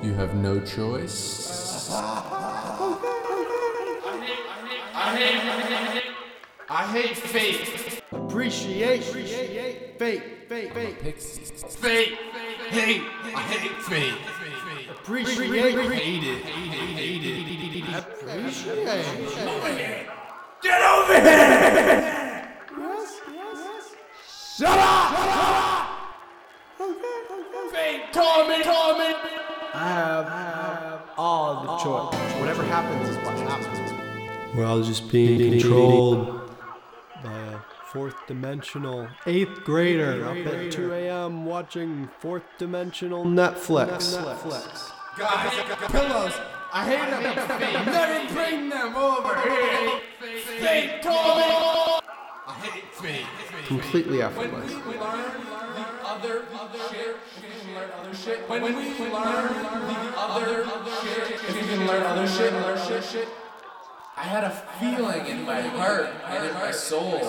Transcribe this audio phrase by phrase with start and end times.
[0.00, 1.90] You have no choice.
[1.90, 2.36] I
[5.16, 5.42] hate
[6.70, 8.02] I hate fate.
[8.12, 9.12] Appreciation.
[9.98, 10.48] Fate.
[10.48, 10.72] Fate.
[10.72, 11.00] Fate.
[11.00, 11.50] Pixies.
[11.76, 12.16] Fate.
[12.68, 13.02] Hate.
[13.34, 14.14] I hate fate.
[14.90, 15.90] Appreciation.
[15.90, 16.44] Hate it.
[16.44, 17.94] Hate it.
[17.98, 19.26] Appreciation.
[20.62, 22.48] Get over here!
[22.78, 23.94] Yes Yes
[24.58, 25.14] Shut up!
[27.72, 28.12] Fate.
[28.12, 28.64] Torment.
[28.64, 29.47] Torment.
[29.78, 32.40] I have, have all the choice.
[32.40, 34.56] Whatever happens is what happens.
[34.56, 36.50] We're all just being controlled
[37.22, 37.58] by a
[37.92, 41.44] fourth dimensional eighth grader up at 2 a.m.
[41.44, 44.16] watching fourth dimensional Netflix.
[44.18, 44.90] Netflix.
[45.16, 45.52] Guys,
[45.92, 46.32] pillows.
[46.72, 47.86] I hate them.
[47.86, 50.00] Never bring them over here.
[50.58, 51.02] Fate.
[51.02, 52.02] Torment.
[52.48, 53.26] I hate fate.
[53.66, 55.57] Completely When we effortless.
[56.22, 58.48] Learn the other shit, if you can learn other shit.
[58.48, 60.64] When we learn the other
[61.02, 63.28] shit, if you can learn other shit, learn shit, shit.
[64.16, 67.20] I had a feeling in my heart and in my soul.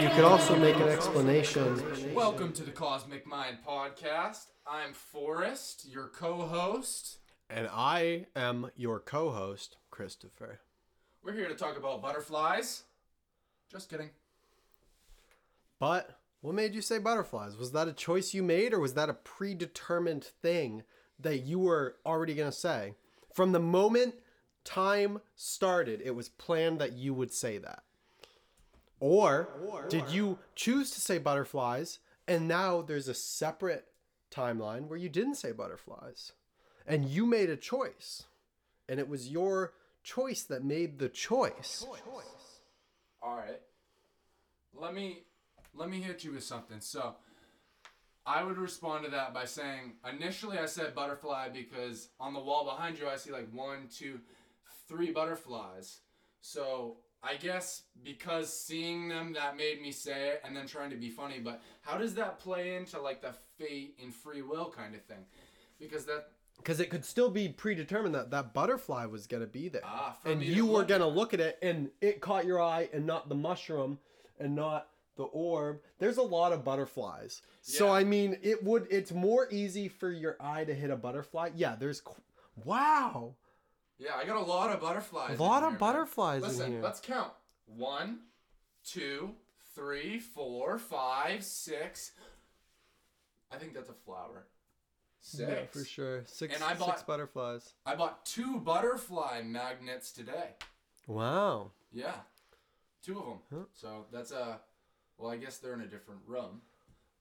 [0.00, 2.14] You could also make an explanation.
[2.14, 4.46] Welcome to the Cosmic Mind Podcast.
[4.66, 7.18] I'm Forrest, your co-host.
[7.50, 10.60] And I am your co host, Christopher.
[11.22, 12.84] We're here to talk about butterflies.
[13.70, 14.08] Just kidding.
[15.78, 17.56] But what made you say butterflies?
[17.56, 20.82] Was that a choice you made, or was that a predetermined thing
[21.18, 22.92] that you were already going to say?
[23.32, 24.16] From the moment
[24.62, 27.84] time started, it was planned that you would say that.
[29.00, 33.86] Or did you choose to say butterflies, and now there's a separate
[34.30, 36.32] timeline where you didn't say butterflies?
[36.86, 38.24] And you made a choice,
[38.86, 39.72] and it was your
[40.02, 41.86] choice that made the choice.
[43.22, 43.62] All right.
[44.74, 45.22] Let me
[45.74, 46.80] let me hit you with something.
[46.80, 47.16] So,
[48.26, 52.64] I would respond to that by saying initially I said butterfly because on the wall
[52.64, 54.20] behind you I see like one, two,
[54.88, 56.00] three butterflies.
[56.40, 60.96] So I guess because seeing them that made me say it and then trying to
[60.96, 61.38] be funny.
[61.38, 65.26] But how does that play into like the fate and free will kind of thing?
[65.78, 69.68] Because that because it could still be predetermined that that butterfly was going to be
[69.68, 72.88] there Ah, and you were going to look at it and it caught your eye
[72.92, 73.98] and not the mushroom
[74.38, 77.78] and not the orb there's a lot of butterflies Yeah.
[77.78, 81.50] so i mean it would it's more easy for your eye to hit a butterfly
[81.54, 82.20] yeah there's qu-
[82.64, 83.34] wow
[83.98, 85.38] Yeah, I got a lot of butterflies.
[85.38, 85.78] A lot of here, man.
[85.78, 86.82] butterflies in Listen, here.
[86.82, 87.32] let's count.
[87.66, 88.18] One,
[88.84, 89.30] two,
[89.74, 92.10] three, four, five, six.
[93.52, 94.46] I think that's a flower.
[95.20, 95.48] Six.
[95.48, 100.50] yeah for sure six, And I bought, six butterflies I bought two butterfly magnets today.
[101.06, 102.16] wow Yeah,
[103.02, 103.38] two of them.
[103.52, 103.64] Huh.
[103.74, 104.60] So that's a.
[105.18, 106.60] Well, I guess they're in a different room,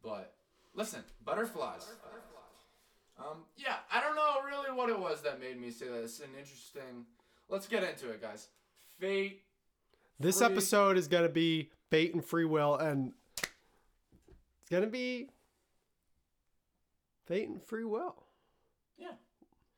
[0.04, 0.34] but
[0.74, 1.86] listen, butterflies.
[3.20, 6.04] Um, yeah, I don't know really what it was that made me say that.
[6.04, 7.06] It's an interesting.
[7.50, 8.48] Let's get into it, guys.
[9.00, 9.42] Fate.
[10.20, 14.90] this Free- episode is going to be fate and free will and it's going to
[14.90, 15.30] be
[17.26, 18.16] fate and free will
[18.98, 19.12] Yeah.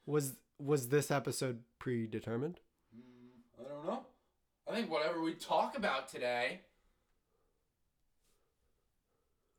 [0.05, 2.59] Was was this episode predetermined?
[3.59, 4.05] I don't know.
[4.69, 6.61] I think whatever we talk about today,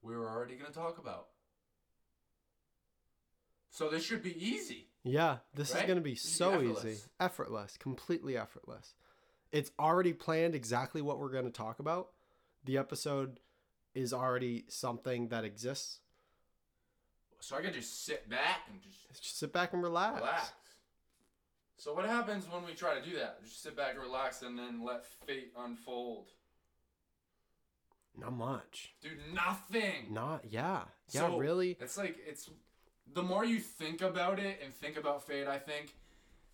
[0.06, 1.26] we were already going to talk about.
[3.70, 4.86] So this should be easy.
[5.02, 5.82] Yeah, this Right?
[5.82, 6.84] is going to be This be so effortless.
[6.84, 7.00] easy.
[7.20, 8.94] Effortless, completely effortless.
[9.52, 12.10] It's already planned exactly what we're going to talk about.
[12.64, 13.40] The episode
[13.94, 16.00] is already something that exists.
[17.40, 20.16] So I can just sit back and just Just sit back and relax.
[20.20, 20.52] relax.
[21.78, 23.42] So what happens when we try to do that?
[23.44, 26.30] Just sit back and relax and then let fate unfold.
[28.18, 28.94] Not much.
[29.02, 30.12] Dude, nothing.
[30.12, 30.82] Not yeah.
[31.10, 31.76] Yeah, So, really?
[31.80, 32.50] It's like it's
[33.12, 35.94] the more you think about it and think about fate, I think,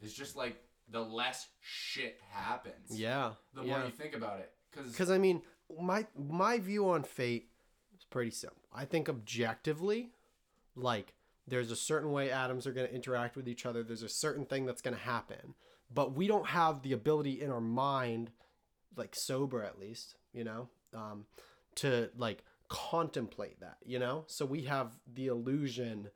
[0.00, 2.90] it's just like the less shit happens.
[2.90, 3.32] Yeah.
[3.54, 3.78] The yeah.
[3.78, 5.42] more you think about it, because Because I mean,
[5.80, 7.48] my my view on fate
[7.96, 8.62] is pretty simple.
[8.74, 10.10] I think objectively,
[10.74, 11.14] like
[11.46, 13.82] there's a certain way atoms are going to interact with each other.
[13.82, 15.54] There's a certain thing that's going to happen,
[15.92, 18.30] but we don't have the ability in our mind,
[18.96, 21.26] like sober at least, you know, um,
[21.76, 24.24] to like contemplate that, you know.
[24.26, 26.08] So we have the illusion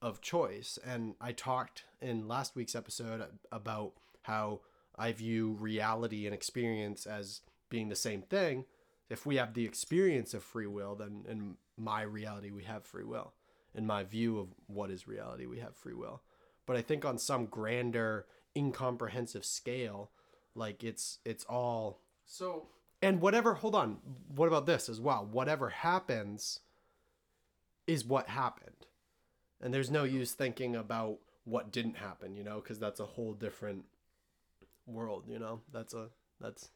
[0.00, 4.60] of choice, and I talked in last week's episode about how
[4.96, 8.64] I view reality and experience as being the same thing.
[9.10, 13.04] If we have the experience of free will, then in my reality, we have free
[13.04, 13.32] will.
[13.74, 16.22] In my view of what is reality, we have free will.
[16.66, 18.26] But I think on some grander,
[18.56, 20.10] incomprehensive scale,
[20.54, 22.66] like it's it's all so
[23.02, 23.98] and whatever hold on
[24.34, 25.26] what about this as well?
[25.30, 26.60] Whatever happens
[27.86, 28.86] is what happened.
[29.60, 33.32] And there's no use thinking about what didn't happen you know because that's a whole
[33.32, 33.84] different
[34.86, 35.60] world you know?
[35.72, 36.08] That's a
[36.40, 36.70] that's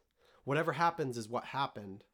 [0.45, 2.05] whatever happens is what happened.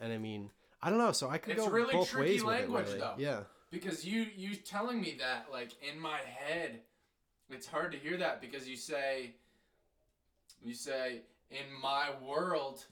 [0.00, 0.50] And i mean
[0.82, 2.98] i don't know so i could It's go really both tricky ways with it really.
[2.98, 3.14] though.
[3.18, 3.40] yeah.
[3.70, 6.80] Because you you telling me that like in my head
[7.50, 9.34] it's hard to hear that because you say
[10.62, 12.84] you say in my world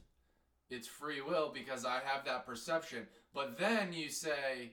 [0.73, 3.07] it's free will because i have that perception.
[3.35, 4.73] But then you say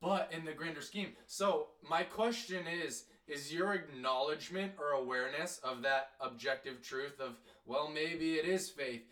[0.00, 1.12] but in the grander scheme.
[1.26, 7.32] So my question is is your acknowledgement or awareness of that objective truth of
[7.64, 9.02] well maybe it is faith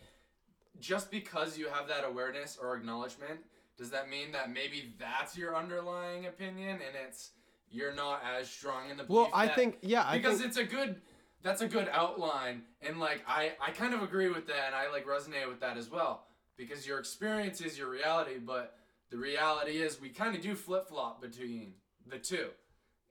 [0.79, 3.39] just because you have that awareness or acknowledgement
[3.77, 7.31] does that mean that maybe that's your underlying opinion and it's
[7.69, 10.63] you're not as strong in the well i think yeah i because think it's a
[10.63, 11.01] good
[11.45, 14.91] that's a good outline and like I I kind of agree with that and I
[14.91, 16.25] like resonate with that as well
[16.57, 18.75] because your experience is your reality but
[19.11, 21.75] the reality is we kind of do flip-flop between
[22.09, 22.49] the two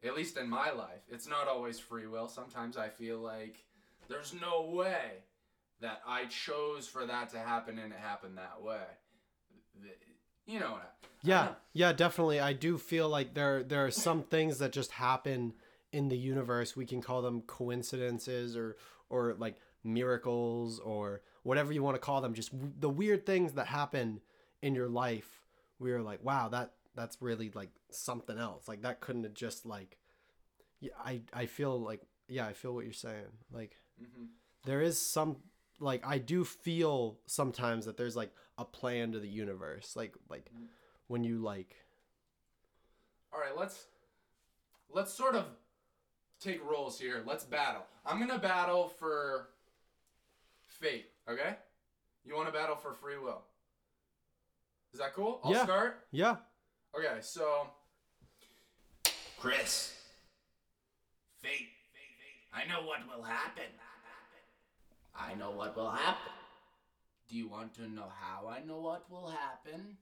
[0.04, 1.00] at least in my life.
[1.08, 2.28] It's not always free will.
[2.28, 3.64] Sometimes I feel like
[4.08, 5.22] there's no way
[5.80, 8.82] that I chose for that to happen and it happened that way.
[10.46, 12.38] You know what I, Yeah, yeah, definitely.
[12.38, 15.54] I do feel like there there are some things that just happen
[15.94, 16.76] in the universe.
[16.76, 18.76] We can call them coincidences or
[19.08, 22.34] or like miracles or whatever you want to call them.
[22.34, 24.20] Just w- the weird things that happen
[24.62, 25.44] in your life.
[25.78, 28.68] We are like, wow, that that's really like something else.
[28.68, 29.98] Like that couldn't have just like.
[30.80, 33.32] Yeah, I I feel like yeah, I feel what you're saying.
[33.52, 34.28] Like Mhm.
[34.64, 35.36] there is some
[35.80, 39.96] like I do feel sometimes that there's like a plan to the universe.
[39.96, 40.50] Like like
[41.08, 41.76] when you like
[43.32, 43.86] All right, let's
[44.88, 45.46] let's sort of
[46.40, 47.22] take roles here.
[47.26, 47.82] Let's battle.
[48.06, 49.48] I'm gonna battle for
[50.66, 51.06] fate.
[51.28, 51.54] Okay?
[52.24, 53.42] You want to battle for free will?
[54.92, 55.40] Is that cool?
[55.44, 55.64] I'll Yeah.
[55.64, 56.06] start.
[56.10, 56.36] yeah
[56.96, 57.68] Okay, so
[59.38, 59.94] Chris,
[61.40, 61.68] fate.
[62.52, 63.64] I know what will happen.
[65.16, 66.32] I know what will happen.
[67.28, 69.96] Do you want to know how I know what will happen?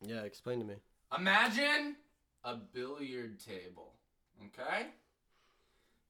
[0.00, 0.74] yeah explain to me.
[1.16, 1.96] Imagine
[2.44, 3.94] a billiard table,
[4.46, 4.88] okay?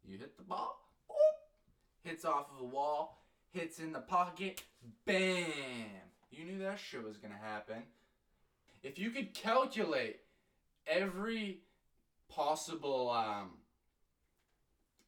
[0.07, 0.87] You hit the ball,
[2.03, 3.23] hits off of a wall,
[3.53, 4.63] hits in the pocket,
[5.07, 5.47] bam!
[6.31, 7.85] You knew that shit was gonna happen.
[8.83, 10.21] If you could calculate
[10.87, 11.61] every
[12.29, 13.53] possible um,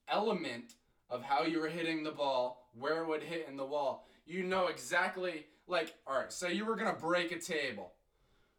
[0.08, 0.75] element
[1.10, 4.44] of how you were hitting the ball, where it would hit in the wall, you
[4.44, 7.93] know exactly, like, alright, say you were gonna break a table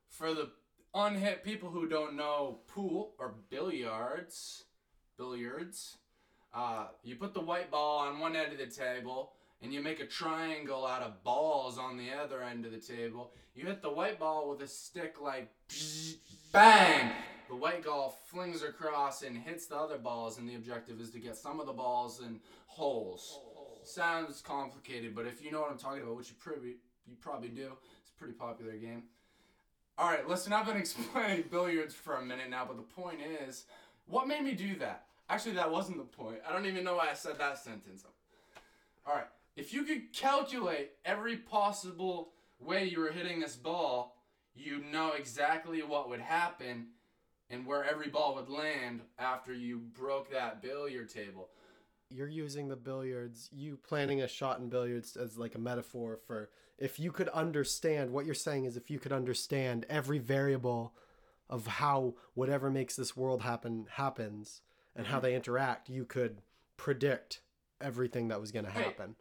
[0.08, 0.52] for the
[0.94, 4.66] unhit people who don't know pool or billiards,
[5.18, 5.98] billiards,
[6.58, 10.00] uh, you put the white ball on one end of the table and you make
[10.00, 13.32] a triangle out of balls on the other end of the table.
[13.54, 15.52] You hit the white ball with a stick like
[16.52, 17.12] bang.
[17.48, 21.20] The white ball flings across and hits the other balls, and the objective is to
[21.20, 23.40] get some of the balls in holes.
[23.84, 26.76] Sounds complicated, but if you know what I'm talking about, which you probably
[27.08, 27.72] you probably do,
[28.02, 29.04] it's a pretty popular game.
[29.98, 33.66] All right, listen, I've been explaining billiards for a minute now, but the point is,
[34.08, 35.07] what made me do that?
[35.30, 36.38] Actually, that wasn't the point.
[36.48, 38.06] I don't even know why I said that sentence.
[39.06, 42.30] All right, if you could calculate every possible
[42.60, 44.16] way you were hitting this ball,
[44.56, 46.88] you'd know exactly what would happen
[47.50, 51.50] and where every ball would land after you broke that billiard table.
[52.10, 56.50] You're using the billiards, you planning a shot in billiards as like a metaphor for
[56.78, 60.94] if you could understand what you're saying is if you could understand every variable
[61.50, 64.62] of how whatever makes this world happen happens
[64.98, 65.14] and Mm-hmm.
[65.14, 66.42] how they interact, you could
[66.76, 67.40] predict
[67.80, 69.16] everything that was going to Hey, happen.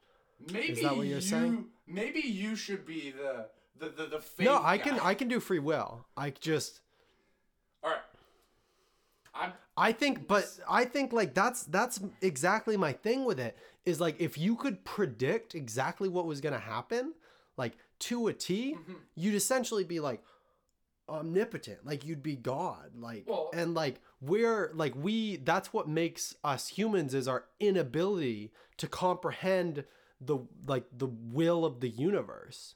[0.52, 1.66] Maybe that what you're you, saying?
[1.86, 3.46] Maybe you should be the
[3.78, 4.98] the the, the faith No, I can.
[5.00, 6.06] I can do free will.
[6.16, 6.80] I just
[7.84, 8.00] All right.
[9.34, 14.00] I'm I think, but I think like that's that's exactly my thing with it is
[14.00, 17.12] like if you could predict exactly what was gonna happen,
[17.58, 18.94] like to a T, Mm-hmm.
[19.14, 20.22] you'd essentially be like
[21.08, 26.34] omnipotent, like you'd be God, like Well- and like we're like we that's what makes
[26.42, 29.84] us humans is our inability to comprehend
[30.20, 32.74] the like the will of the universe.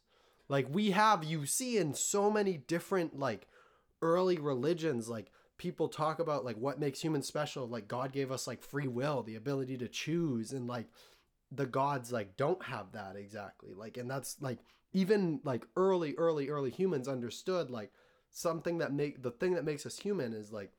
[0.49, 3.47] Like we have you see in so many different like
[4.02, 8.47] early religions like people talk about like what makes humans special like god gave us
[8.47, 10.87] like free will the ability to choose and like
[11.52, 14.59] the gods like don't have that exactly like and that's like
[14.94, 17.92] even like early early early humans understood like
[18.30, 20.73] something that make the thing that makes us human is like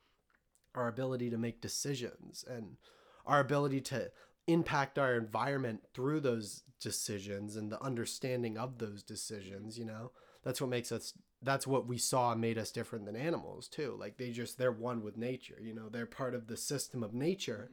[0.75, 2.77] our ability to make decisions and
[3.25, 4.11] our ability to
[4.47, 10.11] impact our environment through those decisions and the understanding of those decisions you know?
[10.43, 11.13] That's what makes us
[11.43, 13.95] that's what we saw made us different than animals too.
[13.99, 15.89] Like they just they're one with nature you know?
[15.89, 17.69] They're part of the system of nature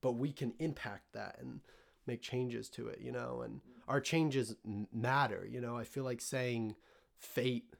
[0.00, 1.60] but we can impact that and
[2.06, 3.42] make changes to it you know?
[3.42, 4.54] And our changes
[4.92, 5.76] matter you know?
[5.76, 6.76] I feel like saying
[7.18, 7.74] fate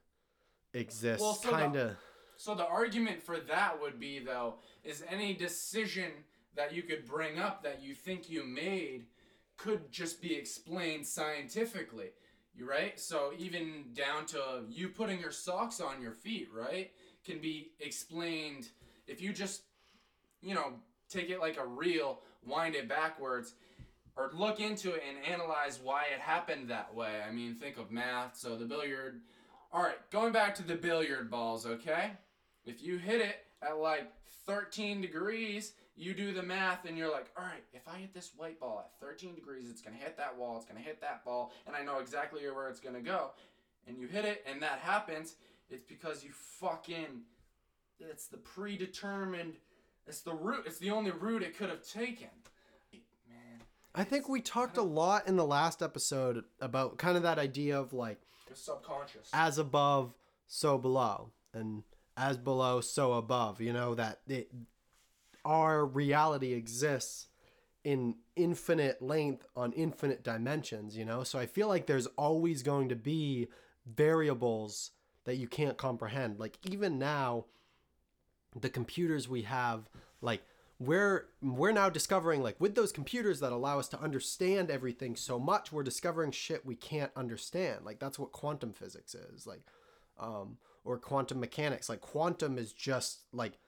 [0.73, 1.97] exists Well, so kind of
[2.45, 6.11] So the argument for that would be though is any decision
[6.55, 9.07] that you could bring up that you think you made
[9.57, 12.11] could just be explained scientifically.
[12.55, 13.01] You right?
[13.01, 16.91] So even down to you putting your socks on your feet, right?
[17.25, 18.69] Can be explained
[19.07, 19.63] if you just
[20.43, 20.75] you know,
[21.09, 23.55] take it like a reel, wind it backwards,
[24.19, 27.23] or look into it and analyze why it happened that way.
[27.27, 28.37] I mean, think of math.
[28.37, 29.23] So the billiard.
[29.73, 32.13] All right, going back to the billiard balls, okay?
[32.67, 34.11] If you hit it at like
[34.47, 38.33] 13 degrees, you do the math and you're like, all right, if I hit this
[38.37, 41.01] white ball at 13 degrees, it's going to hit that wall, it's going to hit
[41.01, 43.31] that ball, and I know exactly where it's going to go.
[43.87, 45.37] And you hit it and that happens,
[45.71, 47.23] it's because you fucking.
[48.01, 49.55] It's the predetermined.
[50.07, 50.65] It's the route.
[50.67, 52.29] It's the only route it could have taken.
[52.93, 53.63] Man,
[53.95, 57.79] i think we talked a lot in the last episode about kind of that idea
[57.79, 59.31] of like it's subconscious.
[59.33, 60.15] as above
[60.47, 61.83] so below and
[62.17, 64.51] as below so above you know that it,
[65.45, 67.29] our reality exists
[67.83, 71.23] in infinite length on infinite dimensions you know?
[71.25, 73.49] So i feel like there's always going to be
[73.87, 74.93] variables
[75.25, 76.39] that you can't comprehend.
[76.39, 77.47] Like even now
[78.59, 79.89] the computers we have
[80.21, 80.43] like
[80.79, 85.41] we're we're now discovering like with those computers that allow us to understand everything so
[85.41, 87.85] much we're discovering shit we can't understand.
[87.85, 89.47] Like that's what quantum physics is.
[89.47, 89.63] Like
[90.19, 93.59] um or quantum mechanics like quantum is just like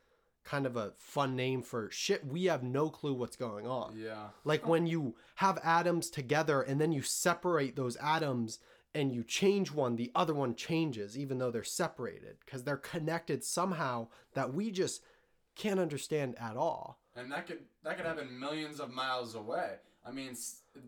[0.44, 4.28] kind of a fun name for shit we have no clue what's going on yeah.
[4.44, 8.60] like when you have atoms together and then you separate those atoms
[8.96, 13.44] and you change one, the other one changes, even though they're separated, because they're connected
[13.44, 15.02] somehow that we just
[15.54, 16.98] can't understand at all.
[17.14, 19.74] And that could that could happen millions of miles away.
[20.04, 20.34] I mean,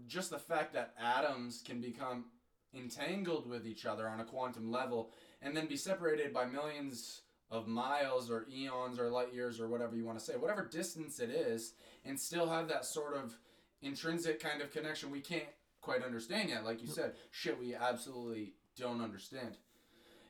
[0.07, 2.27] just the fact that atoms can become
[2.75, 5.11] entangled with each other on a quantum level
[5.43, 9.97] and then be separated by millions of miles or eons or light years or whatever
[9.97, 13.39] you want to say, whatever distance it is, and still have that sort of
[13.81, 15.45] intrinsic kind of connection we can't
[15.81, 16.65] quite understand yet.
[16.65, 19.57] Like you said, shit we absolutely don't understand.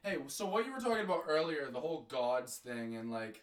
[0.05, 3.43] Hey, so what you were talking about earlier, the whole gods thing and like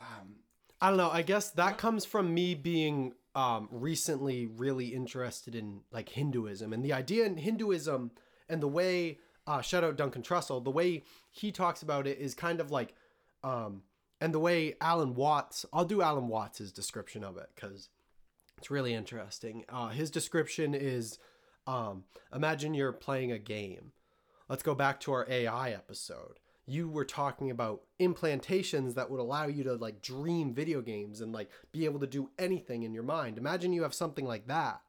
[0.00, 0.36] um
[0.80, 1.10] I don't know.
[1.10, 6.84] I guess that comes from me being um, recently really interested in like Hinduism and
[6.84, 8.10] the idea in Hinduism
[8.48, 12.34] and the way uh, shout out Duncan Trussell, the way he talks about it is
[12.34, 12.94] kind of like,
[13.42, 13.82] um,
[14.20, 17.90] and the way Alan Watts, I'll do Alan Watts' description of it because
[18.56, 19.64] it's really interesting.
[19.68, 21.18] Uh, his description is
[21.66, 23.92] um, imagine you're playing a game.
[24.48, 26.38] Let's go back to our AI episode.
[26.66, 31.32] You were talking about implantations that would allow you to like dream video games and
[31.32, 33.36] like be able to do anything in your mind.
[33.36, 34.80] Imagine you have something like that.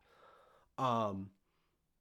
[0.78, 1.32] Um,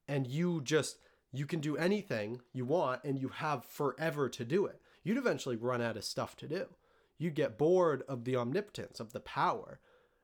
[0.06, 0.98] and you just
[1.36, 4.80] you can do anything you want and you have forever to do it.
[5.02, 6.66] You'd eventually run out of stuff to do.
[7.18, 9.80] You'd get bored of the omnipotence, of the power.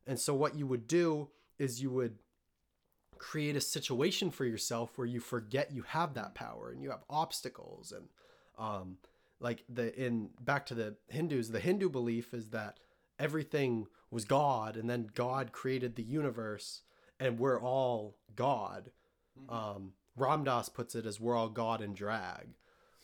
[0.06, 2.18] And so what you would do is you would
[3.18, 7.04] create a situation for yourself where you forget you have that power and you have
[7.10, 8.08] obstacles and
[8.58, 8.96] um
[9.40, 12.80] like the in back to the Hindus the Hindu belief is that
[13.18, 16.80] everything was God and then God created the universe
[17.20, 18.90] and we're all God
[19.50, 22.48] um Ram Dass puts it as we're all God in drag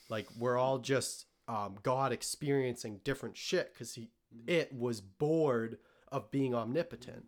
[0.08, 4.10] like we're all just um God experiencing different shit cuz he
[4.46, 5.78] it was bored
[6.12, 7.26] of being omnipotent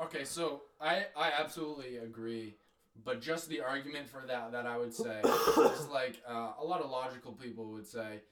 [0.00, 2.56] Okay, so I I absolutely agree,
[3.04, 6.80] but just the argument for that that I would say is like uh, a lot
[6.80, 8.22] of logical people would say,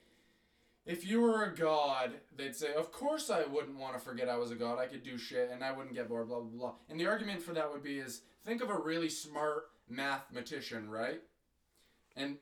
[0.87, 4.39] if you were a god, they'd say, of course I wouldn't want to forget I
[4.39, 4.79] was a god.
[4.79, 6.29] I could do shit and I wouldn't get bored.
[6.29, 6.75] Blah blah blah.
[6.89, 11.21] And the argument for that would be is think of a really smart mathematician, right?
[12.17, 12.37] And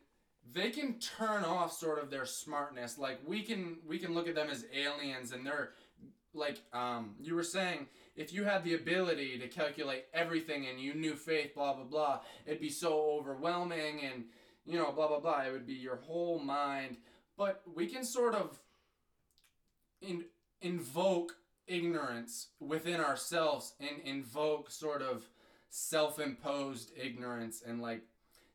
[0.52, 2.98] they can turn off sort of their smartness.
[2.98, 5.70] Like we can we can look at them as aliens and they're
[6.34, 10.94] like um, you were saying, if you had the ability to calculate everything and you
[10.94, 14.24] knew faith, blah blah blah, it'd be so overwhelming and
[14.64, 15.42] you know blah blah blah.
[15.42, 16.98] It would be your whole mind.
[17.36, 18.58] But we can sort of
[20.00, 20.24] in,
[20.62, 21.36] invoke
[21.66, 25.28] ignorance within ourselves and invoke sort of
[25.70, 28.02] self-imposed ignorance and like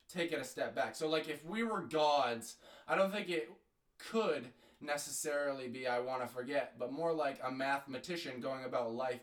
[0.08, 0.96] take it a step back.
[0.96, 2.56] So like if we were gods,
[2.88, 3.50] I don't think it
[3.98, 4.48] could
[4.82, 9.22] necessarily be I want to forget, but more like a mathematician going about life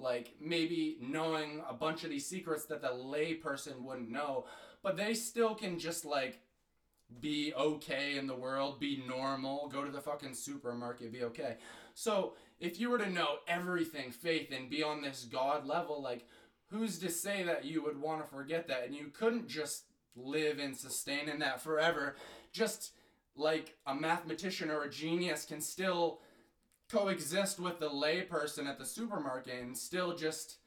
[0.00, 4.46] like maybe knowing a bunch of these secrets that the lay person wouldn't know,
[4.82, 6.40] but they still can just like
[7.20, 11.56] be okay in the world, be normal, go to the fucking supermarket, be okay.
[11.94, 16.26] So if you were to know everything, faith, and be on this God level, like
[16.70, 18.84] who's to say that you would want to forget that?
[18.86, 19.84] And you couldn't just
[20.16, 22.16] live and sustain in that forever.
[22.52, 22.92] Just
[23.36, 26.20] like a mathematician or a genius can still
[26.90, 30.58] coexist with the layperson at the supermarket and still just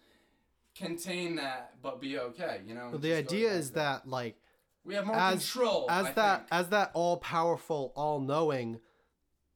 [0.76, 2.90] contain that but be okay, you know?
[2.92, 4.38] Well, the idea is to that like
[4.86, 5.88] we have more as control.
[5.90, 6.48] as I that think.
[6.52, 8.80] as that all powerful, all knowing,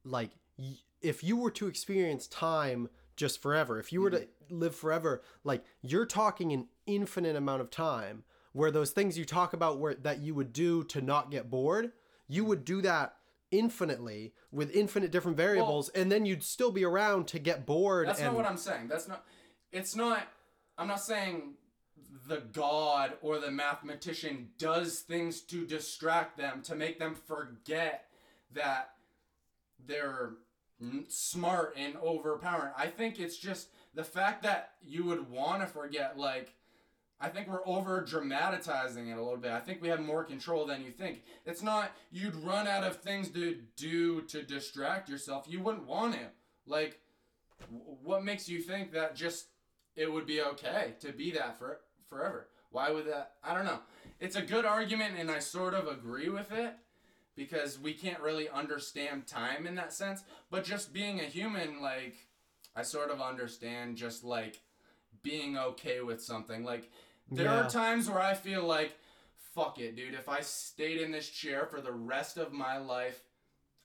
[0.04, 4.60] like y- if you were to experience time just forever, if you were to Mm-hmm.
[4.60, 8.24] live forever, like you're talking an infinite amount of time.
[8.54, 11.92] Where those things you talk about where that you would do to not get bored,
[12.26, 13.14] you would do that
[13.50, 18.08] infinitely with infinite different variables, and then you'd still be around to get bored.
[18.08, 18.88] That's and not what I'm saying.
[18.88, 19.24] That's not.
[19.70, 20.26] It's not.
[20.78, 21.54] I'm not saying
[22.26, 28.06] the god or the mathematician does things to distract them to make them forget
[28.54, 28.92] that
[29.86, 30.32] they're
[31.08, 32.72] smart and overpowering.
[32.76, 36.18] I think it's just the fact that you would want to forget.
[36.18, 36.54] Like,
[37.20, 39.50] I think we're over dramatizing it a little bit.
[39.50, 41.22] I think we have more control than you think.
[41.44, 45.46] It's not you'd run out of things to do to distract yourself.
[45.48, 46.26] You wouldn't want to.
[46.66, 47.00] Like,
[48.02, 49.46] what makes you think that just
[49.96, 52.48] it would be okay to be that for forever?
[52.70, 53.32] Why would that?
[53.42, 53.80] I don't know.
[54.20, 56.74] It's a good argument, and I sort of agree with it
[57.38, 60.24] because we can't really understand time in that sense.
[60.50, 62.16] But just being a human, like,
[62.74, 64.60] I sort of understand just like
[65.22, 66.64] being okay with something.
[66.64, 66.90] Like,
[67.30, 67.66] there Yeah.
[67.66, 68.98] are times where I feel like,
[69.54, 70.14] fuck it, dude.
[70.14, 73.22] If I stayed in this chair for the rest of my life,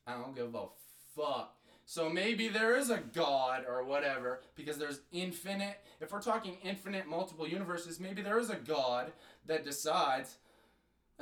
[0.07, 0.67] I don't give a
[1.15, 1.55] fuck.
[1.85, 5.79] So maybe there is a God or whatever, because there's infinite.
[5.99, 9.11] If we're talking infinite, multiple universes, maybe there is a God
[9.45, 10.37] that decides,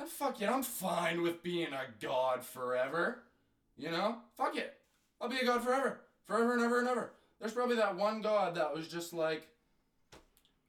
[0.02, 3.22] and fuck it, I'm fine with being a God forever.
[3.76, 4.16] You know?
[4.36, 4.74] Fuck it.
[5.20, 6.00] I'll be a God forever.
[6.26, 7.12] Forever and ever and ever.
[7.40, 9.48] There's probably that one God that was just like,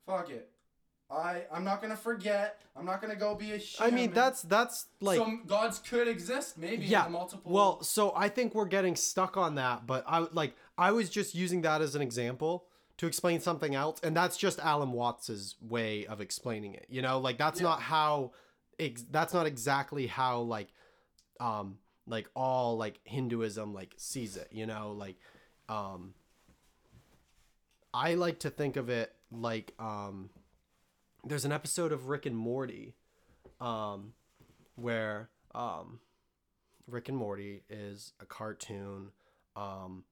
[0.06, 0.50] fuck it.
[1.12, 2.62] I, I'm not gonna forget.
[2.76, 3.94] I'm not gonna go be a human.
[3.94, 8.30] I mean, that's that's like some gods could exist maybe yeah multiple well so i
[8.30, 11.94] think we're getting stuck on that but i like i was just using that as
[11.94, 12.66] an example
[12.98, 17.20] to explain something else and that's just alan watts's way of explaining it you know
[17.20, 17.68] like that's Yeah.
[17.68, 18.32] not how
[18.80, 20.70] ex- that's not exactly how like
[21.40, 25.16] um like all like hinduism like sees it you know like
[25.70, 26.14] um
[27.94, 30.30] i like to think of it like um
[31.24, 32.96] there's an episode of rick and morty
[33.62, 34.14] um
[34.76, 36.00] where um
[36.88, 39.12] Rick and Morty is a cartoon
[39.56, 40.04] um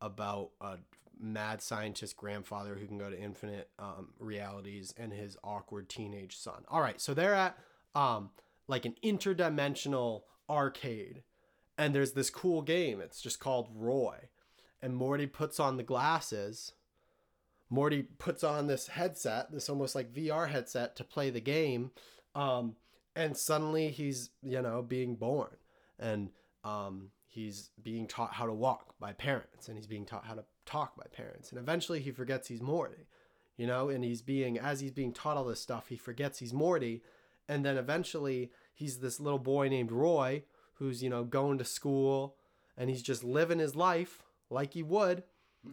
[0.00, 0.76] about a
[1.20, 6.64] mad scientist grandfather who can go to infinite um, realities and his awkward teenage son.
[6.68, 7.58] All right, so they're at
[7.98, 8.30] um
[8.66, 11.22] like an interdimensional arcade
[11.76, 13.00] and there's this cool game.
[13.00, 14.16] It's just called Roy.
[14.82, 16.72] And Morty puts on the glasses.
[17.70, 21.92] Morty puts on this headset, this almost like VR headset to play the game.
[22.34, 22.76] Um
[23.18, 25.56] and suddenly he's you know being born
[25.98, 26.30] and
[26.64, 30.44] um, he's being taught how to walk by parents and he's being taught how to
[30.64, 33.06] talk by parents and eventually he forgets he's morty
[33.56, 36.52] you know and he's being as he's being taught all this stuff he forgets he's
[36.52, 37.02] morty
[37.48, 40.42] and then eventually he's this little boy named roy
[40.74, 42.36] who's you know going to school
[42.76, 45.24] and he's just living his life like he would.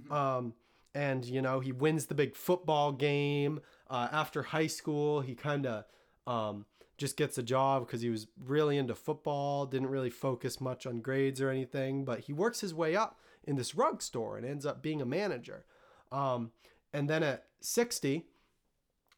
[0.10, 0.54] Um,
[0.94, 3.62] and you know he wins the big football game.
[3.90, 5.86] Uh, after high school he kind of
[6.26, 6.66] um,
[6.98, 11.02] just gets a job because he was really into football didn't really focus much on
[11.02, 14.66] grades or anything but he works his way up in this rug store and ends
[14.66, 15.66] up being a manager.
[16.12, 16.52] Um,
[16.94, 18.26] and then at 60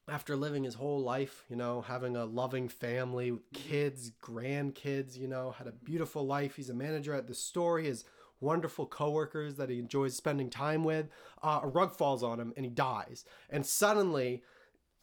[0.08, 5.52] after living his whole life, you know, having a loving family, kids, grandkids, you know,
[5.52, 6.56] had a beautiful life.
[6.56, 7.80] He's a manager at the store.
[7.80, 8.06] He has
[8.40, 11.08] wonderful coworkers that he enjoys spending time with.
[11.44, 13.26] Uh, a rug falls on him and he dies.
[13.50, 14.44] And suddenly,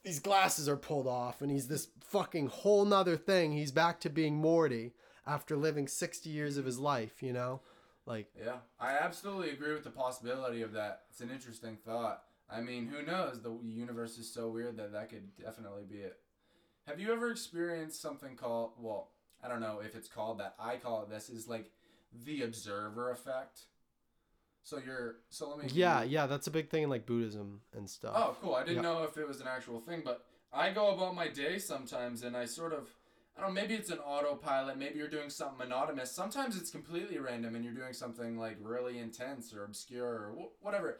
[0.05, 3.53] these glasses are pulled off and he's this fucking whole nother thing.
[3.53, 4.93] He's back to being Morty
[5.27, 7.61] after living 60 years of his life, you know?
[8.07, 11.03] Like, Yeah, I absolutely agree with the possibility of that.
[11.11, 12.23] It's an interesting thought.
[12.51, 13.41] I mean, who knows?
[13.43, 16.19] The universe is so weird that that could definitely be it.
[16.87, 19.11] Have you ever experienced something called, well,
[19.43, 20.55] I don't know if it's called that.
[20.59, 21.71] I call it this is like
[22.25, 23.61] the observer effect.
[24.63, 25.71] So you're, so let me.
[25.73, 28.13] yeah, you- yeah, that's a big thing in like Buddhism and stuff.
[28.17, 28.55] Oh, cool.
[28.55, 28.83] I didn't Yeah.
[28.93, 32.37] know if it was an actual thing, but I go about my day sometimes and
[32.37, 32.89] I sort of,
[33.37, 34.79] I don't know, maybe it's an autopilot.
[34.79, 36.13] Maybe you're doing something monotonous.
[36.13, 40.65] Sometimes it's completely random and you're doing something like really intense or obscure or wh-
[40.65, 40.99] whatever.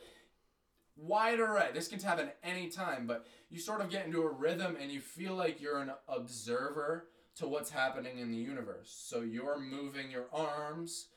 [0.97, 1.71] Wide array.
[1.73, 5.01] This can happen any time, but you sort of get into a rhythm and you
[5.01, 8.95] feel like you're an observer to what's happening in the universe.
[9.07, 11.09] So you're moving your arms,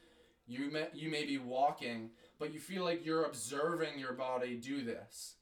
[0.47, 4.83] you may, you may be walking, but you feel like you're observing your body do
[4.83, 5.35] this.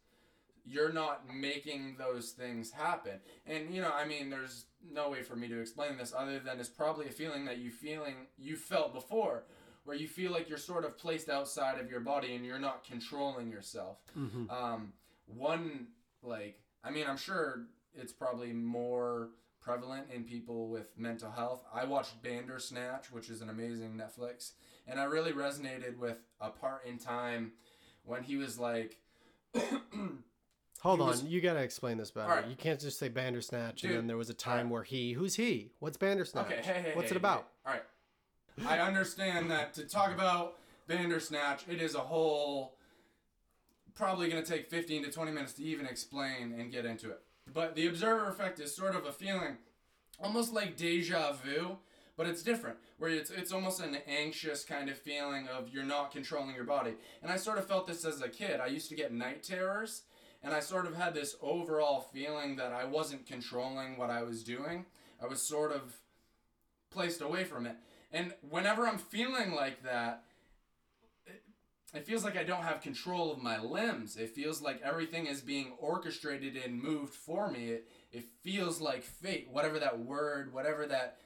[0.68, 3.20] You're not making those things happen.
[3.46, 6.60] And you know, I mean, there's no way for me to explain this other than
[6.60, 9.44] it's probably a feeling that you feeling you felt before
[9.86, 12.84] where you feel like you're sort of placed outside of your body and you're not
[12.84, 14.00] controlling yourself.
[14.18, 14.52] Mhm.
[14.52, 14.94] Um,
[15.26, 15.88] one
[16.22, 21.64] like I mean, I'm sure it's probably more prevalent in people with mental health.
[21.74, 24.52] I watched Bandersnatch, which is an amazing Netflix,
[24.86, 27.54] and I really resonated with a part in time
[28.04, 29.00] when he was like
[30.82, 32.30] Hold on, you gotta explain this better.
[32.30, 32.48] Alright.
[32.48, 34.72] You can't just say Bandersnatch and then there was a time alright.
[34.72, 35.14] where he.
[35.14, 35.72] Who's he?
[35.80, 36.46] What's Bandersnatch?
[36.46, 37.48] Okay, hey, hey, What's hey, it about?
[37.66, 37.82] All right.
[38.64, 42.76] I understand that to talk about Bandersnatch, it is a whole
[43.96, 47.22] probably going to take 15 to 20 minutes to even explain and get into it.
[47.54, 49.58] But the observer effect is sort of a feeling
[50.22, 51.78] almost like deja vu,
[52.18, 52.78] but it's different.
[52.98, 56.94] Where it's it's almost an anxious kind of feeling of you're not controlling your body.
[57.22, 58.60] And I sort of felt this as a kid.
[58.60, 60.04] I used to get night terrors,
[60.42, 64.44] and I sort of had this overall feeling that I wasn't controlling what I was
[64.44, 64.86] doing.
[65.22, 65.98] I was sort of
[66.90, 67.76] placed away from it.
[68.16, 70.24] And whenever I'm feeling like that,
[71.94, 74.16] it, feels like I don't have control of my limbs.
[74.16, 77.72] It feels like everything is being orchestrated and moved for me.
[77.72, 81.18] It, it feels like fate, whatever that word, whatever that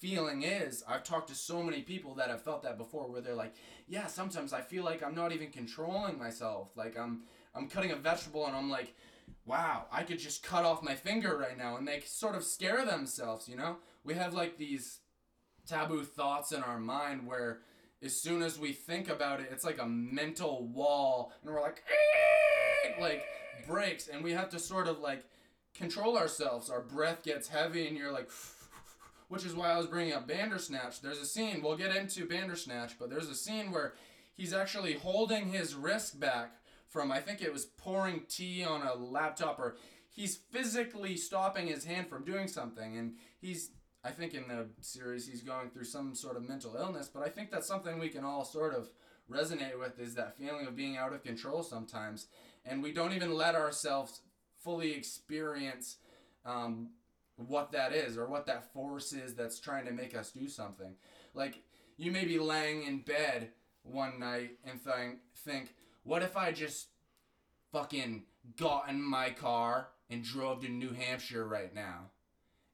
[0.00, 0.82] feeling is.
[0.88, 3.54] I've talked to so many people that have felt that before where they're like,
[3.86, 6.70] "Yeah, sometimes I feel like I'm not even controlling myself.
[6.74, 7.22] Like I'm
[7.54, 8.96] I'm cutting a vegetable and I'm like,
[9.44, 12.84] wow, I could just cut off my finger right now." And they sort of scare
[12.84, 13.76] themselves, you know?
[14.02, 14.98] We have like these
[15.66, 17.60] taboo thoughts in our mind where
[18.02, 21.82] as soon as we think about it, it's like a mental wall, and we're like,
[23.00, 23.24] like
[23.66, 25.24] breaks, and we have to sort of like
[25.74, 26.70] control ourselves.
[26.70, 28.30] Our breath gets heavy, and you're like,
[29.28, 31.00] which is why I was bringing up Bandersnatch.
[31.00, 33.94] There's a scene, we'll get into Bandersnatch, but there's a scene where
[34.36, 36.52] he's actually holding his wrist back
[36.88, 39.76] from, I think it was pouring tea on a laptop, or
[40.10, 43.70] he's physically stopping his hand from doing something, and he's
[44.06, 47.28] I think in the series he's going through some sort of mental illness, but I
[47.28, 48.88] think that's something we can all sort of
[49.28, 52.28] resonate with is that feeling of being out of control sometimes,
[52.64, 54.20] and we don't even let ourselves
[54.62, 55.96] fully experience
[56.44, 56.90] um,
[57.34, 60.94] what that is or what that force is that's trying to make us do something.
[61.34, 61.62] Like
[61.96, 63.50] you may be laying in bed
[63.82, 66.90] one night and think, think, what if I just
[67.72, 68.22] fucking
[68.56, 72.10] got in my car and drove to New Hampshire right now?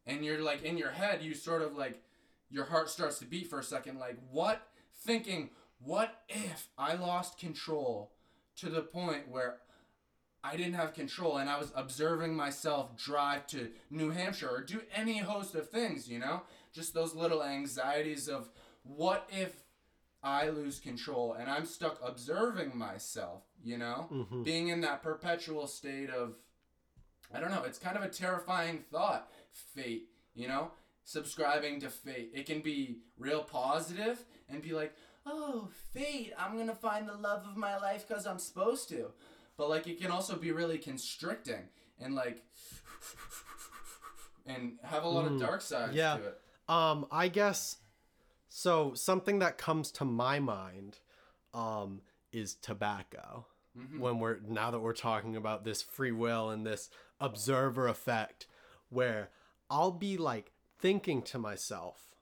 [0.07, 2.03] And you're like in your head you sort of like
[2.51, 4.69] your heart starts to beat for a second like what
[5.05, 8.13] thinking what if i lost control
[8.57, 9.59] to the point where
[10.45, 14.81] i didn't have control and i was observing myself drive to new hampshire or do
[14.95, 18.49] any host of things you know just those little anxieties of
[18.83, 19.55] what if
[20.23, 24.45] i lose control and i'm stuck observing myself you know Mhm.
[24.45, 26.37] being in that perpetual state of
[27.35, 27.63] I don't know.
[27.63, 29.33] It's kind of a terrifying thought.
[29.53, 30.71] Fate, you know,
[31.05, 32.31] subscribing to fate.
[32.35, 34.95] It can be real positive and be like,
[35.27, 39.13] oh, fate, I'm gonna find the love of my life because I'm supposed to.
[39.57, 41.69] But like, it can also be really constricting
[42.01, 42.43] and like,
[44.47, 46.17] and have a lot of Mm, dark sides yeah.
[46.17, 46.41] to it.
[46.69, 47.79] Um, I guess
[48.49, 48.95] so.
[48.95, 50.99] Something that comes to my mind,
[51.55, 52.01] um,
[52.33, 53.47] is tobacco.
[53.77, 53.99] Mhm.
[53.99, 56.89] When we're now that we're talking about this free will and this
[57.21, 58.47] observer effect,
[58.89, 59.31] where
[59.73, 62.15] I'll be like thinking to myself,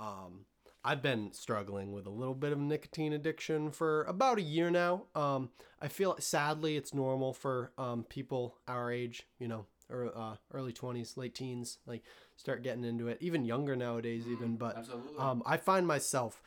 [0.00, 0.46] um,
[0.84, 5.04] I've been struggling with a little bit of nicotine addiction for about a year now.
[5.14, 10.34] Um, I feel sadly it's normal for um, people our age, you know, or uh,
[10.52, 12.02] early twenties, late teens, like
[12.36, 13.18] start getting into it.
[13.20, 14.56] Even younger nowadays, even.
[14.56, 14.76] But
[15.18, 16.42] um, I find myself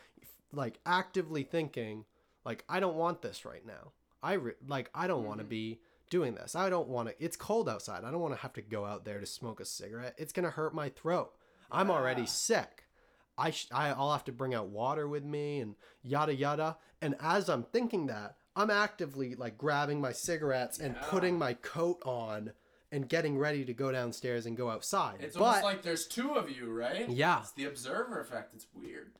[0.51, 2.03] like actively thinking,
[2.43, 3.93] like I don't want this right now.
[4.21, 6.55] I re- like I don't want to be doing this.
[6.55, 7.15] I don't want to.
[7.23, 8.03] It's cold outside.
[8.03, 10.15] I don't want to have to go out there to smoke a cigarette.
[10.17, 11.31] It's gonna hurt my throat.
[11.71, 12.85] I'm already sick.
[13.37, 16.77] I, sh- I'll have to bring out water with me and yada yada.
[17.01, 22.01] And as I'm thinking that, I'm actively like grabbing my cigarettes and putting my coat
[22.05, 22.51] on
[22.91, 25.19] and getting ready to go downstairs and go outside.
[25.21, 27.07] it's but almost like there's two of you, right?
[27.07, 27.39] Yeah.
[27.41, 28.55] It's the observer effect.
[28.55, 29.11] It's weird.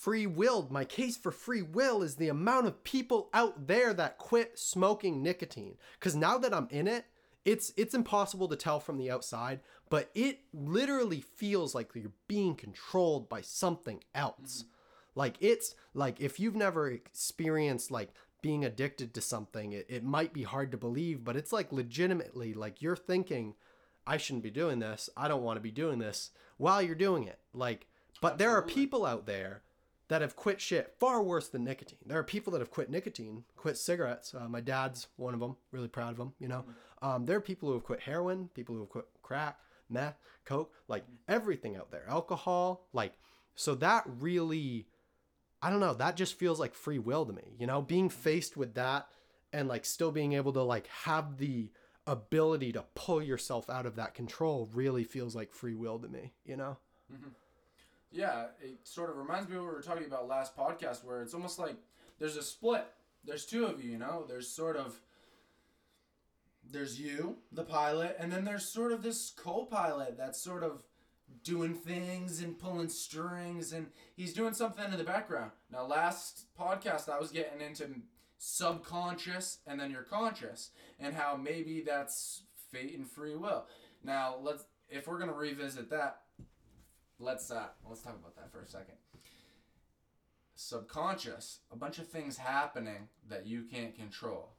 [0.00, 0.70] Free willed.
[0.70, 5.22] My case for free will is the amount of people out there that quit smoking
[5.22, 5.76] nicotine.
[5.98, 7.06] Because now that I'm in it,
[7.44, 12.54] it's it's impossible to tell from the outside, but it literally feels like you're being
[12.54, 14.62] controlled by something else.
[14.62, 14.68] Mm-hmm.
[15.14, 20.32] Like it's like if you've never experienced like being addicted to something, it, it might
[20.32, 23.54] be hard to believe, but it's like legitimately like you're thinking,
[24.06, 25.10] I shouldn't be doing this.
[25.16, 27.38] I don't want to be doing this while you're doing it.
[27.52, 27.86] Like,
[28.20, 29.62] but there are people out there
[30.14, 31.98] that have quit shit far worse than nicotine.
[32.06, 34.32] There are people that have quit nicotine, quit cigarettes.
[34.32, 35.56] Uh, my dad's one of them.
[35.72, 36.34] Really proud of him.
[36.38, 36.64] You know,
[37.02, 39.58] um, there are people who have quit heroin, people who have quit crack,
[39.90, 42.86] meth, coke, like everything out there, alcohol.
[42.92, 43.14] Like,
[43.56, 44.86] so that really,
[45.60, 45.94] I don't know.
[45.94, 47.56] That just feels like free will to me.
[47.58, 49.08] You know, being faced with that
[49.52, 51.72] and like still being able to like have the
[52.06, 56.34] ability to pull yourself out of that control really feels like free will to me.
[56.44, 56.76] You know.
[58.14, 61.20] Yeah, it sort of reminds me of what we were talking about last podcast, where
[61.20, 61.74] it's almost like
[62.20, 62.86] there's a split.
[63.24, 64.24] There's two of you, you know.
[64.28, 65.00] There's sort of
[66.70, 70.84] there's you, the pilot, and then there's sort of this co-pilot that's sort of
[71.42, 75.50] doing things and pulling strings, and he's doing something in the background.
[75.72, 77.88] Now, last podcast I was getting into
[78.38, 83.66] subconscious and then your conscious, and how maybe that's fate and free will.
[84.04, 86.20] Now, let's if we're gonna revisit that,
[87.18, 88.96] let's uh let's talk about that for a second.
[90.56, 94.50] Subconscious a bunch of things happening that you can't control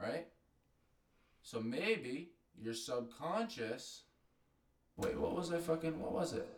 [0.00, 0.26] right?
[1.42, 4.02] So maybe your subconscious
[4.96, 6.48] wait what was i fucking what was it?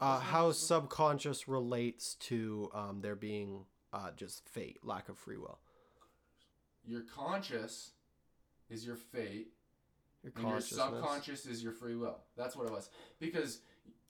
[0.00, 5.58] Uh, how subconscious relates to um, there being uh, just fate, lack of free will.
[6.86, 7.92] your conscious
[8.70, 9.48] is your fate
[10.22, 12.18] Your and your subconscious is your free will.
[12.36, 12.90] That's what it was.
[13.18, 13.60] Because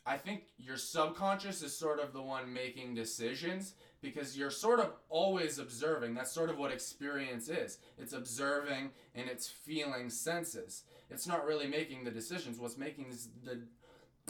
[0.08, 4.92] i think your subconscious is sort of the one making decisions because you're sort of
[5.08, 6.14] always observing.
[6.14, 7.78] That's sort of what experience is.
[7.98, 10.84] It's observing and it's feeling senses.
[11.10, 12.58] It's not really making the decisions.
[12.58, 13.06] What's making
[13.44, 13.60] the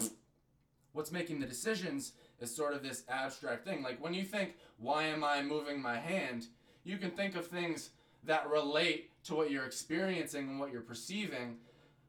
[0.93, 3.83] what's making the decisions is sort of this abstract thing.
[3.83, 6.47] Like when you think why am i moving my hand?
[6.85, 7.89] you can think of things
[8.23, 11.57] that relate to what you're experiencing and what you're perceiving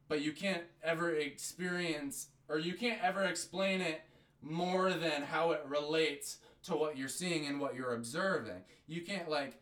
[0.07, 4.01] but you can't ever experience or you can't ever explain it
[4.41, 8.63] more than how it relates to what you're seeing and what you're observing.
[8.87, 9.61] You can't like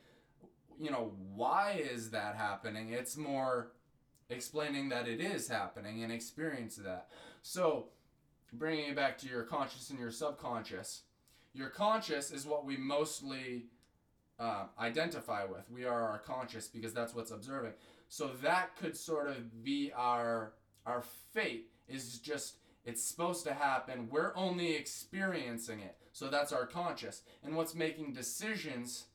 [0.79, 2.93] you know, why is that happening?
[2.93, 3.73] It's more
[4.29, 7.09] explaining that it is happening and experience that.
[7.41, 7.87] So,
[8.53, 11.03] bringing it back to your conscious and your subconscious.
[11.53, 13.65] Your conscious is what we mostly
[14.39, 15.69] uh, identify with.
[15.69, 17.73] We are our conscious because that's what's observing.
[18.07, 20.53] So that could sort of be our
[20.85, 24.09] our fate is just it's supposed to happen.
[24.09, 25.97] We're only experiencing it.
[26.11, 27.21] So that's our conscious.
[27.43, 29.05] And what's making decisions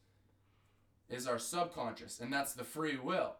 [1.08, 3.36] is our subconscious, and that's the free will.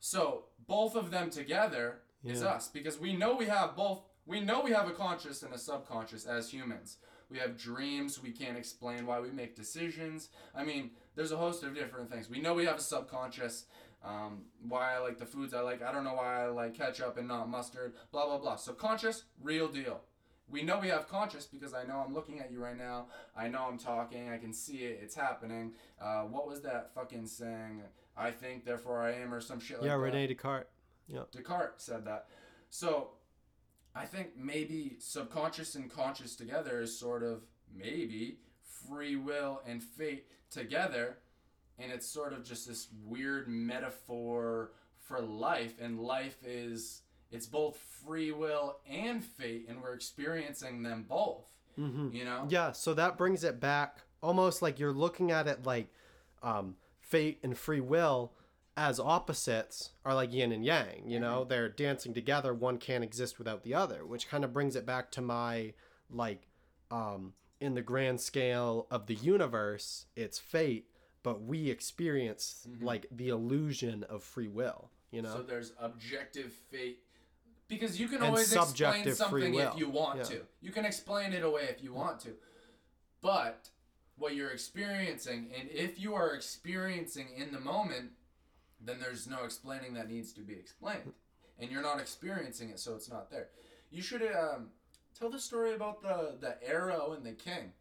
[0.00, 4.02] So both of them together is us because we know we have both.
[4.26, 6.96] We know we have a conscious and a subconscious as humans.
[7.30, 8.22] We have dreams.
[8.22, 10.30] We can't explain why we make decisions.
[10.54, 12.30] I mean, there's a host of different things.
[12.30, 13.66] We know we have a subconscious.
[14.04, 15.82] Um, why I like the foods I like.
[15.82, 17.94] I don't know why I like ketchup and not mustard.
[18.12, 18.56] Blah blah blah.
[18.56, 20.00] So conscious, real deal.
[20.48, 23.06] We know we have conscious because I know I'm looking at you right now.
[23.34, 24.28] I know I'm talking.
[24.28, 25.00] I can see it.
[25.02, 25.72] It's happening.
[25.98, 27.80] Uh, what was that fucking saying?
[28.16, 30.02] I think, therefore I am, or some shit like yeah, that.
[30.02, 30.68] Rene Descartes.
[31.08, 31.22] Yeah.
[31.32, 32.26] Descartes said that.
[32.68, 33.10] So
[33.94, 37.42] I think maybe subconscious and conscious together is sort of
[37.74, 38.38] maybe
[38.86, 41.18] free will and fate together.
[41.78, 45.74] And it's sort of just this weird metaphor for life.
[45.80, 49.66] And life is, it's both free will and fate.
[49.68, 51.46] And we're experiencing them both.
[51.78, 52.10] Mm-hmm.
[52.12, 52.46] You know?
[52.48, 55.88] Yeah, so that brings it back almost like you're looking at it like
[56.42, 58.32] um, fate and free will
[58.76, 61.02] as opposites are like yin and yang.
[61.06, 62.54] You know, they're dancing together.
[62.54, 65.74] One can't exist without the other, which kind of brings it back to my
[66.10, 66.46] like
[66.90, 70.86] um, in the grand scale of the universe, it's fate,
[71.24, 74.90] but we experience like the illusion of free will.
[75.10, 77.00] You know, So there's objective fate.
[77.66, 80.24] Because you can And always explain something if you want Yeah.
[80.24, 80.46] to.
[80.60, 82.36] You can explain it away if you want to.
[83.22, 83.70] But
[84.16, 88.12] what you're experiencing, and if you are experiencing in the moment,
[88.78, 91.14] then there's no explaining that needs to be explained.
[91.58, 93.48] And you're not experiencing it, so it's not there.
[93.90, 94.68] You should um,
[95.18, 97.72] tell the story about the, the arrow and the king.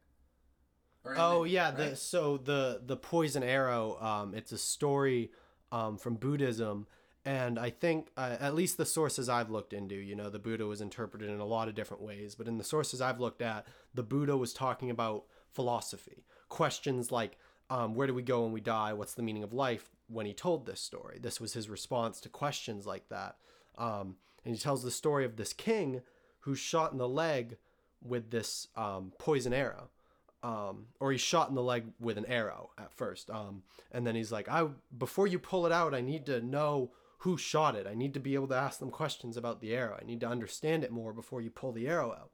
[1.06, 3.98] Oh the- yeah, the so the the poison arrow.
[4.00, 5.32] Um, it's a story
[5.72, 6.88] um, from Buddhism,
[7.26, 10.66] and I think uh, at least the sources I've looked into, you know, the Buddha
[10.66, 12.36] was interpreted in a lot of different ways.
[12.36, 17.38] But in the sources I've looked at, the Buddha was talking about philosophy, questions like,
[17.70, 18.94] um, where do we go when we die?
[18.94, 19.89] What's the meaning of life?
[20.08, 23.38] When he told this story, this was his response to questions like that.
[23.78, 26.02] Um, and he tells the story of this king
[26.42, 27.58] who's shot in the leg
[28.02, 29.89] with this um, poison arrow
[30.44, 33.30] um, or he's shot in the leg with an arrow at first.
[33.30, 36.92] Um, and then he's like, I before you pull it out, I need to know
[37.20, 37.88] who shot it.
[37.88, 39.98] I need to be able to ask them questions about the arrow.
[40.00, 42.30] I need to understand it more before you pull the arrow out.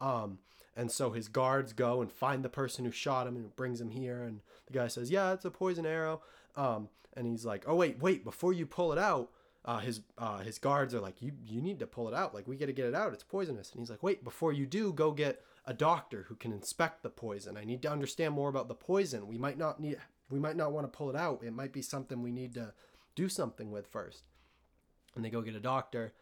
[0.00, 0.38] Um,
[0.76, 3.90] and so his guards go and find the person who shot him and brings him
[3.90, 4.24] here.
[4.24, 6.20] And the guy says, "Yeah, it's a poison arrow."
[6.56, 8.24] Um, and he's like, "Oh wait, wait!
[8.24, 9.30] Before you pull it out,
[9.64, 12.34] uh, his uh, his guards are like, you you need to pull it out.
[12.34, 13.12] Like we got to get it out.
[13.12, 14.24] It's poisonous." And he's like, "Wait!
[14.24, 17.56] Before you do, go get a doctor who can inspect the poison.
[17.56, 19.28] I need to understand more about the poison.
[19.28, 19.98] We might not need.
[20.30, 21.42] We might not want to pull it out.
[21.44, 22.72] It might be something we need to
[23.14, 24.24] do something with first.
[25.14, 26.14] And they go get a doctor,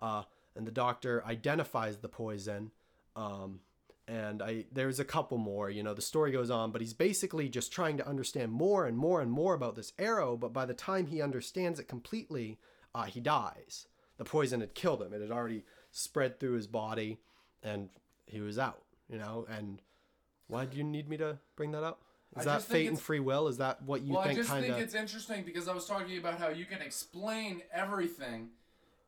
[0.00, 0.22] uh,
[0.56, 2.70] and the doctor identifies the poison.
[3.14, 3.60] Um,
[4.08, 5.70] and I there's a couple more.
[5.70, 8.96] You know, the story goes on, but he's basically just trying to understand more and
[8.96, 10.36] more and more about this arrow.
[10.36, 12.58] But by the time he understands it completely,
[12.94, 13.86] uh, he dies.
[14.16, 15.12] The poison had killed him.
[15.12, 17.18] It had already spread through his body,
[17.62, 17.90] and
[18.26, 18.82] he was out.
[19.08, 19.80] You know, and
[20.48, 22.02] why do you need me to bring that up?
[22.36, 23.48] Is I that fate and free will?
[23.48, 26.18] Is that what you well, I just kind think it's interesting because I was talking
[26.18, 28.50] about how you can explain everything,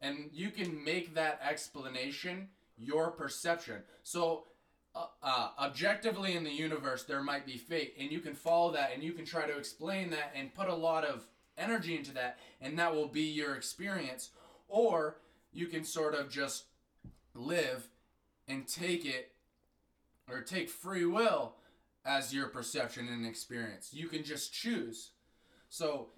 [0.01, 3.83] and you can make that explanation your perception.
[4.03, 4.45] So,
[4.95, 8.93] uh, uh, objectively in the universe, there might be fate, and you can follow that,
[8.95, 11.27] and you can try to explain that, and put a lot of
[11.59, 14.31] energy into that, and that will be your experience.
[14.67, 15.17] Or
[15.53, 16.65] you can sort of just
[17.35, 17.89] live
[18.49, 19.33] and take it,
[20.31, 21.55] or take free will
[22.05, 23.91] as your perception and experience.
[23.93, 25.11] You can just choose.
[25.69, 26.09] So,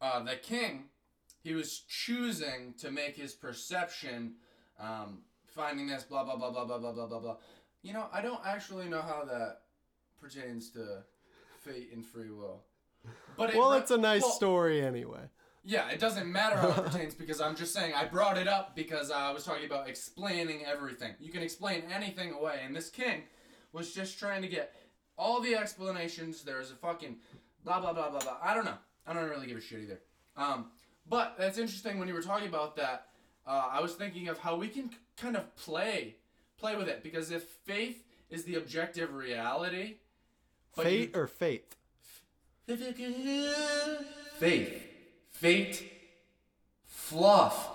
[0.00, 0.84] uh, the king,
[1.42, 4.34] he was choosing to make his perception,
[4.78, 7.36] um, finding this, blah, blah, blah, blah, blah, blah, blah, blah, blah.
[7.82, 9.62] You know, I don't actually know how that
[10.20, 11.02] pertains to
[11.60, 12.62] fate and free will.
[13.36, 15.22] But it well, re- it's a nice well, story anyway.
[15.64, 18.76] yeah, it doesn't matter how it pertains because I'm just saying I brought it up
[18.76, 21.14] because I was talking about explaining everything.
[21.18, 23.22] You can explain anything away, and this king
[23.72, 24.74] was just trying to get
[25.16, 26.42] all the explanations.
[26.42, 27.16] There's a fucking
[27.64, 28.36] blah blah blah blah blah.
[28.42, 28.78] I don't know.
[29.06, 30.00] I don't really give a shit either.
[30.36, 30.66] Um,
[31.08, 33.08] but that's interesting when you were talking about that.
[33.46, 36.16] Uh, I was thinking of how we can kind of play
[36.58, 39.96] play with it because if faith is the objective reality,
[40.76, 41.76] but you- Fate or faith?
[44.38, 44.86] Faith.
[45.32, 45.92] Fate.
[46.86, 47.68] Fluff.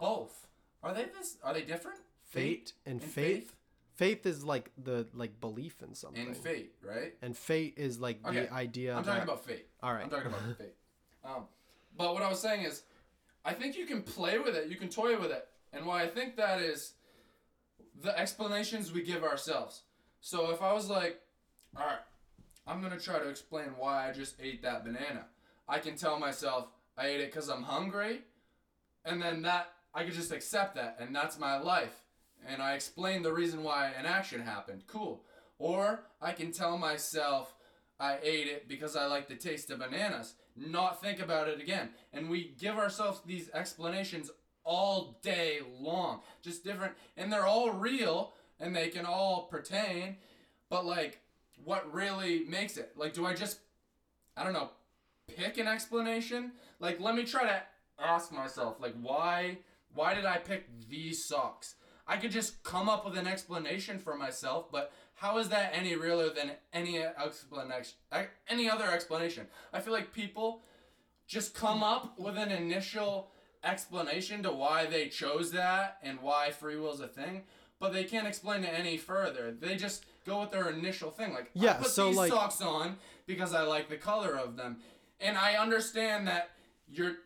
[0.00, 0.46] Both.
[0.82, 1.36] Are they this?
[1.44, 1.98] Are they different?
[2.24, 3.44] Fate and, and faith?
[3.44, 3.54] faith.
[4.00, 6.26] Is like the like belief in something.
[6.26, 7.12] And fate, right?
[7.22, 8.94] And fate is like Okay, the idea.
[8.94, 9.66] I'm talking that- about fate.
[9.82, 10.04] All right.
[10.04, 10.74] I'm talking about fate.
[11.24, 11.44] Um,
[11.96, 12.82] but what I was saying is,
[13.44, 14.68] I think you can play with it.
[14.68, 15.46] You can toy with it.
[15.72, 16.94] And why I think that is
[18.02, 19.82] the explanations we give ourselves.
[20.20, 21.20] So if I was like,
[21.76, 21.98] all right,
[22.66, 25.26] I'm going to try to explain why I just ate that banana.
[25.68, 28.22] I can tell myself I ate it because I'm hungry.
[29.04, 30.96] And then that, I could just accept that.
[31.00, 32.02] And that's my life.
[32.46, 34.84] And I explain the reason why an action happened.
[34.86, 35.22] Cool.
[35.58, 37.54] Or I can tell myself
[37.98, 40.34] I ate it because I like the taste of bananas.
[40.56, 41.90] Not think about it again.
[42.12, 44.30] And we give ourselves these explanations
[44.64, 46.20] all day long.
[46.42, 46.94] Just different.
[47.16, 50.16] And they're all real and they can all pertain.
[50.70, 51.20] But, like,
[51.64, 52.92] what really makes it?
[52.96, 53.58] Like, do I just,
[54.36, 54.70] I don't know,
[55.26, 56.52] pick an explanation?
[56.78, 57.62] Like, let me try to
[57.98, 59.58] ask myself, like, why,
[59.94, 61.74] why did I pick these socks?
[62.10, 65.94] I could just come up with an explanation for myself, but how is that any
[65.94, 67.94] realer than any explanation,
[68.48, 69.46] any other explanation?
[69.72, 70.62] I feel like people
[71.28, 73.30] just come up with an initial
[73.62, 77.44] explanation to why they chose that and why free will is a thing,
[77.78, 79.52] but they can't explain it any further.
[79.52, 82.60] They just go with their initial thing, like I Yeah, put so, these like- socks
[82.60, 82.96] on
[83.26, 84.82] because I like the color of them,
[85.20, 86.50] and I understand that
[86.88, 87.18] you're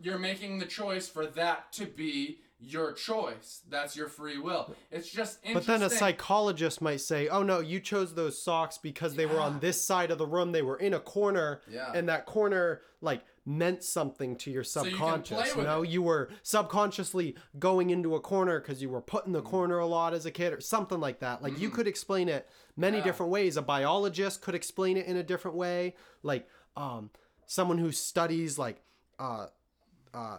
[0.00, 3.62] you're making the choice for that to be your choice.
[3.68, 4.74] That's your free will.
[4.90, 5.54] It's just interesting.
[5.54, 9.40] But then a psychologist might say, "Oh no, you chose those socks because they were
[9.40, 10.52] on this side of the room.
[10.52, 11.92] They were in a corner, Yeah.
[11.94, 15.36] and that corner like meant something to your you subconscious.
[15.36, 15.90] play you with know, it.
[15.90, 19.36] you were subconsciously going into a corner because you were put in Mm.
[19.36, 21.42] the corner a lot as a kid, or something like that.
[21.42, 23.04] Like you could explain it many Yeah.
[23.04, 23.56] different ways.
[23.58, 25.94] A biologist could explain it in a different way.
[26.22, 27.10] Like um,
[27.46, 28.82] someone who studies like
[29.18, 29.46] uh,
[30.12, 30.38] uh,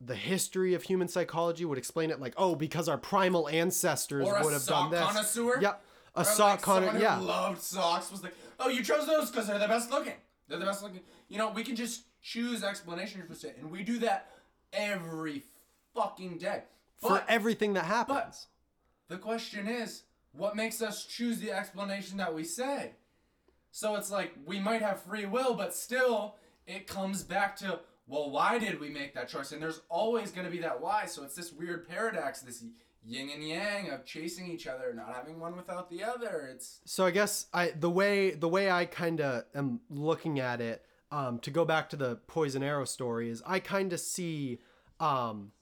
[0.00, 4.52] the history of human psychology would explain it like, oh, because our primal ancestors would
[4.52, 5.00] have done this.
[5.00, 5.60] connoisseur.
[5.60, 5.84] Yep.
[6.16, 6.98] A Or, sock like, connoisseur.
[6.98, 7.18] Yeah.
[7.18, 10.14] loved socks was like, oh, you chose those because they're the best looking.
[10.48, 11.00] They're the best looking.
[11.28, 14.30] You know, we can just choose explanations for shit, and we do that
[14.72, 15.44] every
[15.94, 16.62] fucking day.
[17.00, 18.46] For everything that happens.
[19.08, 22.92] But the question is, what makes us choose the explanation that we say?
[23.70, 26.36] So it's like we might have free will, but still,
[26.66, 27.80] it comes back to,
[28.10, 29.52] well, why did we make that choice?
[29.52, 31.06] And there's always going to be that why.
[31.06, 32.64] So it's this weird paradox, this
[33.06, 36.50] yin and yang of chasing each other, not having one without the other.
[36.52, 40.60] It's So I guess I the way the way I kind of am looking at
[40.60, 44.58] it um, to go back to the poison arrow story is I kind of see
[44.98, 45.52] um,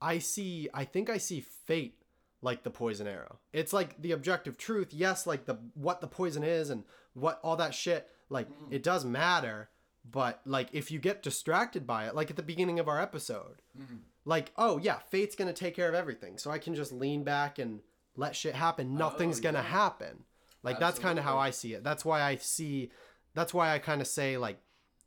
[0.00, 2.02] I see I think I see fate
[2.40, 3.38] like the poison arrow.
[3.52, 4.94] It's like the objective truth.
[4.94, 9.04] Yes, like the what the poison is and what all that shit like it does
[9.04, 9.68] matter,
[10.10, 13.62] but like if you get distracted by it like at the beginning of our episode.
[13.78, 13.96] Mm-hmm.
[14.28, 16.36] Like, oh yeah, fate's to take care of everything.
[16.38, 17.80] So I can just lean back and
[18.16, 18.90] let shit happen.
[18.94, 20.24] Oh, Nothing's going to happen.
[20.64, 21.84] Like that's kind of how I see it.
[21.84, 22.90] That's why I see
[23.34, 24.58] that's why I kind of say like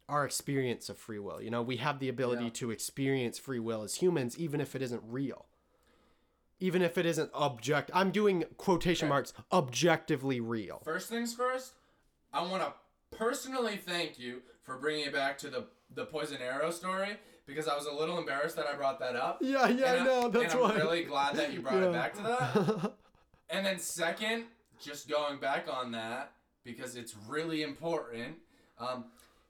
[0.07, 1.41] our experience of free will.
[1.41, 2.49] You know, we have the ability Yeah.
[2.51, 5.47] to experience free will as humans even if it isn't real.
[6.61, 9.09] Even if it isn't object I'm doing quotation Okay.
[9.09, 10.81] marks objectively real.
[10.85, 11.73] first things first.
[12.31, 12.73] I want to
[13.11, 17.75] personally thank you for bringing it back to the the poison arrow story because I
[17.75, 19.39] was a little embarrassed that I brought that up.
[19.41, 20.29] Yeah, yeah, I know.
[20.29, 20.71] That's and why.
[20.71, 21.89] I'm really glad that you brought Yeah.
[21.89, 22.91] it back to that.
[23.51, 24.43] And then second,
[24.79, 26.33] just going back on that
[26.63, 28.35] because it's really important.
[28.77, 29.05] Um,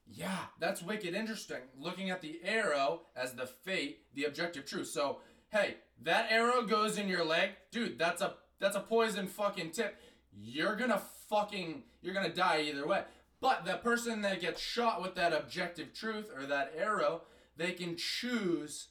[0.07, 1.57] yeah, that's wicked interesting.
[1.77, 4.87] Looking at the arrow as the fate, the objective truth.
[4.87, 7.99] So hey, that arrow goes in your leg, dude.
[7.99, 9.97] That's a that's a poison fucking tip.
[10.33, 13.03] You're gonna fucking you're gonna die either way.
[13.41, 17.21] But the person that gets shot with that objective truth or that arrow,
[17.55, 18.87] they can choose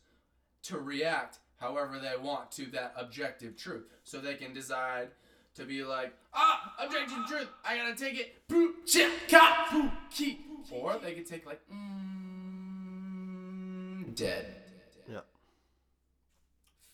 [0.62, 3.84] to react however they want to that objective truth.
[4.04, 5.08] So they can decide
[5.56, 10.40] to be like, ah, objective truth, I gotta take it, boop, chip, cut, boop, key.
[10.70, 12.54] Or they could take like, mm,
[14.14, 14.54] dead.
[15.10, 15.20] yeah.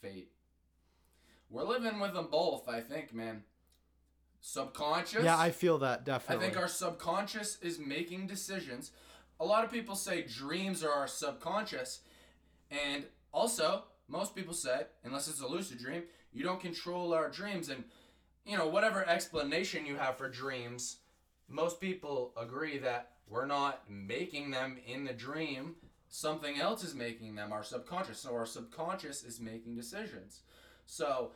[0.01, 0.31] Fate.
[1.51, 3.43] We're living with them both, I think, man.
[4.47, 5.25] Subconscious.
[5.25, 6.45] Yeah, I feel that definitely.
[6.45, 8.91] I think our subconscious is making decisions.
[9.41, 12.03] A lot of people say dreams are our subconscious.
[12.71, 17.71] And also, most people say, unless it's a lucid dream, you don't control our dreams.
[17.71, 17.85] And,
[18.45, 20.99] you know, whatever explanation you have for dreams,
[21.49, 25.77] most people agree that we're not making them in the dream.
[26.11, 28.19] Something else is making them, our subconscious.
[28.19, 30.41] So our subconscious is making decisions.
[30.85, 31.31] So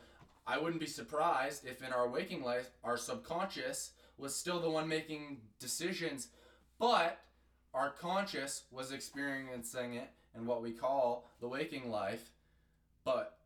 [0.49, 4.87] I wouldn't be surprised if in our waking life, our subconscious was still the one
[4.87, 6.29] making decisions,
[6.79, 7.19] but
[7.71, 12.31] our conscious was experiencing it in what we call the waking life.
[13.05, 13.37] But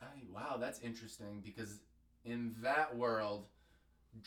[0.00, 1.80] I, wow, that's interesting because
[2.24, 3.44] in that world,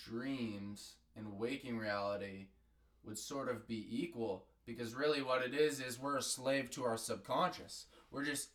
[0.07, 2.49] dreams and waking reality
[3.03, 6.83] would sort of be equal because really what it is is we're a slave to
[6.83, 7.87] our subconscious.
[8.11, 8.49] We're just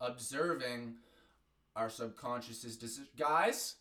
[0.00, 0.94] observing
[1.76, 3.08] our subconscious's decision.
[3.18, 3.76] Guys,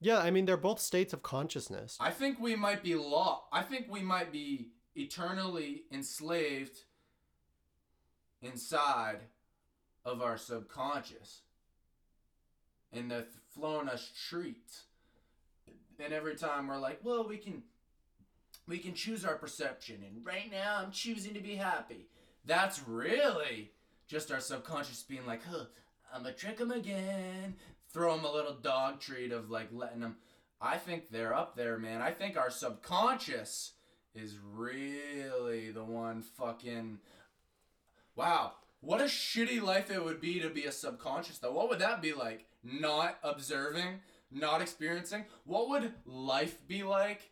[0.00, 1.96] yeah, I mean they're both states of consciousness.
[2.00, 3.44] I think we might be law.
[3.52, 6.78] I think we might be eternally enslaved
[8.42, 9.18] inside
[10.04, 11.42] of our subconscious.
[12.92, 13.24] And they've
[13.54, 14.84] flown us treats.
[16.02, 17.62] And every time we're like, well, we can
[18.66, 22.06] we can choose our perception and right now I'm choosing to be happy.
[22.46, 23.72] That's really
[24.06, 25.64] just our subconscious being like, huh,
[26.12, 27.56] I'm gonna trick them again.
[27.92, 30.16] Throw them a little dog treat of like letting them.
[30.60, 32.02] I think they're up there, man.
[32.02, 33.72] I think our subconscious
[34.14, 36.98] is really the one fucking.
[38.16, 38.52] Wow.
[38.80, 41.52] What a shitty life it would be to be a subconscious, though.
[41.52, 42.46] What would that be like?
[42.62, 44.00] Not observing,
[44.30, 45.26] not experiencing?
[45.44, 47.30] What would life be like?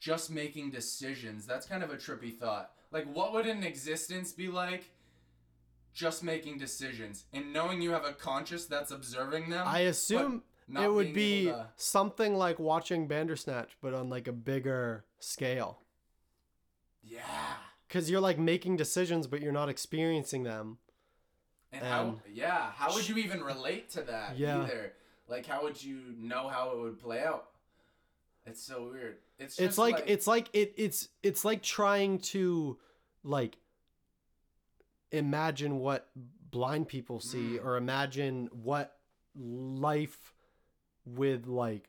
[0.00, 1.46] Just making decisions.
[1.46, 2.70] That's kind of a trippy thought.
[2.90, 4.90] Like, what would an existence be like?
[5.94, 9.64] Just making decisions and knowing you have a conscious that's observing them.
[9.66, 15.04] I assume it would be to- something like watching Bandersnatch, but on like a bigger
[15.20, 15.78] scale.
[17.02, 17.20] yeah.
[17.86, 20.78] Because you're like making decisions, but you're not experiencing them.
[21.70, 24.62] And how, yeah, how would you even relate to that Yeah.
[24.64, 24.94] either?
[25.28, 27.50] Like, how would you know how it would play out?
[28.46, 29.18] It's so weird.
[29.38, 32.78] It's just it's like, it's like it it's it's like trying to
[33.22, 33.58] like
[35.12, 36.08] imagine what
[36.50, 37.64] blind people see Mm.
[37.64, 38.98] or imagine what
[39.36, 40.32] life
[41.04, 41.88] with like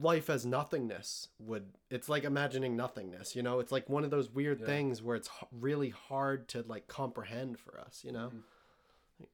[0.00, 4.30] life as nothingness would it's like imagining nothingness you know it's like one of those
[4.30, 4.66] weird Yeah.
[4.66, 9.26] things where it's really hard to like comprehend for us you know Mhm.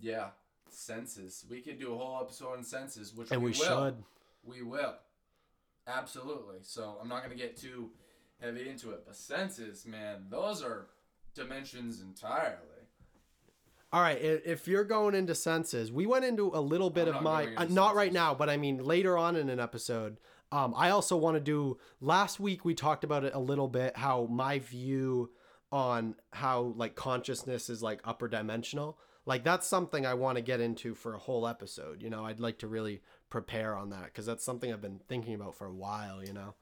[0.00, 0.30] yeah,
[0.68, 1.44] senses.
[1.48, 3.84] We could do a whole episode on senses, which and we, we, will.
[3.86, 4.04] should
[4.42, 4.96] We will.
[5.86, 6.58] Absolutely.
[6.62, 7.92] So I'm not gonna get too
[8.40, 10.88] heavy into it, but senses, man, those are
[11.34, 12.58] dimensions entirely.
[13.92, 17.22] All right, if you're going into senses, we went into a little bit I'm of
[17.22, 20.18] my uh, not right now, but I mean later on in an episode.
[20.50, 21.78] Um, I also want to do.
[22.00, 23.96] Last week we talked about it a little bit.
[23.96, 25.30] How my view
[25.70, 28.98] on how like consciousness is like upper dimensional.
[29.26, 32.02] Like that's something I want to get into for a whole episode.
[32.02, 35.34] You know, I'd like to really prepare on that because that's something I've been thinking
[35.34, 36.24] about for a while.
[36.24, 36.54] You know,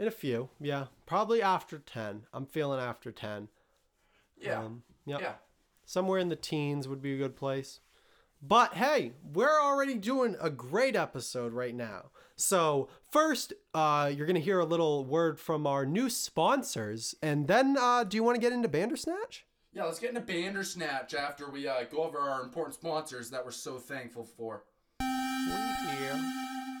[0.00, 2.22] in a few, yeah, probably after ten.
[2.32, 3.48] I'm feeling after ten.
[4.40, 4.60] Yeah.
[4.60, 5.20] Um, yep.
[5.20, 5.34] Yeah.
[5.84, 7.80] Somewhere in the teens would be a good place.
[8.42, 12.06] But hey, we're already doing a great episode right now.
[12.34, 17.76] So first, uh, you're gonna hear a little word from our new sponsors, and then
[17.78, 19.44] uh, do you want to get into Bandersnatch?
[19.74, 23.50] Yeah, let's get into Bandersnatch after we uh, go over our important sponsors that we're
[23.50, 24.64] so thankful for.
[25.00, 25.06] We
[25.96, 26.20] here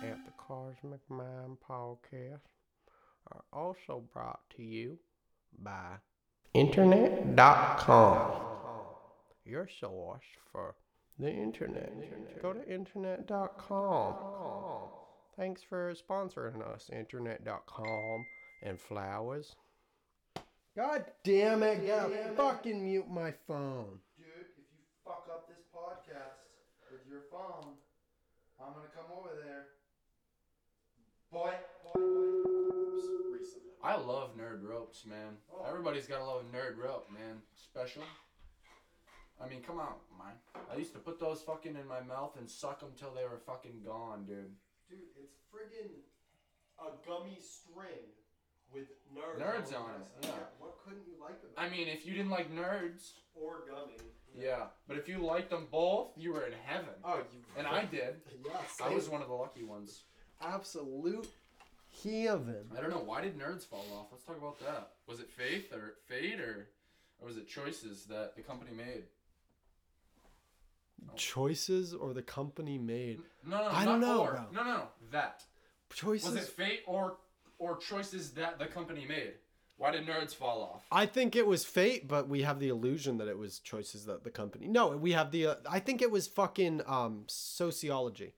[0.04, 2.59] at the Cosmic Mind Podcast
[3.32, 4.98] are also brought to you
[5.58, 5.98] by
[6.54, 8.32] Internet.com.
[9.44, 10.74] Your source for
[11.18, 11.92] the internet.
[12.42, 14.14] Go to Internet.com.
[15.36, 18.26] Thanks for sponsoring us, Internet.com
[18.62, 19.56] and flowers.
[20.76, 23.98] God damn it, gotta fucking mute my phone.
[24.16, 24.64] Dude, if you
[25.04, 26.38] fuck up this podcast
[26.90, 27.74] with your phone,
[28.60, 29.66] I'm gonna come over there.
[31.32, 31.52] Boy,
[31.84, 32.69] boy, boy.
[33.82, 35.36] I love nerd ropes, man.
[35.52, 35.64] Oh.
[35.66, 37.40] Everybody's gotta love a nerd rope, man.
[37.56, 38.02] Special.
[39.42, 40.34] I mean, come on, man.
[40.70, 43.38] I used to put those fucking in my mouth and suck them till they were
[43.46, 44.52] fucking gone, dude.
[44.90, 45.88] Dude, it's friggin'
[46.78, 48.12] a gummy string
[48.72, 50.30] with nerds, Nerds on it, yeah.
[50.58, 53.96] What couldn't you like about I mean, if you didn't like nerds, Or gummy.
[54.38, 54.66] yeah.
[54.86, 56.94] But if you liked them both, you were in heaven.
[57.02, 57.40] Oh, you.
[57.56, 58.16] And I did.
[58.44, 58.78] Yes.
[58.84, 60.04] I was one of the lucky ones.
[60.42, 61.26] absolute
[62.02, 62.64] heaven.
[62.76, 63.02] I don't know.
[63.04, 64.06] Why did nerds fall off?
[64.10, 64.90] Let's talk about that.
[65.06, 66.68] Was it faith or fate or,
[67.20, 69.04] or was it choices that the company made?
[71.16, 74.46] Choices or the company made No, no, I not don't know, or.
[74.52, 74.82] No, no, no.
[75.10, 75.42] That.
[75.92, 76.30] choices.
[76.30, 77.16] Was it fate or
[77.58, 79.34] or choices that the company made?
[79.80, 80.84] Why did nerds fall off?
[80.92, 84.24] I think it was fate, but we have the illusion that it was choices that
[84.24, 84.68] the company.
[84.68, 85.46] No, we have the.
[85.46, 88.34] Uh, I think it was fucking um sociology,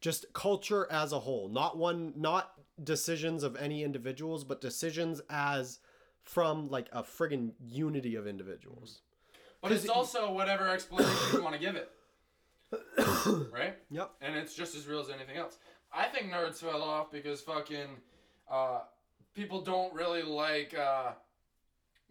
[0.00, 5.78] just culture as a whole, not one, not decisions of any individuals, but decisions as
[6.22, 9.00] from like a friggin' unity of individuals.
[9.62, 11.90] But it's it- also whatever explanation you want to give it.
[13.52, 13.76] right?
[13.90, 14.10] Yep.
[14.20, 15.58] And it's just as real as anything else.
[15.92, 17.88] I think nerds fell off because fucking
[18.50, 18.80] uh,
[19.34, 21.12] people don't really like uh,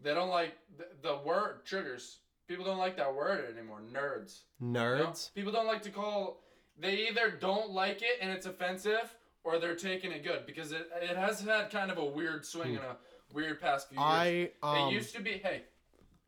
[0.01, 2.19] they don't like the, the word triggers.
[2.47, 3.81] People don't like that word anymore.
[3.91, 4.41] Nerds.
[4.61, 4.79] you know?
[4.79, 5.33] Nerds.
[5.33, 6.41] People don't like to call.
[6.77, 10.89] They either don't like it and it's offensive, or they're taking it good because it
[11.01, 12.97] it has had kind of a weird swing in a
[13.31, 14.05] weird past few years.
[14.07, 14.89] I um.
[14.89, 15.31] it used to be.
[15.31, 15.63] Hey,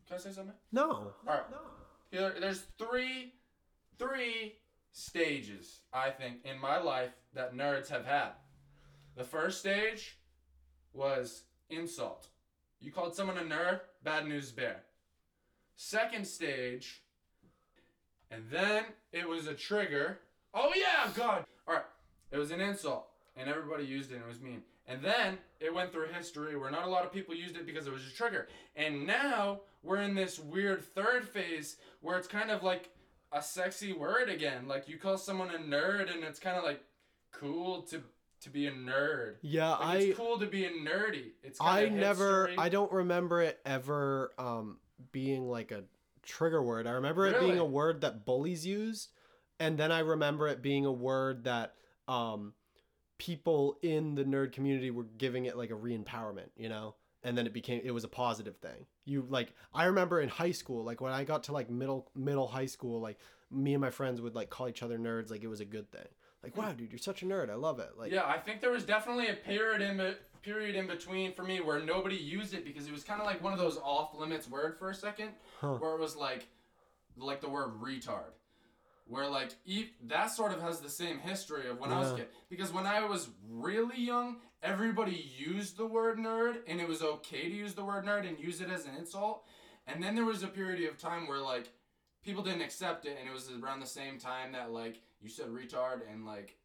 [0.07, 0.55] can I say something?
[0.71, 0.89] no.
[0.89, 1.51] All right.
[1.51, 1.57] No.
[2.11, 3.33] Here, there's three,
[3.99, 4.55] three
[4.93, 8.31] stages I think in my life that nerds have had.
[9.15, 10.17] The first stage
[10.93, 12.29] was insult.
[12.79, 14.83] You called someone a nerd, bad news bear.
[15.75, 17.03] Second stage,
[18.31, 20.19] and then it was a trigger.
[20.59, 21.45] Oh yeah, God.
[21.67, 21.83] All right,
[22.31, 24.15] it was an insult, and everybody used it.
[24.15, 24.63] and It was mean.
[24.87, 27.87] And then it went through history where not a lot of people used it because
[27.87, 28.47] it was a trigger.
[28.77, 32.89] And now we're in this weird third phase where it's kind of like
[33.33, 34.67] a sexy word again.
[34.67, 36.81] Like you call someone a nerd, and it's kind of like
[37.31, 38.01] cool to
[38.41, 39.35] to be a nerd.
[39.41, 39.95] Yeah, Like I.
[39.97, 41.31] it's cool to be a nerdy.
[41.43, 42.49] It's I never.
[42.57, 44.77] I don't remember it ever um
[45.11, 45.83] being like a
[46.23, 46.87] trigger word.
[46.87, 49.09] I remember it being a word that bullies used,
[49.59, 51.73] and then I remember it being a word that
[52.07, 52.53] um
[53.17, 56.95] people in the nerd community were giving it like a re-empowerment, you know.
[57.23, 58.85] And then it became it was a positive thing.
[59.05, 62.47] You like I remember in high school, like when I got to like middle middle
[62.47, 63.17] high school, like
[63.51, 65.91] me and my friends would like call each other nerds, like it was a good
[65.91, 66.07] thing.
[66.43, 67.49] Like wow, dude, you're such a nerd.
[67.49, 67.89] I love it.
[67.97, 71.43] Like yeah, I think there was definitely a period in be- period in between for
[71.43, 74.17] me where nobody used it because it was kind of like one of those off
[74.17, 75.73] limits word for a second, Huh.
[75.79, 76.47] where it was like
[77.17, 78.31] like the word retard.
[79.07, 82.15] Where like e- that sort of has the same history of when I was a
[82.17, 82.27] kid.
[82.49, 87.49] Because when I was really young, everybody used the word nerd, and it was okay
[87.49, 89.45] to use the word nerd and use it as an insult.
[89.85, 91.69] And then there was a period of time where like
[92.23, 95.47] people didn't accept it, and it was around the same time that like you said
[95.47, 96.57] retard and like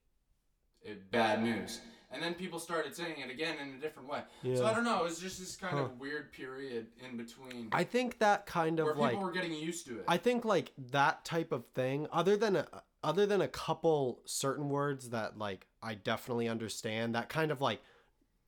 [0.82, 1.80] it, bad news.
[2.12, 4.20] And then people started saying it again in a different way.
[4.42, 4.56] Yeah.
[4.56, 5.00] So I don't know.
[5.00, 5.84] It was just this kind Huh.
[5.84, 9.32] of weird period in between I think that kind of where of people like were
[9.32, 10.04] getting used to it.
[10.06, 12.66] I think like that type of thing, other than a,
[13.02, 17.80] other than a couple certain words that like I definitely understand, that kind of like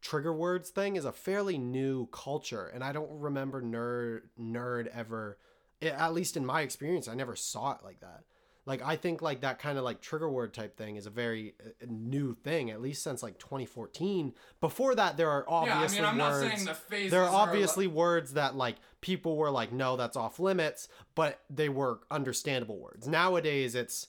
[0.01, 5.39] trigger words thing is a fairly new culture, and I don't remember nerd nerd ever,
[5.81, 8.25] at least in my experience, I never saw it like that.
[8.67, 11.55] Like I think like that kind of like trigger word type thing is a very
[11.63, 14.33] uh, new thing, at least since like 2014.
[14.61, 16.55] Before that, there are obviously Yeah, I obviously mean, I'm not words.
[16.55, 17.11] saying the phases.
[17.11, 21.41] there are are obviously words that like people were like, no, that's off limits, but
[21.51, 23.07] they were understandable words.
[23.07, 24.09] Nowadays, it's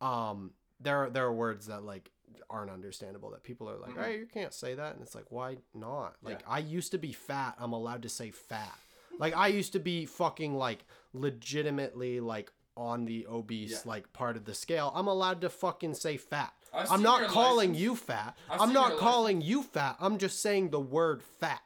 [0.00, 2.10] um there are, there are words that like
[2.48, 4.02] aren't understandable that people are like, Mhm.
[4.04, 6.16] hey, you can't say that, and it's like, why not?
[6.22, 6.46] Like Yeah.
[6.54, 8.78] I used to be fat, I'm allowed to say fat.
[9.18, 13.78] Like I used to be fucking like legitimately like on the obese Yeah.
[13.84, 14.90] like part of the scale.
[14.94, 16.52] I'm allowed to fucking say fat.
[16.72, 17.82] I've I'm not calling license.
[17.82, 18.36] you fat.
[18.48, 19.96] I've I'm not calling you fat.
[20.00, 21.62] I'm just saying the word fat.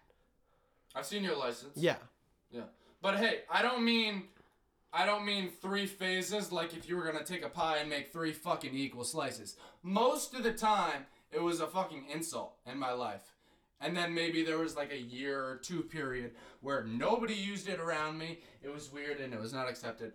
[0.95, 1.73] I've seen your license.
[1.77, 1.97] Yeah.
[2.51, 2.63] Yeah.
[3.01, 4.25] But hey, I don't mean
[4.93, 8.13] I don't mean three phases like if you were gonna take a pie and make
[8.13, 9.57] three fucking equal slices.
[9.83, 13.23] Most of the time it was a fucking insult in my life.
[13.81, 17.79] And then maybe there was like a year or two period where nobody used it
[17.79, 18.39] around me.
[18.63, 20.13] It was weird and it was not accepted.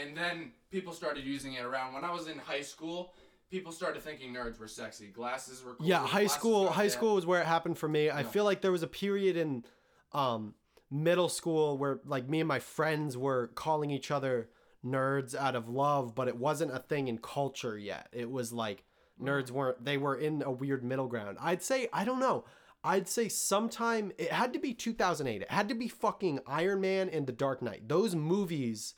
[0.00, 1.94] And then people started using it around.
[1.94, 3.14] When I was in high school,
[3.50, 5.08] people started thinking nerds were sexy.
[5.08, 5.86] Glasses were cool.
[5.86, 6.68] Yeah, high glasses school.
[6.68, 6.88] High yeah.
[6.90, 8.10] school was where it happened for me.
[8.10, 9.64] I feel like there was a period in
[10.12, 10.54] um,
[10.90, 14.48] middle school where like me and my friends were calling each other
[14.84, 18.08] nerds out of love, but it wasn't a thing in culture yet.
[18.12, 18.84] It was like
[19.20, 19.84] nerds weren't.
[19.84, 21.38] They were in a weird middle ground.
[21.40, 22.44] I'd say I don't know.
[22.84, 25.42] I'd say sometime it had to be 2008.
[25.42, 27.88] It had to be fucking Iron Man and The Dark Knight.
[27.88, 28.94] Those movies,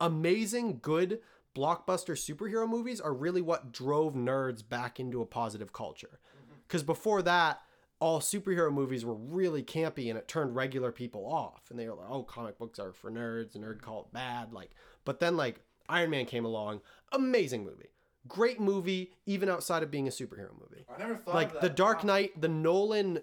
[0.00, 1.20] amazing, good
[1.54, 6.18] blockbuster superhero movies, are really what drove nerds back into a positive culture.
[6.66, 7.60] Because before that,
[8.00, 11.70] all superhero movies were really campy and it turned regular people off.
[11.70, 14.52] And they were like, oh, comic books are for nerds nerd call it bad.
[14.52, 14.70] Like,
[15.04, 16.80] but then like Iron Man came along,
[17.12, 17.90] amazing movie.
[18.26, 22.04] Great movie, even outside of being a superhero movie I never thought like the Dark
[22.04, 23.20] Knight, the Nolan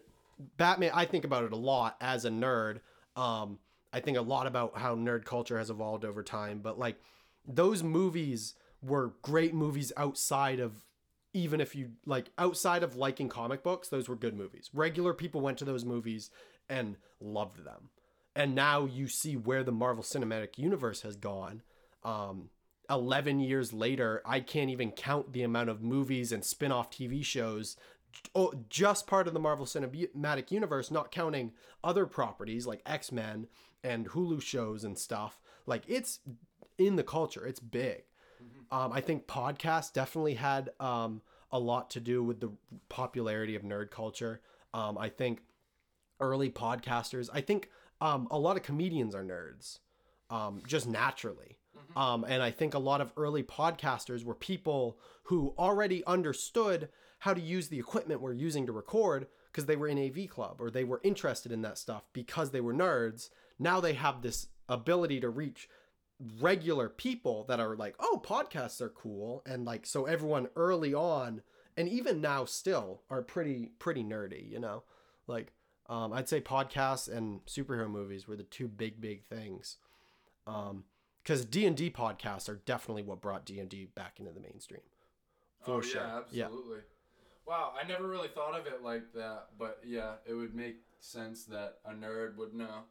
[0.57, 0.91] Batman.
[0.93, 2.79] I think about it a lot as a nerd.
[3.15, 3.59] Um,
[3.93, 6.59] I think a lot about how nerd culture has evolved over time.
[6.59, 6.97] But like
[7.47, 10.85] those movies were great movies outside of
[11.33, 14.69] even if you like outside of liking comic books, those were good movies.
[14.73, 16.29] Regular people went to those movies
[16.69, 17.89] and loved them.
[18.35, 21.61] And now you see where the Marvel Cinematic Universe has gone.
[22.03, 22.49] Um,
[22.89, 27.23] 11 years later, I can't even count the amount of movies and spin off TV
[27.23, 27.77] shows,
[28.35, 33.47] oh, just part of the Marvel Cinematic Universe, not counting other properties like X Men
[33.83, 35.39] and Hulu shows and stuff.
[35.65, 36.19] Like, it's
[36.77, 38.03] in the culture, it's big.
[38.71, 41.21] Um, I think podcasts definitely had um,
[41.51, 42.51] a lot to do with the
[42.89, 44.41] popularity of nerd culture.
[44.73, 45.41] Um, I think
[46.19, 47.69] early podcasters, I think
[47.99, 49.79] um, a lot of comedians are nerds
[50.31, 51.57] um, just naturally.
[51.95, 57.33] Um, and I think a lot of early podcasters were people who already understood how
[57.33, 60.71] to use the equipment we're using to record because they were in AV Club or
[60.71, 63.29] they were interested in that stuff because they were nerds.
[63.61, 65.69] Now they have this ability to reach
[66.39, 69.43] regular people that are like, oh, podcasts are cool.
[69.45, 71.41] And like, so everyone early on,
[71.77, 74.83] and even now still, are pretty, pretty nerdy, you know?
[75.27, 75.53] Like,
[75.87, 79.77] um, I'd say podcasts and superhero movies were the two big, big things.
[80.47, 80.85] Um,
[81.23, 84.39] because D and D podcasts are definitely what brought D and D back into the
[84.39, 84.81] mainstream.
[85.63, 86.01] For oh, sure.
[86.01, 86.45] Yeah, Yeah.
[86.45, 86.79] absolutely.
[87.45, 91.43] Wow, I never really thought of it like that, but yeah, it would make sense
[91.45, 92.85] that a nerd would know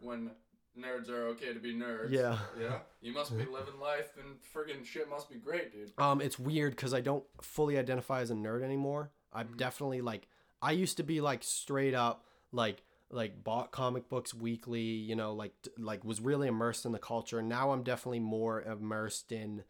[0.00, 0.30] when
[0.78, 2.10] nerds are okay to be nerds.
[2.10, 2.38] Yeah.
[2.58, 2.78] Yeah.
[3.00, 5.92] You must be living life and friggin' shit must be great, dude.
[5.98, 9.10] Um, it's weird because I don't fully identify as a nerd anymore.
[9.32, 9.56] I'm Mhm.
[9.56, 10.28] definitely like
[10.62, 15.32] I used to be like straight up like like bought comic books weekly, you know,
[15.34, 17.42] like like was really immersed in the culture.
[17.42, 19.62] Now I'm definitely more immersed in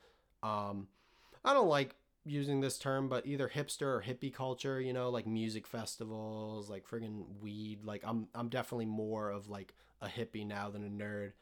[0.42, 0.88] um
[1.44, 5.26] I don't like using this term, but either hipster or hippie culture, you know, like
[5.26, 7.84] music festivals, like friggin' weed.
[7.84, 9.74] Like I'm I'm definitely more of like
[10.04, 11.32] a hippie now than a nerd.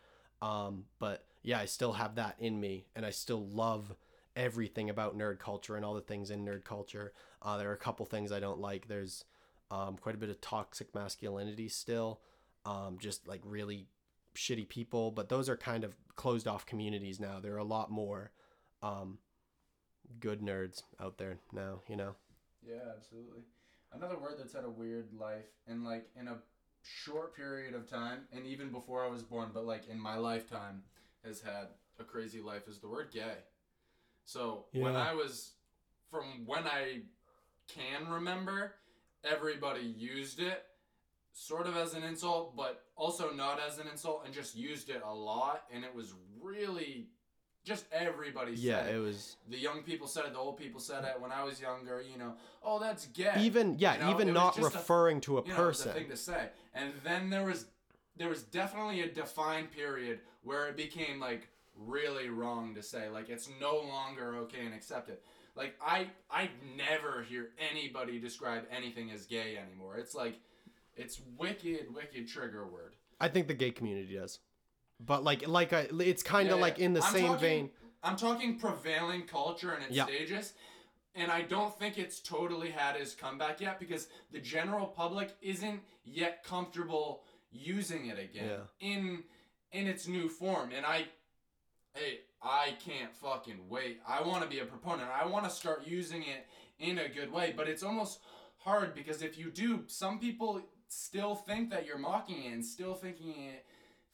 [0.40, 3.94] Um, but yeah, I still have that in me, and I still love
[4.34, 7.12] everything about nerd culture and all the things in nerd culture.
[7.42, 8.88] Uh, there are a couple things I don't like.
[8.88, 9.24] There's
[9.70, 12.20] um, quite a bit of toxic masculinity still,
[12.64, 13.86] um, just like really
[14.34, 15.10] shitty people.
[15.10, 17.40] But those are kind of closed off communities now.
[17.40, 18.30] There are a lot more
[18.82, 19.18] um,
[20.20, 21.80] good nerds out there now.
[21.88, 22.14] You know.
[22.66, 23.42] Yeah, absolutely.
[23.92, 26.38] Another word that's had a weird life and like in a
[26.82, 30.82] short period of time, and even before I was born, but like in my lifetime,
[31.24, 31.68] has had
[32.00, 33.38] a crazy life is the word gay.
[34.24, 35.52] So when I was,
[36.10, 37.02] from when I
[37.68, 38.74] can remember,
[39.24, 40.64] everybody used it
[41.32, 45.02] sort of as an insult, but also not as an insult, and just used it
[45.04, 47.08] a lot, and it was really
[47.64, 51.04] just everybody Yeah, said it was the young people said it, the old people said
[51.04, 51.20] it.
[51.20, 53.34] When I was younger, you know, oh, that's gay.
[53.40, 55.88] even yeah, You know, even not just a- referring to a you know, person.
[55.88, 56.48] the thing to say.
[56.74, 57.66] And then there was
[58.16, 63.08] there was definitely a defined period where it became like really wrong to say.
[63.08, 65.18] Like it's no longer okay and accepted.
[65.54, 69.96] Like I I never hear anybody describe anything as gay anymore.
[69.98, 70.34] It's like
[70.96, 72.94] it's wicked, wicked trigger word.
[73.20, 74.40] I think the gay community does,
[75.04, 76.84] but like like I, it's kind of Yeah, like yeah.
[76.86, 77.70] in the I'm same talking- vein.
[78.04, 80.06] I'm talking prevailing culture and its Yeah.
[80.06, 80.54] stages.
[81.14, 85.80] And I don't think it's totally had his comeback yet because the general public isn't
[86.04, 89.24] yet comfortable using it again in
[89.72, 90.72] in its new form.
[90.72, 91.06] And I
[91.94, 94.00] hey, I can't fucking wait.
[94.06, 95.10] I want to be a proponent.
[95.10, 96.46] I want to start using it
[96.78, 98.20] in a good way, but it's almost
[98.58, 102.94] hard because if you do, some people still think that you're mocking it and still
[102.94, 103.66] thinking it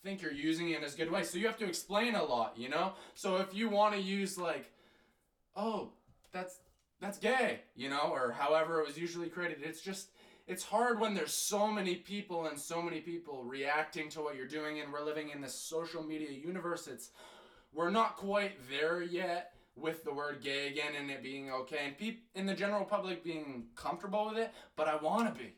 [0.03, 1.22] think you're using it in a good way.
[1.22, 2.92] So you have to explain a lot, you know?
[3.14, 4.72] So if you want to use like
[5.59, 5.90] oh,
[6.32, 6.61] that's
[7.01, 10.11] that's gay, you know, or however it was usually created, it's just
[10.46, 14.46] it's hard when there's so many people and so many people reacting to what you're
[14.46, 16.88] doing and we're living in this social media universe.
[16.88, 17.11] It's
[17.74, 21.99] we're not quite there yet with the word gay again and it being okay and
[21.99, 25.55] peop in the general public being comfortable with it, but I want to be.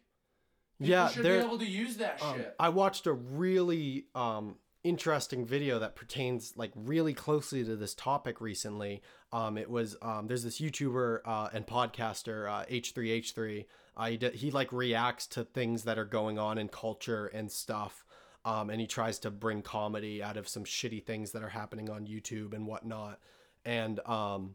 [0.81, 2.55] People Yeah, should be able to use that Um, shit.
[2.59, 8.41] I watched a really um, interesting video that pertains like really closely to this topic
[8.41, 9.03] recently.
[9.31, 13.66] Um, it was um, there's this YouTuber uh, and podcaster uh, H3H3.
[13.97, 18.05] Uh, he, he like reacts to things that are going on in culture and stuff.
[18.47, 21.91] Um, and he tries to bring comedy out of some shitty things that are happening
[21.91, 23.18] on YouTube and whatnot.
[23.66, 24.55] And um,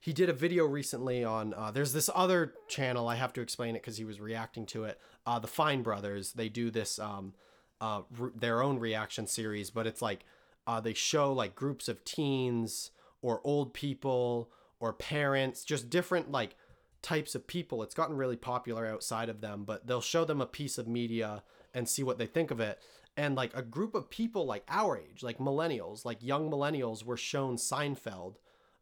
[0.00, 3.74] he did a video recently on uh, there's this other channel i have to explain
[3.74, 7.34] it because he was reacting to it uh, the fine brothers they do this um,
[7.80, 10.24] uh, re- their own reaction series but it's like
[10.66, 12.90] uh, they show like groups of teens
[13.22, 16.56] or old people or parents just different like
[17.02, 20.46] types of people it's gotten really popular outside of them but they'll show them a
[20.46, 21.42] piece of media
[21.72, 22.78] and see what they think of it
[23.16, 27.16] and like a group of people like our age like millennials like young millennials were
[27.16, 28.36] shown seinfeld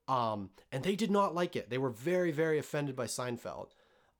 [0.08, 1.68] um, and they did not like it.
[1.68, 3.68] They were very, very offended by Seinfeld.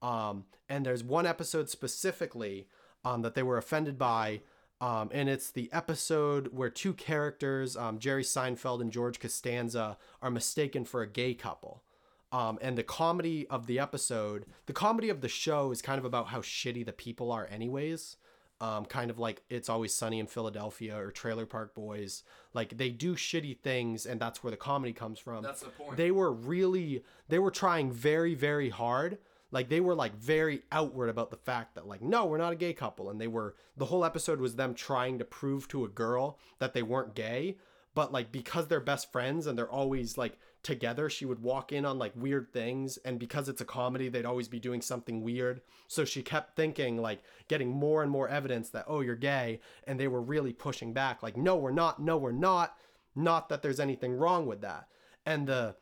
[0.03, 2.69] Um, and there's one episode specifically
[3.05, 4.43] um, that they were offended by,
[4.81, 10.31] um, and it's the episode where two characters, um, Jerry Seinfeld and George Costanza, are
[10.31, 11.83] mistaken for a gay couple.
[12.31, 16.05] Um, and the comedy of the episode, the comedy of the show is kind of
[16.05, 18.17] about how shitty the people are, anyways.
[18.61, 22.25] Um, kind of like It's Always Sunny in Philadelphia or Trailer Park Boys.
[22.53, 25.97] Like they do shitty things, and that's where the comedy comes from That's the point.
[25.97, 29.19] they were really they were trying very very hard
[29.51, 32.57] like they were like very outward about the fact that like no we're not a
[32.57, 33.11] gay couple.
[33.11, 36.75] And they were the whole episode was them trying to prove to a girl that
[36.75, 37.57] they weren't gay.
[37.95, 41.87] But like because they're best friends and they're always like together she would walk in
[41.87, 42.99] on like weird things.
[42.99, 45.63] And because it's a comedy they'd always be doing something weird.
[45.87, 49.61] So she kept thinking like getting more and more evidence that oh you're gay.
[49.87, 52.77] And they were really pushing back like no we're not no we're not.
[53.17, 54.89] Not that there's anything wrong with that.
[55.25, 55.75] And the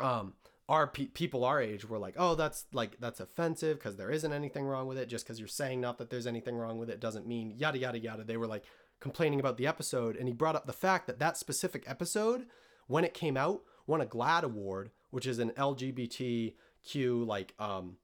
[0.00, 0.32] um
[0.68, 4.32] our pe- people our age were like oh that's like that's offensive because there isn't
[4.32, 5.08] anything wrong with it.
[5.08, 7.98] Just because you're saying not that there's anything wrong with it doesn't mean yada yada
[7.98, 8.24] yada.
[8.24, 8.64] They were like
[9.00, 12.46] complaining about the episode and he brought up the fact that that specific episode
[12.86, 17.96] when it came out won a GLAAD award which is an lgbtq like um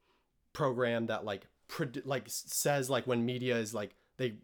[0.52, 1.46] program that like
[2.04, 4.34] like says like when media is like they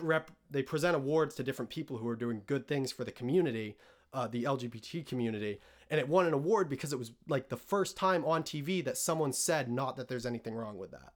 [0.00, 3.76] rep they present awards to different people who are doing good things for the community
[4.12, 5.60] uh, the lgbt community
[5.92, 8.96] and it won an award because it was like the first time on tv that
[8.98, 11.12] someone said not that there's anything wrong with that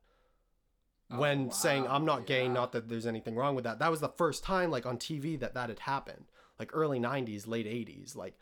[1.08, 2.52] when wow, saying i'm not gay yeah.
[2.52, 5.38] not that there's anything wrong with that that was the first time like on tv
[5.38, 6.24] that that had happened
[6.58, 8.36] like early 90s late 80s like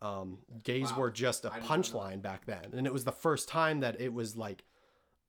[0.00, 0.96] um, gays Mm-hmm.
[0.96, 1.00] Wow.
[1.02, 1.82] were just a I didn't know that.
[1.84, 4.64] punchline back then and it was the first time that it was like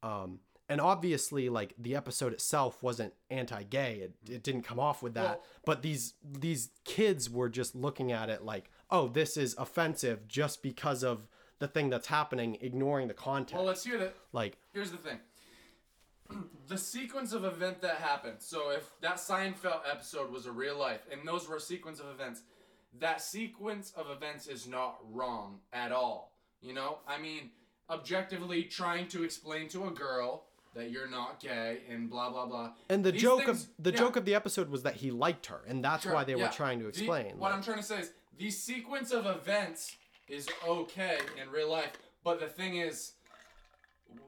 [0.02, 5.14] um, and obviously like the episode itself wasn't anti-gay it, it didn't come off with
[5.14, 9.54] that Well- but these these kids were just looking at it like oh this is
[9.58, 11.28] offensive just because of
[11.60, 14.16] the thing that's happening ignoring the context well, let's hear that.
[14.32, 15.20] like Here's the thing.
[16.68, 18.38] the sequence of event that happened.
[18.40, 22.08] So if that Seinfeld episode was a real life, and those were a sequence of
[22.10, 22.42] events,
[23.00, 26.32] that sequence of events is not wrong at all.
[26.62, 27.52] You know, I mean,
[27.90, 32.72] objectively trying to explain to a girl that you're not gay and blah blah blah.
[32.90, 33.98] and the These joke things- of the yeah.
[33.98, 36.48] joke of the episode was that he liked her and that's Sure, why they yeah.
[36.48, 39.26] were trying to The- explain what like- I'm trying to say is the sequence of
[39.26, 39.96] events
[40.28, 41.92] is okay in real life,
[42.24, 43.14] but the thing is,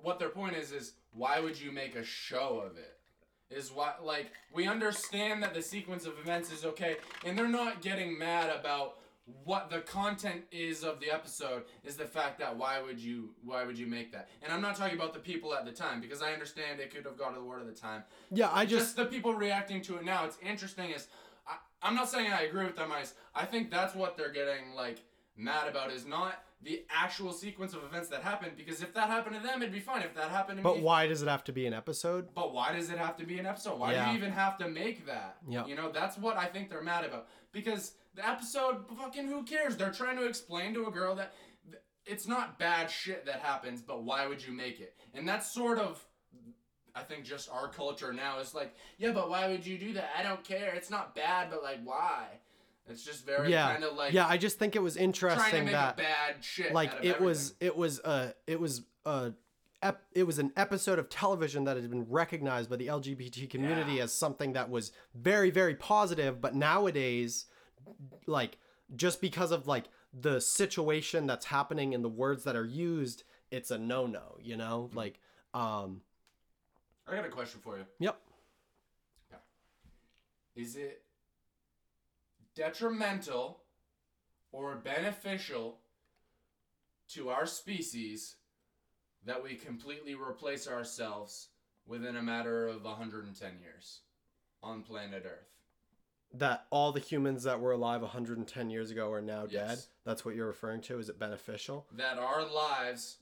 [0.01, 2.97] what their point is is why would you make a show of it?
[3.49, 7.81] Is why like we understand that the sequence of events is okay, and they're not
[7.81, 8.97] getting mad about
[9.43, 13.63] what the content is of the episode is the fact that why would you why
[13.63, 16.21] would you make that and i'm not talking about the people at the time because
[16.21, 18.85] i understand it could have gone to the word at the time yeah i just,
[18.85, 20.25] just the people reacting to it now.
[20.25, 21.07] It's interesting is
[21.47, 22.91] I, I'm not saying I agree with them.
[22.91, 25.03] I, I think that's what they're getting like
[25.37, 29.35] mad about is not the actual sequence of events that happened because if that happened
[29.35, 30.01] to them, it'd be fine.
[30.01, 32.29] If that happened to But me, why does it have to be an episode?
[32.33, 33.77] but why does it have to be an episode?
[33.77, 35.37] Why do you even have to make that?
[35.47, 35.65] Yeah.
[35.65, 37.27] You know, that's what I think they're mad about.
[37.51, 39.75] Because the episode, fucking who cares?
[39.77, 41.33] They're trying to explain to a girl that
[42.05, 44.95] it's not bad shit that happens, but why would you make it?
[45.13, 46.03] And that's sort of,
[46.95, 50.09] I think, just our culture now is like, yeah, but why would you do that?
[50.17, 50.73] I don't care.
[50.75, 52.27] It's not bad, but like, why?
[52.87, 54.27] It's just very yeah, kind of like yeah.
[54.27, 56.71] I just think it was trying to interesting that bad shit.
[56.71, 59.31] like it was it was uh it was uh
[59.81, 63.93] ep- it was an episode of television that had been recognized by the LGBT community
[63.93, 64.03] Yeah.
[64.03, 67.45] as something that was very very positive but nowadays
[68.27, 68.59] like
[68.95, 73.71] just because of like the situation that's happening and the words that are used it's
[73.71, 74.97] a no-no you know Mm-hmm.
[74.97, 75.19] like
[75.55, 76.01] um
[77.07, 77.85] I got a question for you.
[77.99, 78.19] yep.
[80.55, 81.03] Is it
[82.55, 83.59] detrimental
[84.51, 85.79] or beneficial
[87.09, 88.35] to our species
[89.25, 91.49] that we completely replace ourselves
[91.85, 93.99] within a matter of 110 years
[94.63, 95.55] on planet Earth?
[96.39, 99.79] that all the humans that were alive 110 years ago are now dead?
[100.05, 100.99] That's what you're referring to?
[100.99, 101.85] Is it beneficial?
[101.93, 103.17] That our lives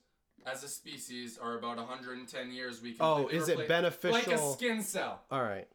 [0.45, 4.17] as a species are about 110 years we can Oh, is it beneficial?
[4.17, 5.21] Like a skin cell.
[5.31, 5.67] all right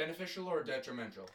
[0.00, 1.28] beneficial or detrimental?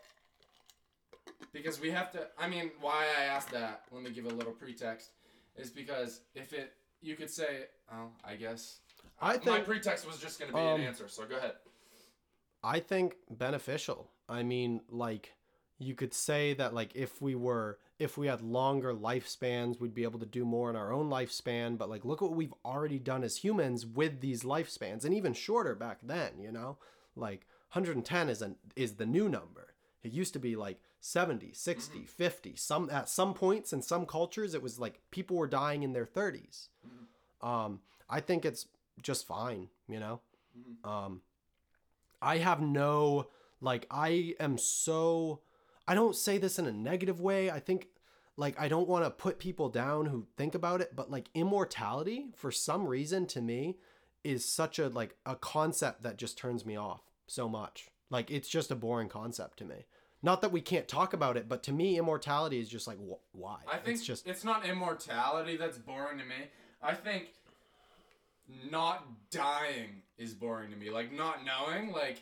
[1.52, 2.28] Because we have to.
[2.38, 3.84] I mean, why I asked that?
[3.92, 5.12] Let me give a little pretext.
[5.56, 8.80] Is because if it, you could say, oh, I guess.
[9.22, 11.08] I think my pretext was just going to be um, an answer.
[11.08, 11.54] So go ahead.
[12.64, 14.10] I think beneficial.
[14.28, 15.34] I mean, like
[15.78, 20.04] you could say that like if we were if we had longer lifespans, we'd be
[20.04, 23.24] able to do more in our own lifespan, but like look what we've already done
[23.24, 26.78] as humans with these lifespans and even shorter back then, you know?
[27.16, 29.74] Like 110 is an is the new number.
[30.04, 32.56] It used to be like 70, 60, 50.
[32.56, 36.06] Some at some points in some cultures it was like people were dying in their
[36.06, 36.68] 30s.
[37.42, 37.80] Um
[38.10, 38.68] I think it's
[39.02, 40.20] just fine, you know?
[40.84, 41.22] Um
[42.22, 43.28] I have no
[43.62, 45.40] like I am so
[45.88, 47.52] I don't say this in a negative way.
[47.52, 47.88] I think
[48.38, 52.28] like I don't want to put people down who think about it, but like immortality
[52.36, 53.78] for some reason to me
[54.24, 57.90] is such a like a concept that just turns me off so much.
[58.10, 59.86] Like it's just a boring concept to me.
[60.22, 63.36] Not that we can't talk about it, but to me immortality is just like wh-
[63.36, 63.58] why?
[63.72, 66.50] I think it's just it's not immortality that's boring to me.
[66.82, 67.30] I think
[68.72, 70.90] not dying is boring to me.
[70.90, 72.22] Like not knowing, like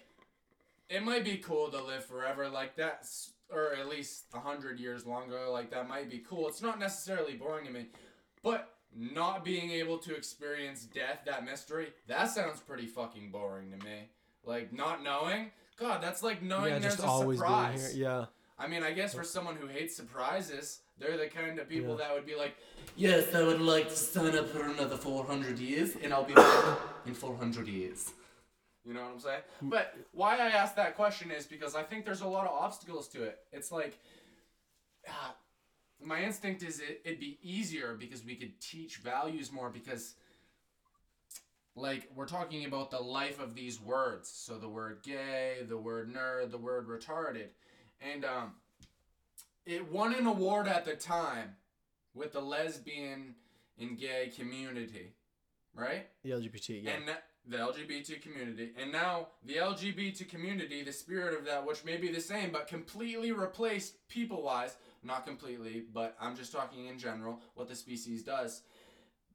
[0.90, 3.08] it might be cool to live forever like that,
[3.54, 5.40] or at least a hundred years longer.
[5.50, 6.48] Like that might be cool.
[6.48, 7.88] It's not necessarily boring to me,
[8.42, 13.86] but not being able to experience death, that mystery, that sounds pretty fucking boring to
[13.86, 14.10] me.
[14.46, 17.82] Like not knowing, God, that's like knowing yeah, there's just a always surprise.
[17.88, 18.06] being here.
[18.20, 18.26] Yeah.
[18.60, 22.06] I mean, I guess for someone who hates surprises, they're the kind of people Yeah.
[22.08, 22.56] that would be like,
[22.96, 26.78] Yes, I would like to sign up for another 400 years, and I'll be back
[27.08, 28.12] in 400 years.
[28.86, 29.42] You know what I'm saying?
[29.62, 33.08] But why I asked that question is because I think there's a lot of obstacles
[33.10, 33.40] to it.
[33.54, 33.98] It's like,
[35.10, 35.36] ah,
[36.02, 40.16] my instinct is it, it'd be easier because we could teach values more because
[41.76, 46.14] like we're talking about the life of these words so the word gay the word
[46.14, 47.48] nerd the word retarded
[48.02, 48.52] and um
[49.66, 51.56] it won an award at the time
[52.14, 53.34] with the lesbian
[53.80, 55.14] and gay community
[55.74, 56.84] right The LGBT.
[56.84, 56.92] Yeah.
[56.92, 57.10] and
[57.48, 62.12] the LGBT community, and now the LGBT community, the spirit of that, which may be
[62.12, 67.42] the same, but completely replaced people wise, not completely, but I'm just talking in general,
[67.56, 68.62] what the species does.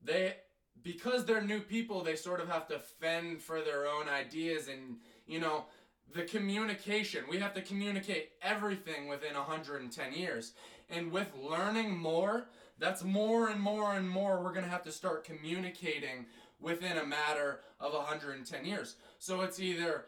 [0.02, 0.36] They,
[0.82, 4.96] because they're new people, they sort of have to fend for their own ideas, and,
[5.26, 5.66] you know,
[6.14, 10.54] the communication, we have to communicate everything within 110 years.
[10.88, 12.46] And with learning more,
[12.78, 16.26] that's more and more and more we're going to have to start communicating
[16.60, 18.96] within a matter of 110 years.
[19.18, 20.06] So it's either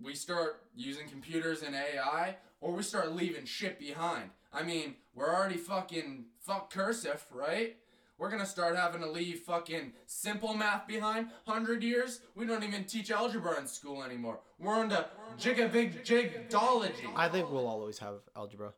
[0.00, 4.30] we start using computers and AI or we start leaving shit behind.
[4.52, 7.76] I mean, we're already fucking fuck cursive, right?
[8.18, 11.28] We're gonna start having to leave fucking simple math behind.
[11.46, 14.40] Hundred years, we don't even teach algebra in school anymore.
[14.58, 15.06] We're into
[15.38, 17.10] jigabig jigdology.
[17.16, 18.74] I think we'll always have algebra.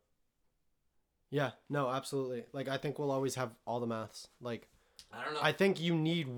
[1.31, 2.45] Yeah, no, absolutely.
[2.53, 4.29] Like I think we'll always have all the maths.
[4.41, 4.69] Like
[5.13, 5.41] I don't know.
[5.43, 6.29] I think you need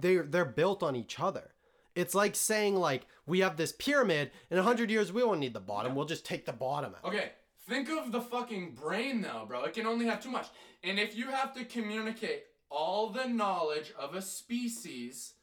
[0.00, 1.50] they they're built on each other.
[1.94, 5.60] It's like saying like we have this pyramid in 100 years we won't need the
[5.60, 5.94] bottom.
[5.94, 7.04] We'll just take the bottom out.
[7.04, 7.32] Okay,
[7.68, 9.64] think of the fucking brain though, bro.
[9.64, 10.48] It can only have too much.
[10.82, 15.34] And if you have to communicate all the knowledge of a species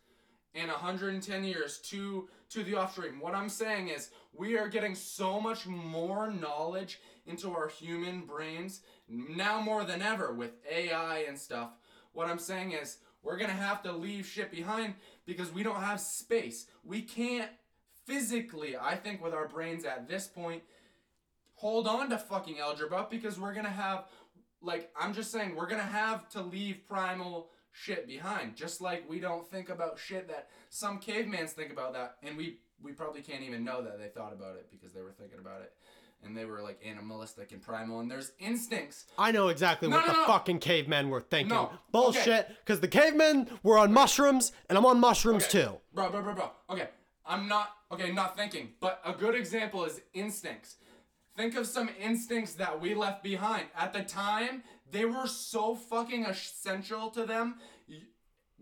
[0.53, 3.19] in 110 years to to the off stream.
[3.21, 8.81] What I'm saying is we are getting so much more knowledge into our human brains
[9.07, 11.69] now more than ever with AI and stuff.
[12.13, 14.95] What I'm saying is we're going to have to leave shit behind
[15.25, 16.67] because we don't have space.
[16.83, 17.49] We can't
[18.05, 20.63] physically, I think with our brains at this point
[21.61, 24.05] hold on to fucking algebra because we're going to have
[24.61, 28.55] like I'm just saying we're going to have to leave primal shit behind.
[28.55, 32.57] Just like we don't think about shit that some cavemans think about that, and we
[32.81, 35.61] we probably can't even know that they thought about it because they were thinking about
[35.61, 35.73] it,
[36.23, 39.05] and they were like animalistic and primal, and there's instincts.
[39.17, 40.25] I know exactly No, what no, the no.
[40.25, 41.55] fucking cavemen were thinking.
[41.55, 42.47] No, Bullshit.
[42.65, 45.63] Because the cavemen were on mushrooms, and I'm on mushrooms Okay.
[45.63, 45.77] too.
[45.93, 46.51] Bro, bro, bro, bro.
[46.69, 46.89] Okay,
[47.25, 50.77] I'm not okay, not thinking, but a good example is instincts.
[51.35, 53.65] Think of some instincts that we left behind.
[53.75, 57.55] At the time, they were so fucking essential to them.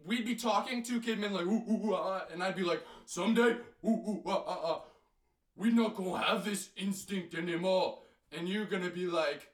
[0.05, 3.89] We'd be talking to kidmen like, ooh, ooh, ah," and I'd be like, someday, ooh,
[3.89, 4.81] ooh, ah, ah, ah,
[5.59, 7.99] we not gonna have this instinct anymore.
[8.35, 9.49] And you're gonna be like,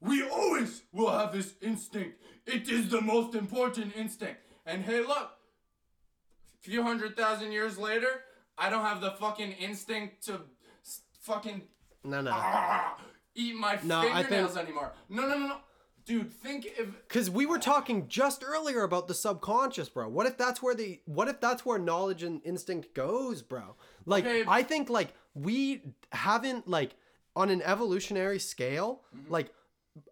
[0.00, 2.22] we always will have this instinct.
[2.46, 4.40] It is the most important instinct.
[4.64, 5.30] And hey, look,
[6.54, 8.22] a few hundred thousand years later,
[8.56, 10.40] I don't have the fucking instinct to
[11.20, 11.62] fucking
[12.04, 12.30] No, no.
[12.32, 12.96] ah,
[13.34, 14.92] eat my No, I think- fingernails anymore.
[15.08, 15.56] No, no, no, no.
[16.04, 20.08] Dude, think if Because we were talking just earlier about the subconscious, bro.
[20.08, 23.76] What if that's where the what if that's where knowledge and instinct goes, bro?
[24.06, 24.44] Like Okay.
[24.48, 25.82] I think like we
[26.12, 26.96] haven't like
[27.36, 29.32] on an evolutionary scale, Mm-hmm.
[29.32, 29.52] like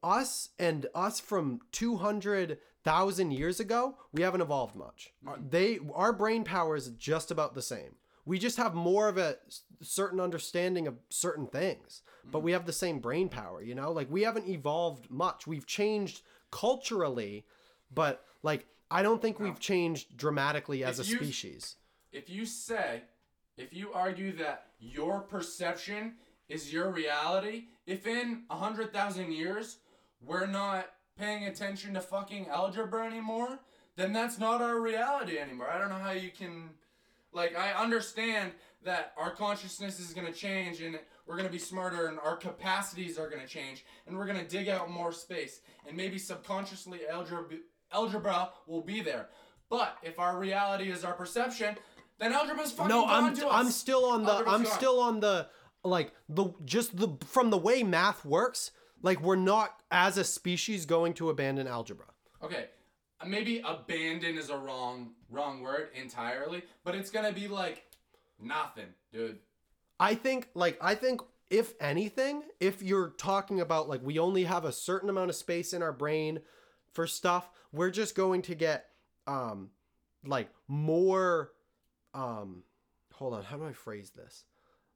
[0.03, 5.13] us and us from two hundred thousand years ago, we haven't evolved much.
[5.27, 5.49] Mm-hmm.
[5.51, 7.97] They our brain power is just about the same.
[8.25, 9.37] We just have more of a
[9.83, 12.33] certain understanding of certain things, Mm-hmm.
[12.33, 13.93] but we have the same brain power, you know?
[13.93, 15.47] Like we haven't evolved much.
[15.47, 16.21] We've changed
[16.51, 17.47] culturally,
[17.95, 21.77] but like I don't think we've changed dramatically as a you- species.
[22.13, 23.03] if you say,
[23.57, 26.17] if you argue that your perception
[26.49, 29.79] is your reality, if in a hundred thousand years
[30.21, 33.61] we're not paying attention to fucking algebra anymore,
[33.97, 35.71] then that's not our reality anymore.
[35.71, 36.71] I don't know how you can,
[37.33, 38.53] like, I understand
[38.85, 43.29] that our consciousness is gonna change and we're gonna be smarter and our capacities are
[43.29, 47.45] gonna change and we're gonna dig out more space and maybe subconsciously algebra
[47.93, 49.29] algebra will be there.
[49.69, 51.77] But if our reality is our perception,
[52.19, 53.49] then algebra's fucking No, I'm to.
[53.49, 54.73] I'm still on the Algebra's I'm gone.
[54.73, 55.49] still on the
[55.85, 58.73] like the just the from the way math works,
[59.03, 62.07] like we're not as a species going to abandon algebra.
[62.43, 62.67] Okay,
[63.27, 67.85] maybe abandon is a wrong wrong word entirely, but it's gonna be like
[68.43, 69.39] nothing, dude.
[69.99, 71.21] I think like I think
[71.51, 75.73] if anything, if you're talking about like we only have a certain amount of space
[75.73, 76.41] in our brain
[76.93, 78.87] for stuff, we're just going to get
[79.27, 79.71] um
[80.25, 81.51] like more
[82.15, 82.63] um
[83.15, 84.45] hold on, how do I phrase this?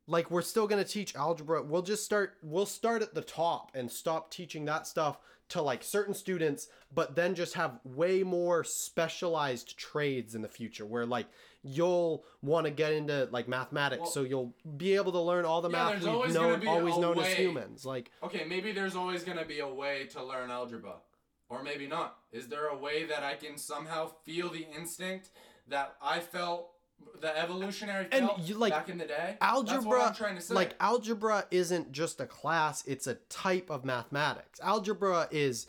[0.06, 1.62] Like we're still going to teach algebra.
[1.62, 5.18] We'll just start we'll start at the top and stop teaching that stuff
[5.50, 10.86] to like certain students, but then just have way more specialized trades in the future
[10.86, 11.26] where like
[11.64, 15.62] you'll want to get into like mathematics Well- so you'll be able to learn all
[15.62, 17.84] the Yeah, math we've always known always known as humans.
[17.86, 20.96] Like Okay, maybe there's always gonna be a way to learn algebra,
[21.48, 22.18] or maybe not.
[22.32, 25.30] Is there a way that I can somehow feel the instinct
[25.68, 26.70] that I felt,
[27.20, 29.36] the evolutionary And you, like, back in the day?
[29.40, 30.54] algebra That's what I'm trying to say.
[30.54, 35.66] like algebra isn't just a class it's a type of mathematics algebra is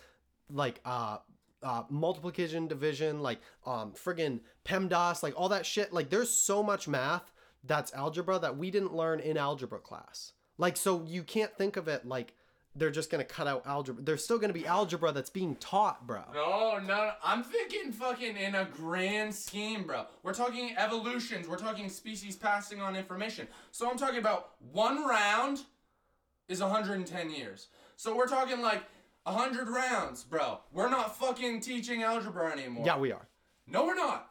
[0.52, 1.18] like uh
[1.66, 6.88] uh, multiplication division like um friggin pemdas like all that shit like there's so much
[6.88, 7.32] math
[7.64, 11.88] that's algebra that we didn't learn in algebra class like so you can't think of
[11.88, 12.36] it like
[12.76, 16.22] they're just gonna cut out algebra there's still gonna be algebra that's being taught bro
[16.34, 20.06] No, no, no, I'm thinking fucking in a grand scheme, bro.
[20.24, 21.48] We're talking evolutions.
[21.48, 23.48] We're talking species passing on information.
[23.72, 25.62] So I'm talking about one round
[26.48, 27.68] is 110 years.
[27.96, 28.84] So we're talking like
[29.26, 30.60] 100 rounds, bro.
[30.72, 32.86] We're not fucking teaching algebra anymore.
[32.86, 33.28] yeah we are
[33.68, 34.30] No, we're not.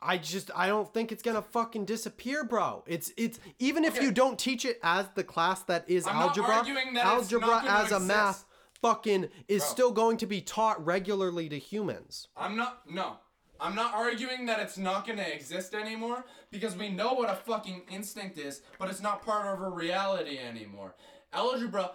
[0.00, 2.82] I just I don't think it's gonna fucking disappear, bro.
[2.86, 4.04] It's it's even if Okay.
[4.04, 8.00] you don't teach it as the class that is I'm algebra, that algebra as a
[8.00, 8.44] math
[8.80, 9.70] fucking is Bro.
[9.70, 12.26] still going to be taught regularly to humans.
[12.36, 12.90] I'm not.
[12.90, 13.18] No.
[13.60, 17.82] I'm not arguing that it's not gonna exist anymore because we know what a fucking
[17.88, 20.96] instinct is, but it's not part of a reality anymore.
[21.32, 21.92] Algebra,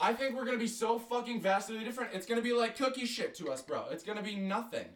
[0.00, 2.12] I think we're gonna be so fucking vastly different.
[2.14, 3.84] It's gonna be like cookie shit to us, bro.
[3.90, 4.86] It's gonna be nothing.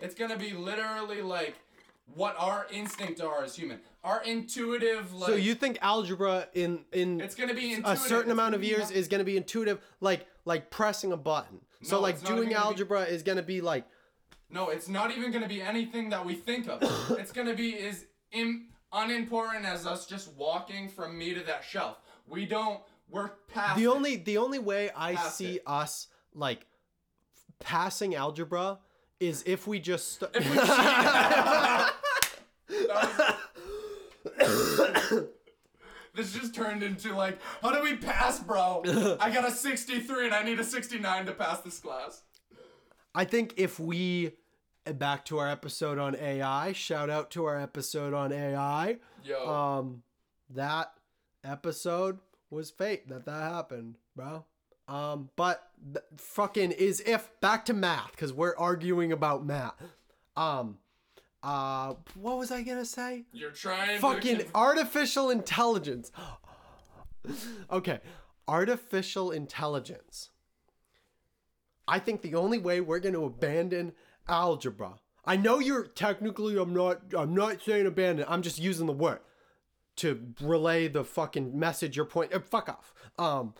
[0.00, 1.56] It's gonna be literally like
[2.14, 3.80] what our instinct are as human.
[4.02, 7.92] Our intuitive like so you think algebra in in it's gonna be intuitive.
[7.92, 11.60] a certain It's amount of years is to be intuitive like like pressing a button.
[11.82, 13.84] so like doing gonna be- algebra is to be like
[14.50, 16.82] No, it's not even gonna be anything that we think of.
[17.18, 21.98] it's gonna be as Im- unimportant as us just walking from me to that shelf.
[22.26, 22.80] We don't.
[23.10, 23.76] We're past.
[23.76, 23.88] The it.
[23.88, 25.62] only the only way I Past see it.
[25.66, 26.66] us like
[27.58, 28.78] passing algebra
[29.20, 30.68] is if we just st- If we cheat-
[36.14, 38.82] this just turned into like, how do we pass, bro?
[39.20, 42.22] I got a 63 and I need a 69 to pass this class.
[43.14, 44.32] I think if we
[44.84, 48.98] back to our episode on AI, shout out to our episode on AI.
[49.24, 49.48] Yo.
[49.48, 50.02] Um
[50.50, 50.92] that
[51.44, 52.18] episode
[52.50, 54.44] was fate that that happened, bro.
[54.86, 59.74] Um but th- fucking is if back to math cuz we're arguing about math.
[60.36, 60.78] Um
[61.42, 63.24] uh what was I to say?
[63.32, 64.46] You're trying fucking to.
[64.54, 66.10] artificial intelligence.
[67.70, 68.00] okay,
[68.46, 70.30] artificial intelligence.
[71.86, 73.92] I think the only way we're to abandon
[74.28, 74.94] algebra.
[75.24, 78.24] I know you're technically I'm not I'm not saying abandon.
[78.28, 79.20] I'm just using the word
[79.98, 82.94] to relay the fucking message your point uh, fuck off.
[83.18, 83.54] Um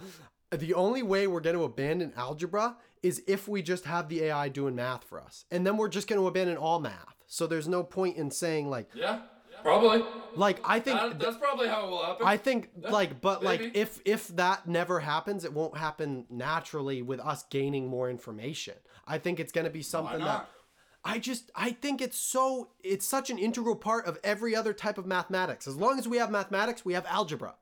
[0.50, 4.48] the only way we're going to abandon algebra is if we just have the AI
[4.48, 5.44] doing math for us.
[5.50, 7.16] And then we're just going to abandon all math.
[7.26, 9.20] So there's no point in saying like yeah,
[9.62, 10.02] probably.
[10.34, 12.26] like I think That, that's probably how it will happen.
[12.26, 17.20] I think like but like if if that never happens, it won't happen naturally with
[17.20, 18.74] us gaining more information.
[19.06, 20.48] I think it's going to be something that?
[21.08, 24.98] I just I think it's so it's such an integral part of every other type
[24.98, 25.66] of mathematics.
[25.66, 27.54] As long as we have mathematics, we have algebra.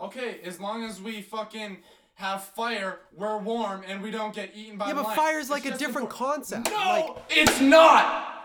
[0.00, 1.78] Okay, as long as we fucking
[2.14, 5.66] have fire, we're warm, and we don't get eaten by Yeah, but fire's It's like
[5.66, 6.46] a different important.
[6.46, 6.70] concept.
[6.70, 8.44] No, Like it's not.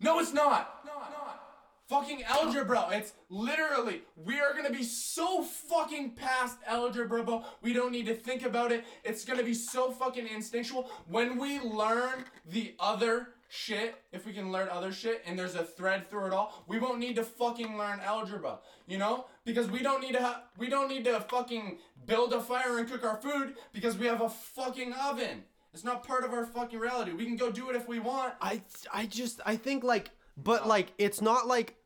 [0.00, 0.80] No, it's not.
[0.84, 1.42] No, not.
[1.88, 2.88] Fucking algebra.
[2.90, 7.44] It's literally we are gonna be so fucking past algebra, bro.
[7.62, 8.84] We don't need to think about it.
[9.04, 13.96] It's gonna be so fucking instinctual when we learn the other shit.
[14.12, 16.98] If we can learn other shit, and there's a thread through it all, we won't
[16.98, 18.58] need to fucking learn algebra.
[18.86, 22.40] You know, because we don't need to have we don't need to fucking build a
[22.40, 25.44] fire and cook our food because we have a fucking oven.
[25.72, 27.12] It's not part of our fucking reality.
[27.12, 28.34] We can go do it if we want.
[28.40, 31.76] I I just I think like but like it's not like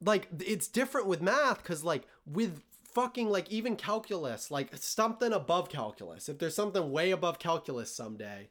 [0.00, 2.62] like it's different with math cuz like with
[2.94, 8.48] fucking like even calculus like something above calculus if there's something way above calculus someday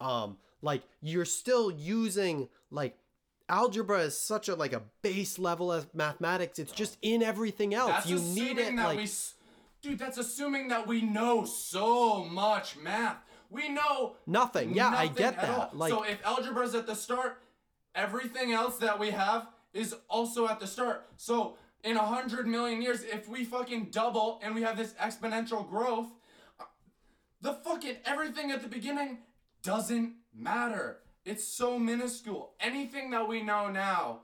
[0.00, 2.96] um like you're still using like
[3.48, 7.90] algebra is such a like a base level of mathematics it's just in everything else
[7.90, 9.08] That's you assuming need it that like we,
[9.82, 9.98] dude.
[9.98, 13.18] That's assuming that we know so much math.
[13.50, 17.40] We know nothing yeah i get that like so if algebra's at the start,
[17.94, 21.06] everything else that we have is also at the start.
[21.16, 25.68] So in a hundred million years, if we fucking double and we have this exponential
[25.68, 26.06] growth,
[26.58, 26.64] uh,
[27.42, 29.18] the fucking everything at the beginning
[29.64, 30.98] doesn't matter.
[31.24, 32.52] It's so minuscule.
[32.60, 34.20] Anything that we know now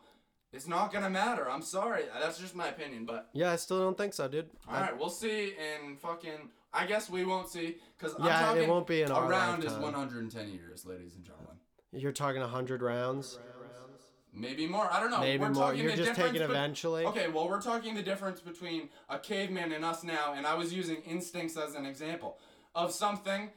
[0.53, 1.51] is not gonna matter.
[1.51, 2.05] I'm sorry.
[2.21, 4.99] That's just my opinion, but yeah i still don't think so dude I- all right,
[4.99, 6.51] we'll see in fucking.
[6.73, 10.53] I guess we won't see because Yeah, it won't be in our around is 110
[10.53, 11.57] years, ladies and gentlemen.
[11.93, 14.05] you're talking 100 rounds rounds.
[14.33, 14.89] Maybe more.
[14.93, 15.21] I don't know.
[15.21, 17.95] maybe we're more talking you're the just difference taking be- eventually Okay, well, we're talking
[17.95, 21.87] the difference between a caveman and us now, and I was using instincts as an
[21.87, 22.39] example
[22.75, 23.51] of something.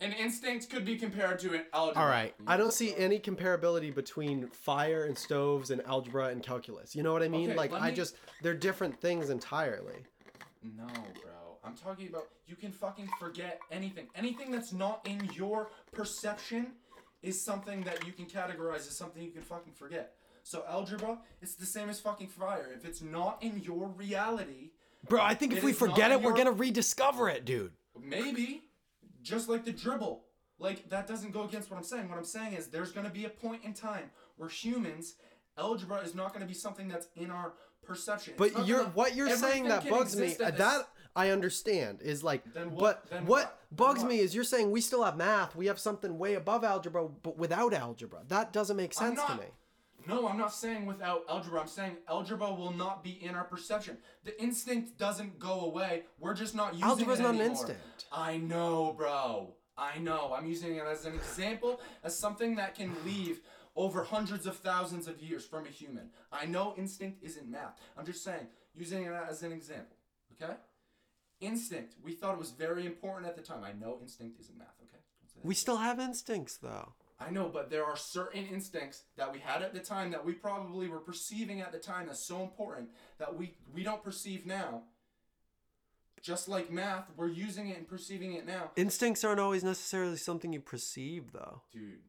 [0.00, 2.02] An instinct could be compared to an algebra.
[2.02, 2.32] All right.
[2.46, 6.94] I don't see any comparability between fire and stoves and algebra and calculus.
[6.94, 7.48] You know what I mean?
[7.50, 10.04] Okay, like let I me- just they're different things entirely.
[10.62, 11.58] No, bro.
[11.64, 14.06] I'm talking about you can fucking forget anything.
[14.14, 16.68] Anything that's not in your perception
[17.22, 20.14] is something that you can categorize as something you can fucking forget.
[20.44, 22.68] So algebra, it's the same as fucking fire.
[22.74, 24.70] If it's not in your reality,
[25.08, 27.28] Bro, I think It if we is not forget it, we're your- going to rediscover
[27.28, 27.72] it, dude.
[28.00, 28.62] maybe
[29.28, 30.24] just like the dribble.
[30.58, 32.08] Like that doesn't go against what I'm saying.
[32.08, 35.14] What I'm saying is there's going to be a point in time where humans
[35.56, 37.52] algebra is not going to be something that's in our
[37.84, 38.34] perception.
[38.36, 40.34] But you're gonna- what you're saying that bugs me.
[40.34, 43.58] That I understand is like Then what- but what, what?
[43.76, 44.08] Bugs what?
[44.08, 45.56] me is you're saying we still have math.
[45.56, 48.20] We have something way above algebra but without algebra.
[48.28, 49.44] That doesn't make sense to me.
[50.08, 51.60] No, I'm not saying without algebra.
[51.60, 53.98] I'm saying algebra will not be in our perception.
[54.24, 56.04] The instinct doesn't go away.
[56.18, 57.56] We're just not using Algebra's it not an anymore.
[57.58, 58.06] instinct.
[58.10, 59.54] I know, bro.
[59.76, 60.34] I know.
[60.36, 63.40] I'm using it as an example, as something that can leave
[63.76, 66.08] over hundreds of thousands of years from a human.
[66.32, 67.78] I know instinct isn't math.
[67.96, 69.96] I'm just saying, using it as an example.
[70.32, 70.54] Okay?
[71.40, 71.94] Instinct.
[72.02, 73.62] We thought it was very important at the time.
[73.62, 74.74] I know instinct isn't math.
[74.82, 74.98] Okay?
[75.20, 75.46] Don't say that.
[75.46, 76.94] We still have instincts though.
[77.20, 80.32] I know, but there are certain instincts that we had at the time that we
[80.32, 84.82] probably were perceiving at the time as so important that we we don't perceive now.
[86.22, 88.70] Just like math, we're using it and perceiving it now.
[88.76, 91.62] Instincts aren't always necessarily something you perceive though.
[91.72, 92.00] Dude,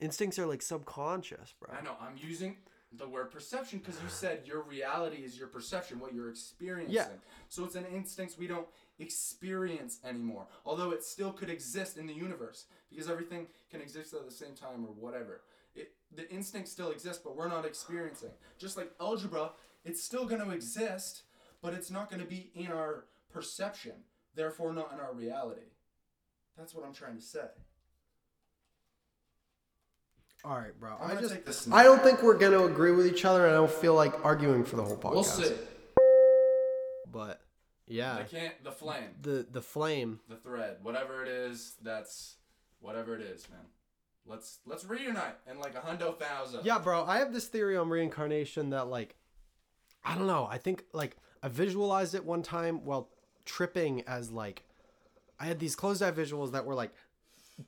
[0.00, 1.76] Instincts are like subconscious, bro.
[1.76, 1.96] I know.
[2.00, 2.56] I'm using
[2.98, 6.94] the word perception because you said your reality is your perception, what you're experiencing.
[6.94, 7.06] Yeah.
[7.48, 8.66] So it's an instinct we don't
[9.02, 10.46] experience anymore.
[10.64, 14.54] Although it still could exist in the universe because everything can exist at the same
[14.54, 15.42] time or whatever.
[15.74, 18.30] It, the instinct still exists, but we're not experiencing.
[18.58, 19.50] Just like algebra,
[19.84, 21.22] it's still going to exist,
[21.62, 23.92] but it's not going to be in our perception,
[24.34, 25.62] therefore not in our reality.
[26.56, 27.40] That's what I'm trying to say.
[30.44, 30.96] All right, bro.
[31.00, 31.68] I'm I just take this.
[31.70, 34.64] I don't think we're gonna agree with each other, and I don't feel like arguing
[34.64, 35.12] for the whole podcast.
[35.12, 35.54] We'll see.
[37.12, 37.40] But
[37.86, 39.10] yeah, The can't the flame.
[39.20, 40.20] the the flame.
[40.28, 42.36] the thread, whatever it is, that's
[42.80, 43.66] whatever it is, man.
[44.26, 46.64] Let's let's reunite in like a hundo thousand.
[46.64, 47.04] Yeah, bro.
[47.04, 49.16] I have this theory on reincarnation that like,
[50.04, 50.46] I don't know.
[50.50, 53.08] I think like I visualized it one time while
[53.44, 54.62] tripping as like,
[55.40, 56.92] I had these closed eye visuals that were like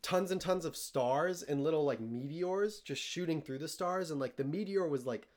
[0.01, 4.19] tons and tons of stars and little like meteors just shooting through the stars and
[4.21, 5.29] like the meteor was like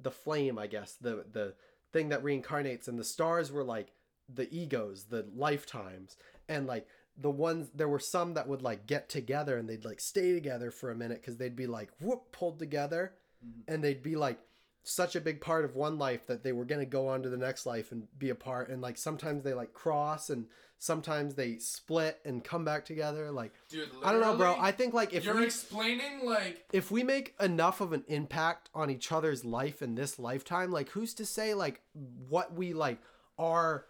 [0.00, 1.52] the flame i guess the the
[1.92, 3.92] thing that reincarnates and the stars were like
[4.32, 6.16] the egos the lifetimes
[6.48, 6.86] and like
[7.20, 10.70] the ones there were some that would like get together and they'd like stay together
[10.70, 13.12] for a minute because they'd be like whoop pulled together.
[13.44, 13.72] Mm-hmm.
[13.72, 14.38] And they'd be like
[14.82, 17.28] such a big part of one life that they were going to go on to
[17.28, 18.70] the next life and be a part.
[18.70, 20.46] And like sometimes they like cross and
[20.78, 23.30] sometimes they split and come back together.
[23.30, 24.56] Like Dude, I don't know, bro.
[24.58, 28.70] I think like if you're we explaining like if we make enough of an impact
[28.74, 31.82] on each other's life in this lifetime, like who's to say like
[32.28, 32.98] what we like
[33.38, 33.84] are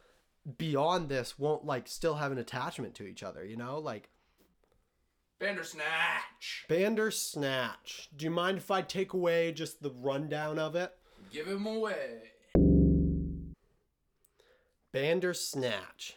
[0.59, 3.79] beyond this won't like still have an attachment to each other, you know?
[3.79, 4.11] Like
[5.39, 6.67] Bandersnatch.
[6.69, 8.11] Bandersnatch.
[8.15, 10.93] Do you mind if I take away just the rundown of it?
[11.31, 12.33] Give him away.
[14.93, 16.17] Bandersnatch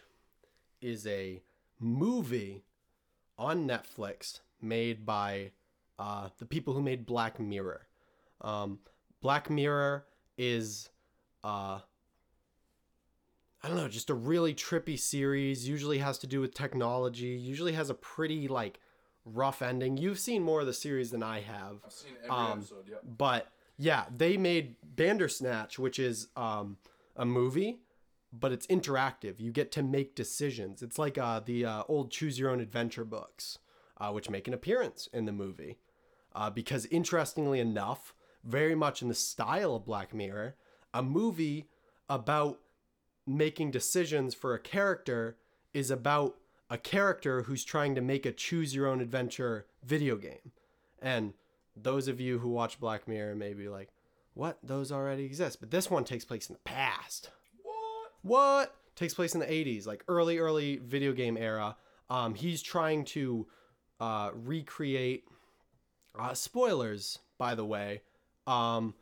[0.82, 1.42] is a
[1.78, 2.64] movie
[3.38, 5.52] on Netflix made by
[5.98, 7.86] uh, the people who made Black Mirror.
[8.40, 8.80] Um,
[9.22, 10.04] Black Mirror
[10.36, 10.90] is,
[11.42, 11.78] uh,
[13.64, 15.66] I don't know, just a really trippy series.
[15.66, 17.28] Usually has to do with technology.
[17.28, 18.78] Usually has a pretty like
[19.24, 19.96] rough ending.
[19.96, 21.78] You've seen more of the series than I have.
[21.82, 22.88] I've seen every Um, episode.
[22.90, 23.00] Yep.
[23.16, 26.76] But yeah, they made Bandersnatch, which is um,
[27.16, 27.78] a movie,
[28.34, 29.40] but it's interactive.
[29.40, 30.82] You get to make decisions.
[30.82, 33.58] It's like uh, the uh, old Choose Your Own Adventure books,
[33.98, 35.78] uh, which make an appearance in the movie.
[36.34, 38.12] Uh, because interestingly enough,
[38.44, 40.54] very much in the style of Black Mirror,
[40.92, 41.70] a movie
[42.10, 42.58] about
[43.26, 45.36] making decisions for a character
[45.72, 46.36] is about
[46.70, 50.52] a character who's trying to make a choose your own adventure video game.
[51.00, 51.34] And
[51.76, 53.90] those of you who watch Black Mirror may be like,
[54.34, 54.58] what?
[54.62, 55.60] Those already exist.
[55.60, 57.30] But this one takes place in the past.
[57.62, 58.12] What?
[58.22, 58.76] What?
[58.96, 61.76] Takes place in the 80s, like early, early video game era.
[62.10, 63.46] Um, he's trying to
[64.00, 65.24] uh, recreate.
[66.18, 68.02] Uh, spoilers, by the way.
[68.46, 68.94] Um,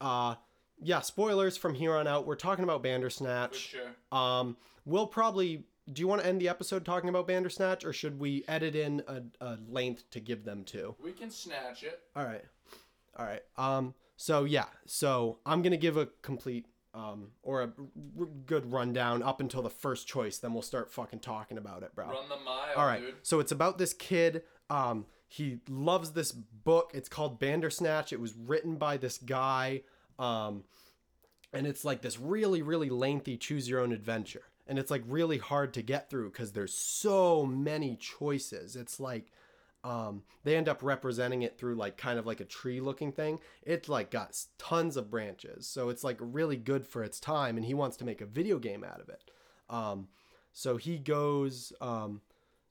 [0.00, 0.36] uh,
[0.82, 2.26] yeah, spoilers from here on out.
[2.26, 3.56] We're talking about For Bandersnatch.
[3.56, 3.90] sure.
[4.12, 5.64] Um, we'll probably.
[5.92, 9.02] Do you want to end the episode talking about Bandersnatch, or should we edit in
[9.08, 10.94] a, a length to give them to?
[11.02, 11.98] We can snatch it.
[12.14, 12.44] All right,
[13.16, 13.42] all right.
[13.56, 17.72] Um, so yeah, so I'm gonna give a complete um or a
[18.18, 20.38] r- good rundown up until the first choice.
[20.38, 22.06] Then we'll start fucking talking about it, bro.
[22.06, 23.00] Run the mile, All right.
[23.00, 23.14] dude.
[23.22, 24.42] So it's about this kid.
[24.68, 26.90] Um, he loves this book.
[26.94, 28.12] It's called Bandersnatch.
[28.12, 29.82] It was written by this guy.
[30.20, 30.64] Um,
[31.52, 34.44] and it's like this really, really lengthy choose your own adventure.
[34.68, 38.76] And it's like really hard to get through because there's so many choices.
[38.76, 39.32] It's like
[39.82, 43.40] um, they end up representing it through like kind of like a tree looking thing.
[43.62, 45.66] It's like got tons of branches.
[45.66, 47.56] So it's like really good for its time.
[47.56, 49.30] And he wants to make a video game out of it.
[49.68, 50.08] Um,
[50.52, 51.72] so he goes.
[51.80, 52.20] Um,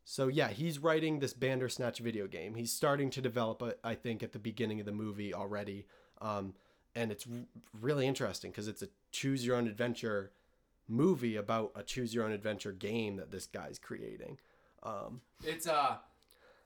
[0.05, 2.55] so yeah, he's writing this Bandersnatch video game.
[2.55, 5.85] He's starting to develop it, I think, at the beginning of the movie already.
[6.21, 6.53] Um,
[6.95, 7.25] and it's
[7.79, 10.31] really interesting because it's a choose your own adventure
[10.87, 14.37] movie about a choose your own adventure game that this guy's creating.
[14.83, 15.97] Um, It's uh,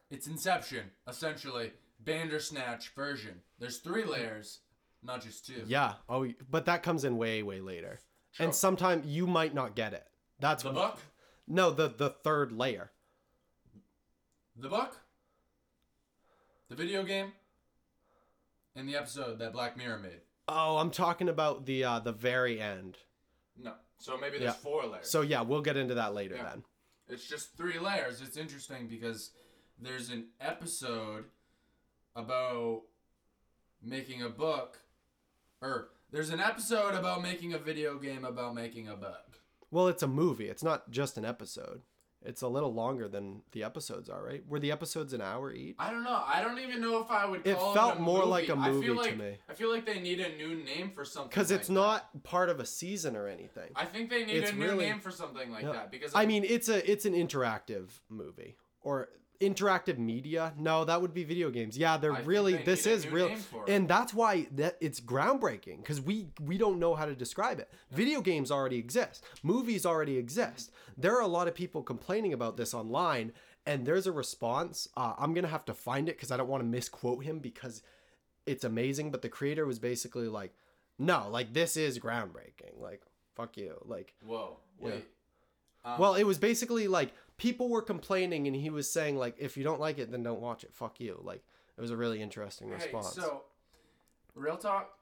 [0.10, 1.74] it's Inception essentially.
[2.00, 3.42] Bandersnatch version.
[3.60, 4.60] There's three layers,
[5.02, 5.64] not just two.
[5.68, 5.94] yeah.
[6.10, 8.00] Oh, but that comes in way, way later.
[8.32, 8.46] Sure.
[8.46, 10.06] And sometime you might not get it.
[10.40, 11.00] That's The book.
[11.48, 12.92] No, the the third layer.
[14.58, 14.98] The book.
[16.70, 17.32] The video game.
[18.76, 20.22] And the episode that Black Mirror made.
[20.48, 22.98] Oh, I'm talking about the uh, the very end.
[23.58, 23.74] No.
[23.98, 24.60] So maybe there's Yeah.
[24.60, 25.10] four layers.
[25.10, 26.44] So yeah, we'll get into that later Yeah.
[26.44, 26.64] then.
[27.08, 28.22] It's just three layers.
[28.22, 29.32] It's interesting because
[29.80, 31.26] there's an episode
[32.16, 32.84] about
[33.82, 34.80] making a book,
[35.62, 39.40] or there's an episode about making a video game about making a book.
[39.72, 40.50] Well, it's a movie.
[40.50, 41.82] It's not just an episode.
[42.26, 44.44] It's a little longer than the episodes are, right?
[44.48, 45.76] Were the episodes an hour each?
[45.78, 46.24] I don't know.
[46.26, 47.46] I don't even know if I would.
[47.46, 48.30] It felt it more movie.
[48.30, 49.38] like a movie feel to like, me.
[49.50, 51.30] I feel like they need a new name for something.
[51.30, 51.82] Because it's like that.
[52.16, 53.72] not part of a season or anything.
[53.76, 56.26] I think they need It's a new really- name for something like that because I
[56.26, 59.10] mean, it's a it's an interactive movie or
[59.48, 60.54] interactive media.
[60.58, 61.78] No, that would be video games.
[61.78, 63.72] Yeah, they're I really they this is real, name for it.
[63.72, 67.70] and that's why that it's groundbreaking because we we don't know how to describe it.
[67.92, 69.24] Video games already exist.
[69.44, 70.72] Movies already exist.
[70.98, 73.32] There are a lot of people complaining about this online,
[73.66, 74.88] and there's a response.
[74.98, 77.82] Uh, I'm gonna have to find it because I don't want to misquote him because
[78.46, 79.12] it's amazing.
[79.12, 80.54] But the creator was basically like,
[81.00, 82.80] "No, like this is groundbreaking.
[82.80, 83.02] Like
[83.36, 83.74] fuck you.
[83.86, 84.86] Like whoa, Yeah.
[84.88, 85.06] wait.
[85.86, 89.58] Um, well, it was basically like people were complaining, and he was saying like, if
[89.58, 90.74] you don't like it, then don't watch it.
[90.74, 91.20] Fuck you.
[91.24, 91.44] Like
[91.78, 93.14] it was a really interesting hey, response.
[93.14, 93.44] so
[94.36, 94.98] real talk,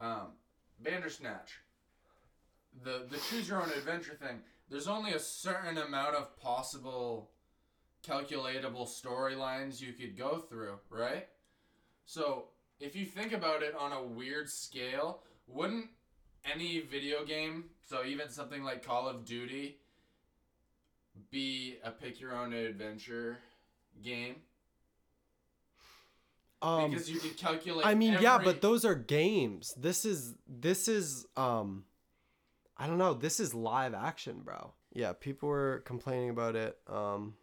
[0.00, 0.28] um,
[0.80, 1.60] Bandersnatch.
[2.84, 4.40] The the choose your own adventure thing.
[4.70, 7.30] There's only a certain amount of possible
[8.06, 11.26] calculatable storylines you could go through, right?
[12.04, 12.44] So
[12.80, 15.86] if you think about it on a weird scale, wouldn't
[16.44, 19.78] any video game, so even something like Call of Duty,
[21.30, 23.38] be a pick your own adventure
[24.02, 24.36] game?
[26.62, 27.86] um, because you could calculate.
[27.86, 29.74] I mean, yeah, but those are games.
[29.76, 31.84] This is this is um,
[32.76, 33.14] I don't know.
[33.14, 34.72] This is live action, bro.
[34.92, 37.34] Yeah, people were complaining about it um,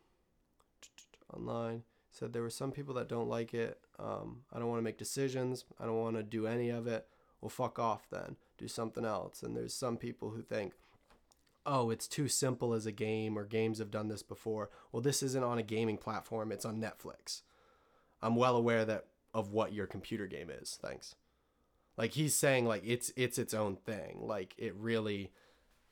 [1.33, 1.83] online.
[2.11, 3.79] Said there were some people that don't like it.
[3.99, 5.65] Um, I don't want to make decisions.
[5.79, 7.07] I don't want to do any of it.
[7.41, 8.37] Well, fuck off then.
[8.57, 9.43] Do something else.
[9.43, 10.73] And there's some people who think,
[11.65, 14.69] oh, it's too simple as a game, or games have done this before.
[14.91, 16.51] Well, this isn't on a gaming platform.
[16.51, 17.41] It's on Netflix.
[18.21, 20.79] I'm well aware that of what your computer game is.
[20.81, 21.15] Thanks.
[21.97, 24.19] Like he's saying, like it's it's its own thing.
[24.21, 25.31] Like it really,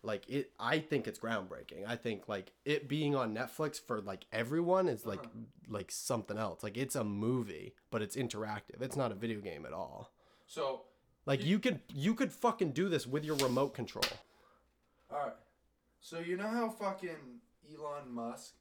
[0.02, 0.52] like it.
[0.60, 1.88] I think it's groundbreaking.
[1.88, 5.46] I think like it being on Netflix for like everyone is like uh-huh.
[5.70, 6.64] like something else.
[6.64, 8.82] Like it's a movie, but it's interactive.
[8.82, 10.12] It's not a video game at all.
[10.46, 10.82] So,
[11.26, 14.04] Like you could you could fucking do this with your remote control.
[15.12, 15.34] alright.
[16.04, 17.40] So, you know how fucking
[17.74, 18.56] Elon Musk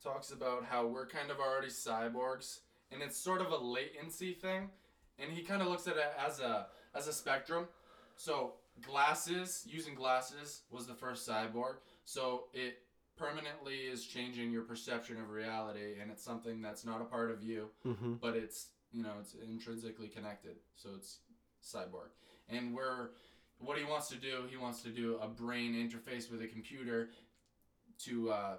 [0.00, 2.60] talks about how we're kind of already cyborgs?
[2.92, 4.70] And it's sort of a latency thing.
[5.18, 7.66] And he kind of looks at it as a, as a spectrum.
[8.14, 11.78] So, glasses, using glasses was the first cyborg.
[12.04, 12.78] So, it
[13.16, 15.94] permanently is changing your perception of reality.
[16.00, 17.70] And it's something that's not a part of you.
[17.84, 18.14] Mm-hmm.
[18.22, 21.18] but it's you know it's intrinsically connected so it's
[21.60, 22.10] cyborg
[22.48, 23.10] and we're
[23.58, 27.10] what he wants to do he wants to do a brain interface with a computer
[27.98, 28.56] to uh,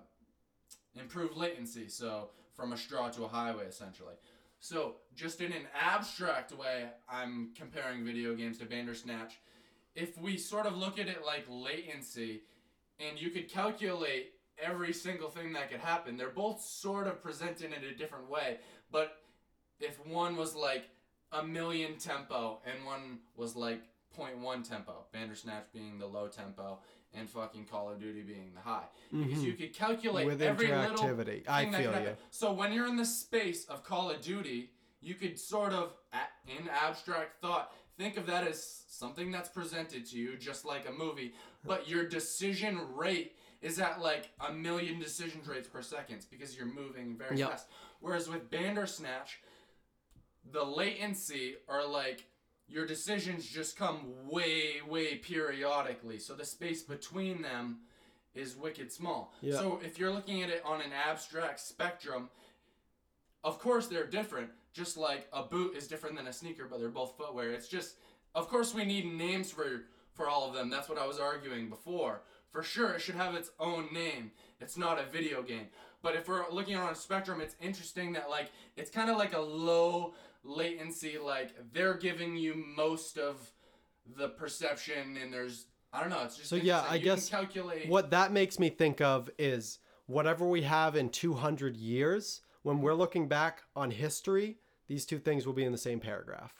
[0.99, 4.15] improve latency so from a straw to a highway essentially.
[4.59, 9.39] So just in an abstract way i'm comparing video games to bandersnatch.
[9.95, 12.43] If we sort of look at it like latency
[12.99, 17.73] and you could calculate every single thing that could happen they're both sort of presented
[17.73, 18.57] in a different way
[18.89, 19.17] but
[19.81, 20.85] if one was like
[21.33, 23.83] a million tempo and one was like
[24.17, 26.79] 0.1 tempo, Bandersnatch being the low tempo
[27.13, 28.85] and fucking Call of Duty being the high.
[29.11, 30.37] Because you could calculate Mm-hmm.
[30.37, 31.43] With every little interactivity.
[31.47, 32.15] I thing that feel you.
[32.29, 34.71] So when you're in the space of Call of Duty,
[35.01, 35.93] you could sort of,
[36.47, 40.91] in abstract thought, think of that as something that's presented to you, just like a
[40.91, 41.33] movie,
[41.65, 46.65] but your decision rate is at like a million decision rates per second because you're
[46.65, 47.49] moving very Yep.
[47.49, 47.67] fast.
[48.01, 49.39] Whereas with Bandersnatch,
[50.51, 52.25] the latency are like
[52.67, 56.19] your decisions just come way, way periodically.
[56.19, 57.79] So the space between them
[58.33, 59.33] is wicked small.
[59.41, 59.57] Yeah.
[59.57, 62.29] So if you're looking at it on an abstract spectrum,
[63.43, 64.49] of course they're different.
[64.73, 67.51] Just like a boot is different than a sneaker, but they're both footwear.
[67.51, 67.95] It's just,
[68.33, 69.83] of course, we need names for
[70.15, 70.69] for all of them.
[70.69, 72.21] That's what I was arguing before.
[72.49, 74.31] For sure, it should have its own name.
[74.61, 75.67] It's not a video game.
[76.01, 79.33] But if we're looking on a spectrum, it's interesting that like it's kind of like
[79.33, 80.13] a low
[80.45, 81.17] latency.
[81.17, 83.51] Like they're giving you most of
[84.17, 86.23] the perception, and there's I don't know.
[86.23, 86.83] It's just So, yeah.
[86.89, 91.77] I guess calculate What that makes me think of is whatever we have in 200
[91.77, 94.57] years, when we're looking back on history,
[94.87, 96.53] these two things will be in the same paragraph.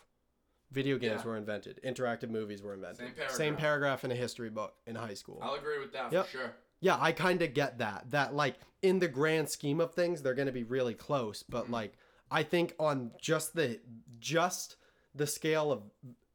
[0.71, 1.27] Video games Yeah.
[1.27, 2.99] were invented, interactive movies were invented.
[2.99, 3.37] Same paragraph.
[3.37, 5.39] Same paragraph in a history book in high school.
[5.41, 6.25] I'll agree with that Yep.
[6.25, 6.55] for sure.
[6.79, 8.11] Yeah, I kind of get that.
[8.11, 11.65] That like in the grand scheme of things, they're going to be really close, but
[11.65, 11.73] mm-hmm.
[11.73, 11.97] like
[12.35, 13.79] I think on just the
[14.19, 14.75] just
[15.15, 15.83] the scale of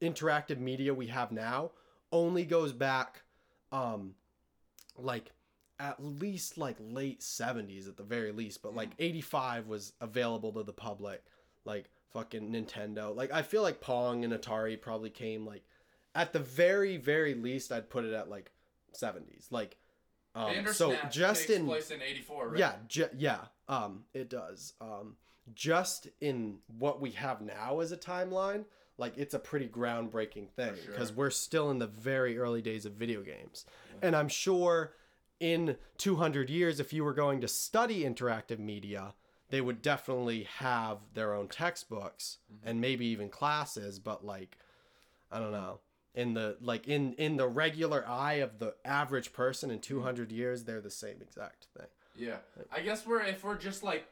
[0.01, 1.73] interactive media we have now
[2.11, 3.21] only goes back
[3.71, 4.15] um
[4.97, 5.33] like
[5.79, 10.63] at least like late 70s at the very least, but like 85 was available to
[10.63, 11.23] the public,
[11.65, 13.15] like fucking Nintendo.
[13.15, 15.65] Like I feel like Pong and Atari probably came like
[16.15, 18.51] at the very very least I'd put it at like
[18.95, 19.51] 70s.
[19.51, 19.77] Like
[20.35, 22.59] Um, so just takes in place in '84, right?
[22.59, 24.73] yeah, ju- yeah, um, it does.
[24.81, 25.17] Um,
[25.55, 28.65] just in what we have now as a timeline,
[28.99, 30.93] like it's a pretty groundbreaking thing For sure.
[30.93, 33.65] because we're still in the very early days of video games,
[34.03, 34.93] and I'm sure
[35.39, 39.15] in 200 years, if you were going to study interactive media,
[39.49, 42.69] they would definitely have their own textbooks Mm-hmm.
[42.69, 44.59] and maybe even classes, but like,
[45.33, 45.81] I don't know.
[46.15, 50.65] In the like in in the regular eye of the average person in 200 years,
[50.65, 51.87] they're the same exact thing.
[52.17, 52.39] Yeah.
[52.73, 54.05] I guess we're if we're just like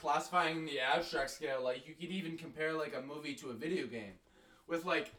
[0.00, 3.86] classifying the abstract scale, like you could even compare like a movie to a video
[3.86, 4.12] game.
[4.66, 5.12] With like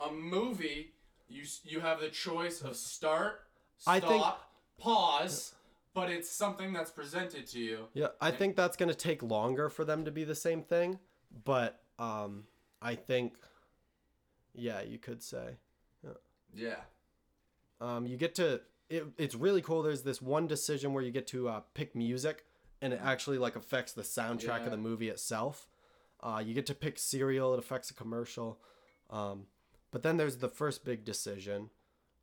[0.00, 0.92] a movie,
[1.28, 3.42] you s- you have the choice of start,
[3.86, 5.54] I stop, think- pause,
[5.94, 7.86] but it's something that's presented to you.
[7.94, 10.98] Yeah, I think that's going to take longer for them to be the same thing,
[11.44, 12.44] but um
[12.82, 13.34] I think
[14.54, 15.56] yeah, you could say.
[16.54, 16.76] Yeah.
[17.80, 21.26] Um you get to it, it's really cool there's this one decision where you get
[21.28, 22.44] to uh, pick music
[22.82, 24.64] and it actually like affects the soundtrack Yeah.
[24.66, 25.68] of the movie itself.
[26.22, 28.60] Uh you get to pick cereal, it affects a commercial.
[29.10, 29.46] Um
[29.90, 31.70] but then there's the first big decision.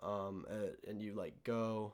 [0.02, 0.46] Um
[0.88, 1.94] and you like go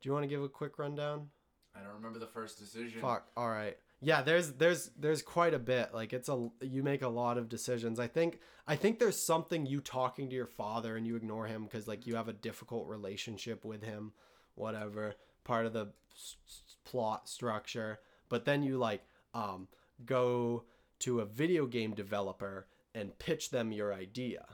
[0.00, 1.28] Do you want to give a quick rundown?
[1.74, 3.00] I don't remember the first decision.
[3.00, 3.28] Fuck.
[3.36, 3.76] All right.
[4.02, 5.92] Yeah, there's there's there's quite a bit.
[5.94, 8.00] Like it's a you make a lot of decisions.
[8.00, 11.64] I think I think there's something you talking to your father and you ignore him
[11.64, 14.12] because like you have a difficult relationship with him,
[14.54, 15.14] whatever.
[15.44, 18.00] Part of the s- s- plot structure.
[18.28, 19.02] But then you like
[19.34, 19.68] um
[20.04, 20.64] go
[21.00, 24.44] to a video game developer and pitch them your idea,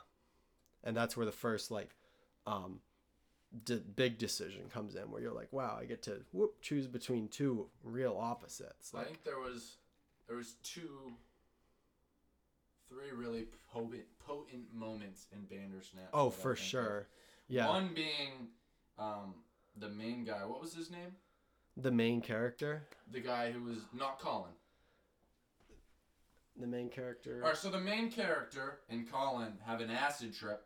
[0.84, 1.94] and that's where the first like
[2.46, 2.80] um
[3.64, 7.28] d- big decision comes in where you're like, wow, I get to whoop choose between
[7.28, 8.92] two real opposites.
[8.94, 9.76] I think there was
[10.28, 11.12] there was two
[12.88, 16.08] three really potent potent moments in Bandersnatch.
[16.12, 16.58] oh, for of.
[16.58, 17.08] sure.
[17.48, 18.48] Yeah, One being
[18.98, 19.34] um,
[19.78, 20.44] the main guy.
[20.44, 21.12] What was his name?
[21.78, 24.52] the main character, The guy who was not Colin.
[26.58, 27.40] the main character.
[27.42, 30.62] All right, so the main character and Colin have an acid trip,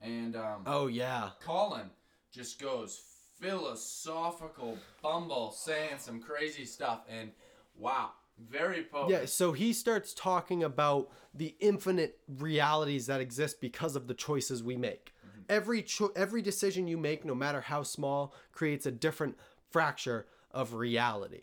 [0.00, 1.90] and um, Oh yeah, Colin
[2.32, 3.02] just goes
[3.38, 7.32] philosophical bumble, saying some crazy stuff, and
[7.76, 8.10] wow,
[8.48, 9.10] very potent.
[9.10, 9.26] yeah.
[9.26, 14.76] So he starts talking about the infinite realities that exist because of the choices we
[14.78, 15.12] make.
[15.50, 19.36] Every cho- every decision you make, no matter how small, creates a different
[19.68, 21.42] fracture of reality.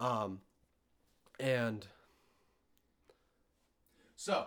[0.00, 0.40] Um,
[1.38, 1.86] and
[4.16, 4.46] So,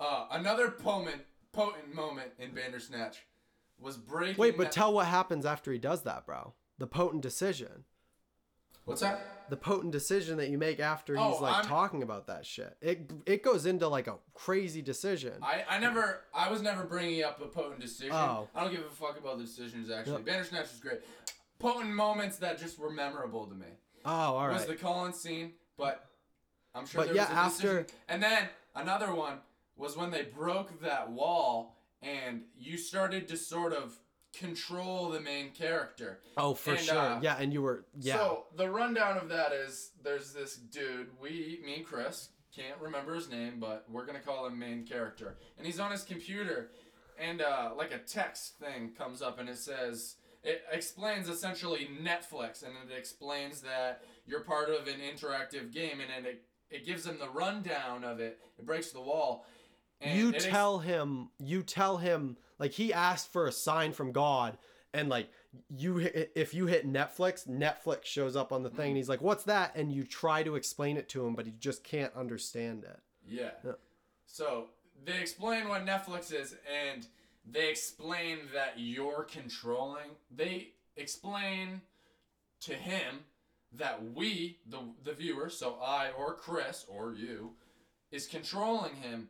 [0.00, 1.22] uh, another potent,
[1.52, 3.18] potent moment in Bandersnatch
[3.78, 4.40] was breaking.
[4.40, 6.54] wait, but that- tell what happens after he does that, bro.
[6.78, 7.84] The potent decision.
[8.86, 9.20] What's that?
[9.48, 12.44] the potent decision that you make after oh, he's Oh, like I'm- talking about that
[12.44, 12.76] shit.
[12.80, 15.34] It it goes into like a crazy decision.
[15.42, 18.12] I, I never I was never bringing up a potent decision.
[18.12, 18.48] Oh.
[18.54, 20.14] I don't give a fuck about the decisions actually.
[20.14, 20.24] Yep.
[20.24, 21.00] Bandersnatch was great.
[21.58, 23.66] Potent moments that just were memorable to me
[24.04, 24.68] oh, all was right.
[24.68, 26.06] the Colin scene, but
[26.74, 27.34] I'm sure But there yeah, was a
[27.66, 27.86] after- decision.
[28.08, 29.38] And then another one
[29.76, 33.96] was when they broke that wall and you started to sort of
[34.38, 36.20] control the main character.
[36.36, 36.98] oh, for and, sure.
[36.98, 38.16] uh, yeah, and you were yeah.
[38.16, 43.14] So the rundown of that is there's this dude, we, me and Chris, can't remember
[43.14, 45.36] his name, but we're gonna call him main character.
[45.58, 46.70] And he's on his computer,
[47.18, 52.62] and uh, like a text thing comes up, and it says it explains essentially Netflix,
[52.62, 57.06] and it explains that you're part of an interactive game, and then it it gives
[57.06, 58.40] him the rundown of it.
[58.58, 59.46] It breaks the wall.
[60.00, 63.92] And you it ex- tell him you tell him like he asked for a sign
[63.92, 64.58] from God
[64.92, 65.28] and like
[65.68, 65.98] you
[66.34, 69.74] if you hit Netflix, Netflix shows up on the thing and he's like, "What's that?"
[69.74, 72.98] and you try to explain it to him, but he just can't understand it.
[73.26, 73.50] Yeah.
[73.64, 73.72] Yeah.
[74.26, 74.66] So
[75.04, 77.06] they explain what Netflix is, and
[77.44, 80.10] they explain that you're controlling.
[80.34, 81.82] They explain
[82.60, 83.20] to him
[83.72, 87.52] that we, the the viewer, so I or Chris or you,
[88.10, 89.28] is controlling him.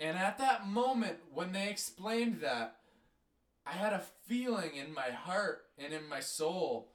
[0.00, 2.76] And at that moment when they explained that,
[3.66, 6.88] I had a feeling in my heart and in my soul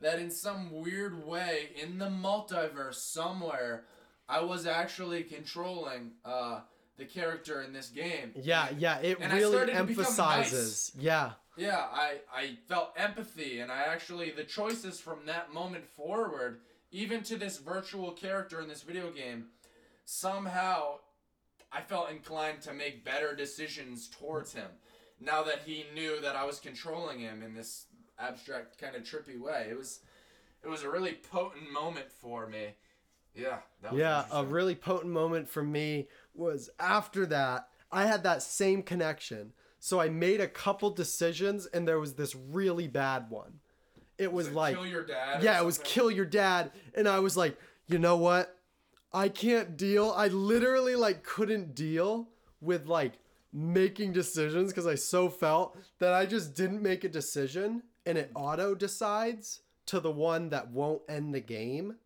[0.00, 3.84] that in some weird way in the multiverse somewhere
[4.28, 6.60] I was actually controlling uh,
[6.96, 8.32] the character in this game.
[8.36, 10.92] Yeah, yeah, it And really started to become emphasizes.
[10.96, 11.32] Yeah.
[11.56, 16.60] Yeah, I, I felt empathy, and I actually, the choices from that moment forward,
[16.92, 19.46] even to this virtual character in this video game,
[20.04, 20.98] somehow
[21.72, 24.68] I felt inclined to make better decisions towards him.
[25.20, 27.86] Now that he knew that I was controlling him in this
[28.18, 30.00] abstract kind of trippy way, it was,
[30.64, 32.74] it was a really potent moment for me.
[33.34, 33.58] Yeah.
[33.82, 38.42] That was Yeah, a really potent moment for me was after that, I had that
[38.42, 39.52] same connection.
[39.78, 43.60] So I made a couple decisions and there was this really bad one.
[44.18, 45.42] it was, it like kill your dad.
[45.42, 48.54] yeah, it was kill your dad, and I was like, you know what?
[49.12, 50.12] I can't deal.
[50.16, 52.28] I literally like couldn't deal
[52.60, 53.14] with like
[53.52, 58.30] making decisions because I so felt that I just didn't make a decision, and it
[58.34, 61.96] auto decides to the one that won't end the game,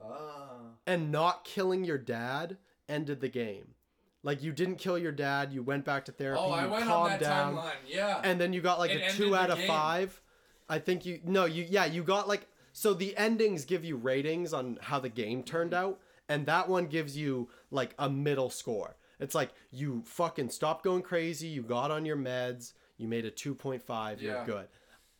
[0.00, 0.60] Ah.
[0.86, 2.56] and not killing your dad
[2.88, 3.74] ended the game.
[4.22, 6.84] Like you didn't kill your dad, you went back to therapy, Oh, I you went
[6.84, 7.72] on calmed that down timeline.
[7.86, 8.20] Yeah.
[8.24, 9.66] and then you got like It a two out of game.
[9.68, 10.20] five.
[10.68, 14.52] I think you no you yeah you got like so the endings give you ratings
[14.52, 15.84] on how the game turned Mm-hmm.
[15.92, 18.96] out, and that one gives you like a middle score.
[19.20, 23.30] It's like you fucking stopped going crazy, you got on your meds, you made a
[23.30, 24.68] two point five, you're good.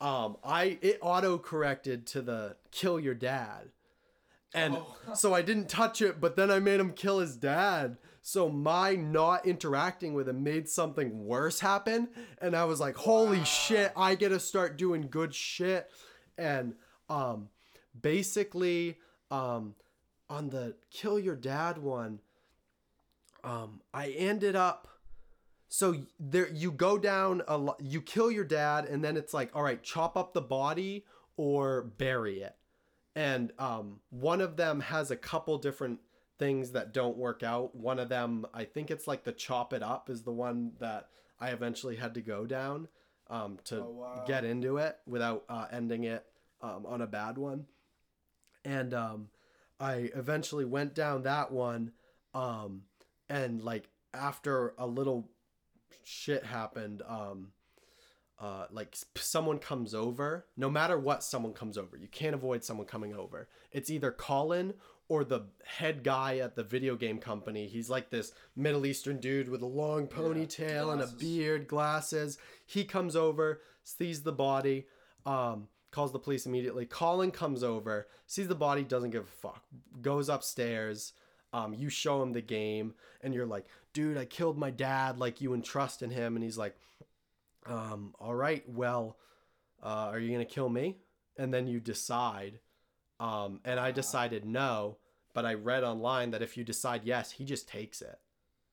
[0.01, 3.71] Um, I it auto corrected to the kill your dad.
[4.55, 4.97] And Oh.
[5.15, 7.99] so I didn't touch it, but then I made him kill his dad.
[8.23, 12.09] So my not interacting with him made something worse happen.
[12.41, 15.91] And I was like, holy shit, I gotta start doing good shit.
[16.37, 16.75] And
[17.09, 17.49] um
[18.01, 18.99] basically,
[19.31, 19.75] um
[20.31, 22.21] on the kill your dad one,
[23.45, 24.89] um, I ended up
[25.69, 29.51] so there you go down a lot you kill your dad and then it's like
[29.55, 31.05] all right chop up the body
[31.37, 32.57] or bury it.
[33.15, 36.01] And um, one of them has a couple different
[36.39, 37.75] things that don't work out.
[37.75, 41.09] One of them i think it's like the chop it up is the one that
[41.41, 42.89] i eventually had to go down
[43.31, 44.25] um, to Oh, wow.
[44.27, 46.25] get into it without uh, ending it
[46.63, 47.67] um, on a bad one.
[48.65, 49.29] And um,
[49.81, 51.93] i eventually went down that one
[52.35, 52.83] um,
[53.29, 55.29] and like after a little
[56.05, 57.49] shit happened um
[58.41, 60.47] uh like someone comes over.
[60.57, 61.97] No matter what someone comes over.
[61.97, 63.49] You can't avoid someone coming over.
[63.73, 64.75] It's either colin
[65.09, 67.67] or the head guy at the video game company.
[67.67, 72.39] He's like this middle eastern dude with a long ponytail and a beard glasses.
[72.65, 74.87] He comes over sees the body
[75.27, 76.87] um calls the police immediately.
[76.87, 79.65] Colin comes over sees the body doesn't give a fuck
[80.01, 81.13] goes upstairs.
[81.53, 85.41] Um, you show him the game and you're like dude i killed my dad like
[85.41, 86.77] you entrust in him and he's like
[87.65, 89.17] um, all right well
[89.83, 90.99] uh, are you gonna kill me?
[91.37, 92.59] And then you decide
[93.19, 94.99] um, and i decided no
[95.33, 98.19] but i read online that if you decide yes he just takes it.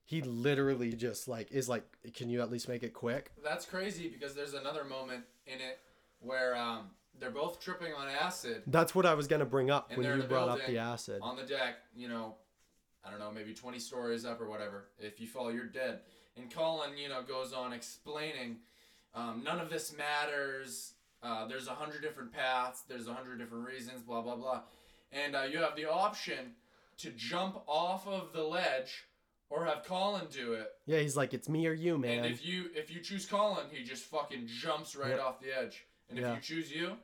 [0.03, 3.31] He literally just like is like can you at least make it quick?
[3.41, 5.79] That's crazy because there's another moment in it
[6.19, 6.89] where um,
[7.19, 10.23] they're both tripping on acid that's what i was gonna bring up And when you
[10.23, 11.75] brought up the acid on the deck.
[11.95, 12.35] You know,
[13.05, 14.85] I don't know, maybe 20 stories up or whatever.
[14.99, 15.99] If you fall, you're dead.
[16.35, 18.57] And Colin, you know, goes on explaining
[19.13, 20.93] um, none of this matters.
[21.23, 22.83] Uh, there's a hundred different paths.
[22.87, 24.01] There's a hundred different reasons.
[24.01, 24.61] Blah blah blah.
[25.11, 26.53] And uh, you have the option
[26.97, 29.05] to jump off of the ledge
[29.49, 30.67] or have Colin do it.
[30.85, 33.65] yeah he's like it's me or you man And if you if you choose Colin,
[33.71, 35.19] he just fucking jumps right Yep.
[35.21, 35.85] off the edge.
[36.09, 36.35] And if Yeah.
[36.35, 36.97] you choose you,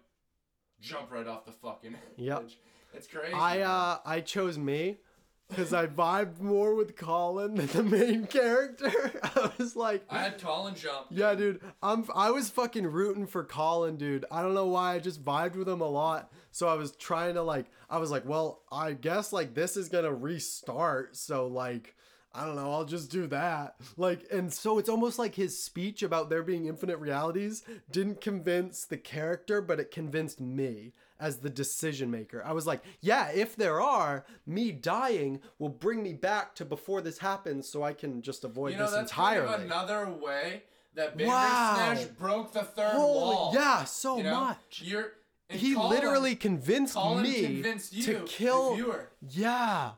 [0.81, 2.39] jump right off the fucking Yep.
[2.43, 2.59] edge.
[2.93, 3.33] It's crazy.
[3.33, 4.97] I uh I chose me
[5.47, 8.91] because I vibed more with Colin than the main character.
[9.23, 11.07] I was like, I had Colin jump.
[11.09, 14.25] yeah, dude, I'm I was fucking rooting for Colin, dude.
[14.31, 16.31] I don't know why I just vibed with him a lot.
[16.51, 19.87] So I was trying to like I was like, well, I guess like this is
[19.89, 21.15] gonna restart.
[21.15, 21.95] So like
[22.33, 23.75] I don't know, I'll just do that.
[23.97, 28.85] Like, and so it's almost like his speech about there being infinite realities didn't convince
[28.85, 32.41] the character, but it convinced me as the decision maker.
[32.45, 37.01] I was like, yeah, if there are, me dying will bring me back to before
[37.01, 39.47] this happens so I can just avoid You know this that's entirely.
[39.47, 40.63] kind of another way
[40.95, 41.75] that Wow.
[41.77, 43.51] Bandersnatch broke the third Holy, wall.
[43.53, 44.39] yeah, so you know?
[44.39, 44.81] much.
[44.83, 45.11] You're
[45.49, 48.69] He Colin- literally convinced Colin me convinced to kill.
[48.71, 49.09] the viewer.
[49.29, 49.91] Yeah.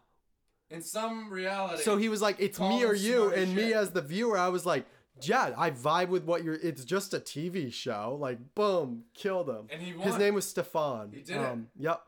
[0.74, 1.84] In some reality.
[1.84, 4.66] So he was like, "It's me or you," and me as the viewer, I was
[4.66, 4.86] like,
[5.22, 6.56] "Yeah, I vibe with what you're.
[6.56, 8.18] It's just a TV show.
[8.20, 10.08] Like, boom, killed him." And he won.
[10.08, 11.12] His name was Stefan.
[11.14, 11.40] He did it.
[11.40, 12.02] um, Yep.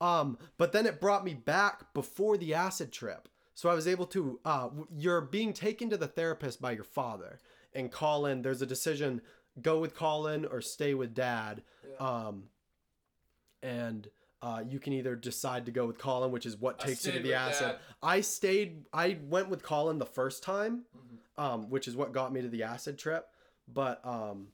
[0.00, 4.06] Um, but then it brought me back before the acid trip, so I was able
[4.06, 4.38] to.
[4.44, 7.38] Uh, you're being taken to the therapist by your father,
[7.72, 8.42] and Colin.
[8.42, 9.22] There's a decision:
[9.62, 11.62] go with Colin or stay with Dad.
[11.98, 12.44] Um,
[13.62, 14.08] and
[14.42, 17.18] uh, you can either decide to go with Colin, which is what takes you to
[17.20, 17.66] the acid.
[17.68, 17.78] Dad.
[18.02, 18.84] I stayed.
[18.92, 21.42] I went with Colin the first time, Mm-hmm.
[21.44, 23.26] um, which is what got me to the acid trip.
[23.72, 24.48] But um,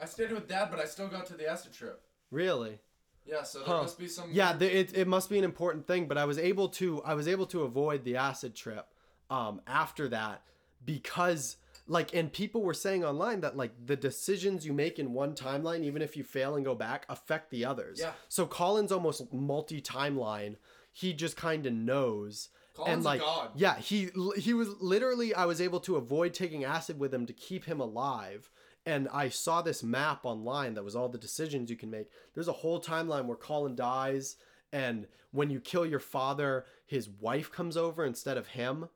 [0.00, 2.02] I stayed with Dad, but I still got to the acid trip.
[2.30, 2.78] really,
[3.24, 3.82] Yeah, so there Huh.
[3.82, 4.30] must be some.
[4.32, 6.06] yeah, the, it it must be an important thing.
[6.08, 8.86] But I was able to I was able to avoid the acid trip
[9.30, 10.42] um, after that
[10.84, 11.56] because
[11.88, 15.82] like and people were saying online that like the decisions you make in one timeline
[15.84, 18.12] even if you fail and go back affect the others Yeah.
[18.28, 20.56] so colin's almost multi-timeline
[20.92, 23.50] he just kind of knows Colin's and like god.
[23.54, 27.32] yeah he he was literally i was able to avoid taking acid with him to
[27.32, 28.50] keep him alive
[28.88, 32.08] and I saw this map online that was all the decisions you can make.
[32.34, 34.36] There's a whole timeline where Colin dies,
[34.72, 38.88] and when you kill your father, his wife comes over instead of him.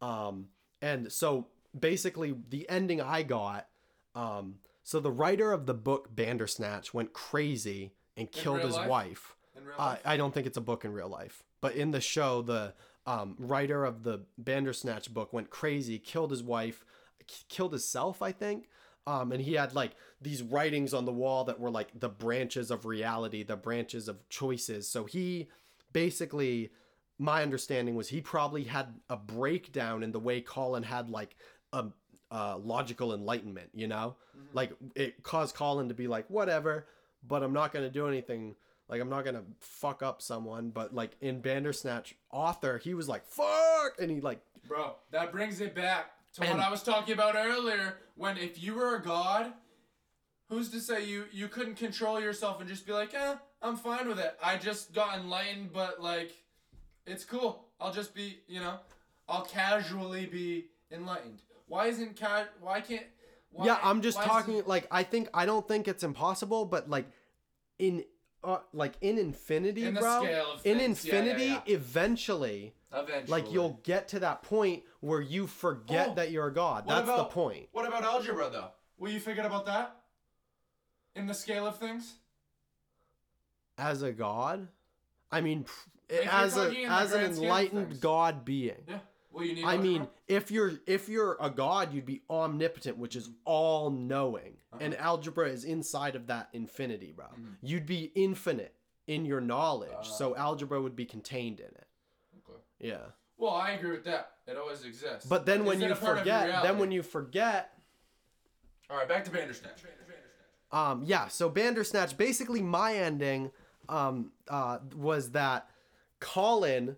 [0.00, 0.50] Um,
[0.80, 1.48] and so
[1.78, 3.68] basically, the ending I got.
[4.14, 8.88] Um, so the writer of the book Bandersnatch went crazy and killed his life?
[8.88, 9.36] wife.
[9.56, 9.96] In real Uh?
[10.04, 12.74] I don't think it's a book in real life, but in the show, the
[13.06, 16.84] um, writer of the Bandersnatch book went crazy, killed his wife,
[17.26, 18.68] k- killed himself, I think.
[19.06, 22.72] Um, and he had like these writings on the wall that were like the branches
[22.72, 24.88] of reality, the branches of choices.
[24.88, 25.48] So he
[25.92, 26.70] basically,
[27.18, 31.36] my understanding was he probably had a breakdown in the way Colin had like
[31.78, 31.92] a,
[32.34, 34.16] uh logical enlightenment, you know?
[34.52, 36.86] Like it caused Colin to be like, whatever,
[37.26, 38.54] but I'm not going to do anything.
[38.88, 43.26] Like I'm not gonna fuck up someone, but like in Bandersnatch, author, he was like
[43.26, 47.12] fuck, and he like Bro, that brings it back to And- what I was talking
[47.14, 47.98] about earlier.
[48.16, 49.52] When if you were a god,
[50.48, 54.06] who's to say you you couldn't control yourself and just be like, eh, I'm fine
[54.08, 54.38] with it.
[54.42, 56.32] I just got enlightened, but like,
[57.06, 57.64] it's cool.
[57.80, 58.78] I'll just be, you know,
[59.28, 61.42] I'll casually be enlightened.
[61.68, 63.06] Why isn't ca- Why can't?
[63.50, 66.64] Why, yeah, I'm just why is talking like I think I don't think it's impossible,
[66.66, 67.06] but like
[67.78, 68.04] in
[68.44, 70.34] uh, like in infinity, In bro, in things,
[70.64, 71.60] yeah, yeah, infinity, yeah.
[71.66, 73.30] eventually, Eventually.
[73.42, 76.84] like you'll get to that point where you forget Oh, that you're a god.
[76.86, 77.68] That's the point.
[77.72, 78.70] What about algebra though?
[78.98, 79.96] Will you forget about that?
[81.14, 82.14] In the scale of things.
[83.78, 84.68] As a god,
[85.30, 85.66] I mean,
[86.10, 88.84] Like, as a talking as an grand scheme of enlightened god being.
[88.88, 88.98] Yeah.
[89.36, 89.64] Will you need?
[89.64, 94.56] I mean, if you're if you're a god, you'd be omnipotent, which is all knowing,
[94.72, 94.78] Uh-huh.
[94.84, 97.26] and algebra is inside of that infinity, bro.
[97.26, 97.52] Mm-hmm.
[97.62, 98.74] You'd be infinite
[99.06, 100.02] in your knowledge, Uh.
[100.02, 101.86] so algebra would be contained in it.
[102.48, 102.58] Okay.
[102.80, 103.04] Yeah,
[103.36, 104.32] Well, I agree with that.
[104.46, 105.26] It always exists.
[105.28, 107.78] but then when you a part of your forget, then when you forget,
[108.90, 109.82] All right, back to Bandersnatch.
[110.72, 111.28] um, yeah.
[111.28, 113.50] So Bandersnatch, basically, my ending,
[113.88, 115.68] um, uh, was that
[116.20, 116.96] Colin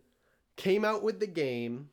[0.57, 1.91] came out with the game.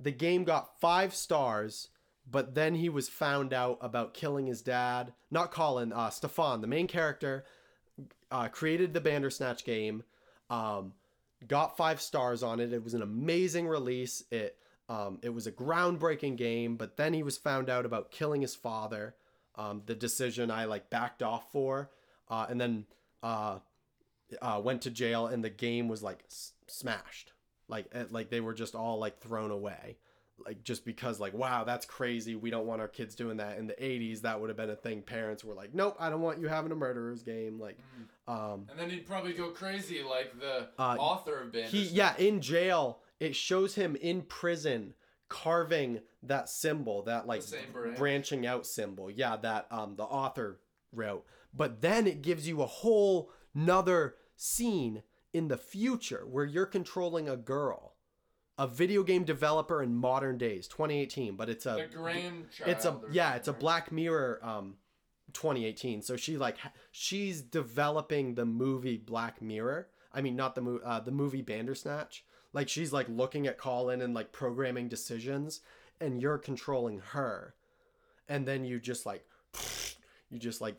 [0.00, 1.88] The game got five stars,
[2.28, 5.12] but then he was found out about killing his dad.
[5.30, 7.44] Not Colin, uh, Stefan, the main character,
[8.30, 10.04] uh, created the Bandersnatch game.
[10.48, 10.94] Um,
[11.46, 12.72] got five stars on it.
[12.72, 14.24] It was an amazing release.
[14.30, 14.56] It
[14.88, 18.56] um, it was a groundbreaking game, but then he was found out about killing his
[18.56, 19.14] father.
[19.54, 21.90] Um, the decision I like backed off for,
[22.28, 22.86] uh, and then
[23.22, 23.58] uh,
[24.42, 27.32] uh, went to jail, and the game was like s- smashed.
[27.70, 29.96] Like eh, like they were just all like thrown away.
[30.44, 33.66] Like just because like wow that's crazy we don't want our kids doing that in
[33.66, 36.38] the 80s that would have been a thing parents were like nope I don't want
[36.40, 37.76] you having a murderer's game like
[38.26, 41.72] um And then he'd probably go crazy like the Uh, author of Bandersnatch.
[41.90, 44.94] he yeah in jail it shows him in prison
[45.28, 47.42] carving that symbol that like
[47.72, 47.98] branch.
[47.98, 50.58] branching out symbol yeah that um the author
[50.92, 55.02] wrote but then it gives you a whole nother scene
[55.32, 57.94] in the future where you're controlling a girl
[58.58, 61.76] a video game developer in modern days 2018 but it's a
[62.66, 64.76] it's a yeah it's a black mirror um
[65.32, 66.56] 2018 so she like
[66.90, 69.88] she's developing the movie black mirror.
[70.12, 72.24] I mean not the movie uh, the movie bandersnatch.
[72.52, 75.60] Like she's like looking at colin and like programming decisions
[76.00, 77.54] and you're controlling her.
[78.28, 79.24] And then you just like
[80.30, 80.76] you just like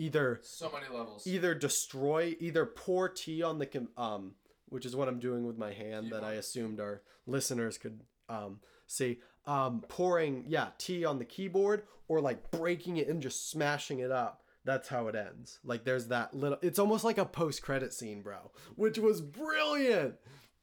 [0.00, 0.40] either?
[0.42, 1.26] So many levels.
[1.26, 4.32] either destroy either pour tea on the um
[4.68, 8.60] which is what i'm doing with my hand that i assumed our listeners could um
[8.86, 9.18] see.
[9.46, 14.10] Um pouring yeah tea on the keyboard or like breaking it and just smashing it
[14.10, 14.42] up.
[14.64, 15.58] That's how it ends.
[15.64, 20.14] Like there's that little it's almost like a post credit scene bro which was brilliant.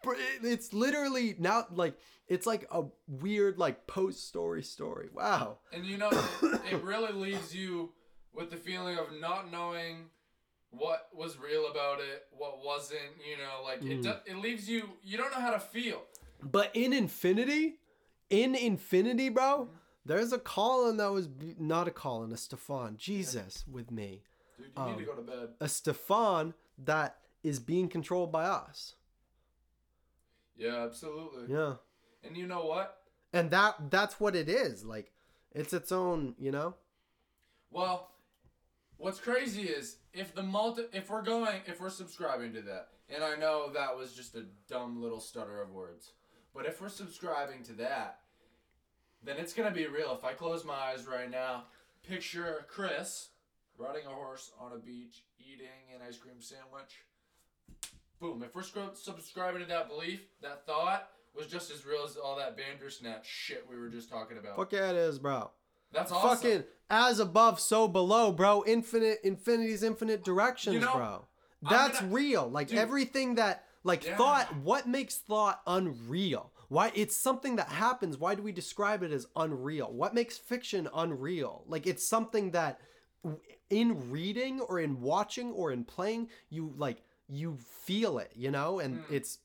[0.04, 1.96] Br- it's literally now like
[2.28, 4.62] it's like a weird like post story.
[4.64, 5.58] Story wow.
[5.74, 6.12] And you know,
[6.72, 7.92] it really leaves you
[8.38, 10.06] with the feeling of not knowing
[10.70, 13.00] what was real about it, what wasn't.
[13.30, 13.92] You know, like Mm.
[13.92, 14.02] it.
[14.04, 14.90] Do, it leaves you.
[15.04, 16.04] You don't know how to feel.
[16.44, 17.80] But in Infinity,
[18.30, 19.70] in Infinity, bro,
[20.06, 21.28] there's a Colin that was
[21.58, 22.96] not a Colin, a Stefan.
[22.98, 24.22] Jesus with me.
[24.58, 25.50] Dude, you need to go to bed.
[25.60, 28.96] A Stefan that is being controlled by us.
[30.56, 31.54] Yeah, absolutely.
[31.54, 31.76] Yeah.
[32.24, 33.02] And you know what?
[33.34, 34.84] And that that's what it is.
[34.84, 35.12] Like
[35.54, 36.76] it's its own, you know?
[37.72, 38.12] Well,
[38.98, 43.24] what's crazy is if the multi, if we're going, if we're subscribing to that, and
[43.24, 46.12] I know that was just a dumb little stutter of words,
[46.54, 48.20] but if we're subscribing to that,
[49.24, 50.16] then it's gonna be real.
[50.18, 51.66] If I close my eyes right now,
[52.08, 53.30] picture Chris
[53.78, 57.04] riding a horse on a beach, eating an ice cream sandwich.
[58.20, 58.44] Boom.
[58.44, 58.64] If we're
[58.94, 63.64] subscribing to that belief, that thought was just as real as all that Bandersnatch shit
[63.70, 64.56] we were just talking about.
[64.56, 65.52] Fuck yeah it is, bro.
[65.92, 66.30] That's awesome.
[66.38, 68.64] Fucking as above, so below, bro.
[68.66, 71.26] Infinite, infinity's infinite directions, You know, bro.
[71.70, 72.48] That's gonna- real.
[72.50, 72.78] Like Dude.
[72.80, 74.18] everything that, like Yeah.
[74.18, 74.56] thought.
[74.58, 76.52] What makes thought unreal?
[76.70, 78.18] Why it's something that happens.
[78.18, 79.92] Why do we describe it as unreal?
[79.92, 81.64] What makes fiction unreal?
[81.68, 82.80] Like it's something that,
[83.70, 88.80] in reading or in watching or in playing, you like you feel it, you know,
[88.80, 89.14] and Hmm.
[89.14, 89.40] it's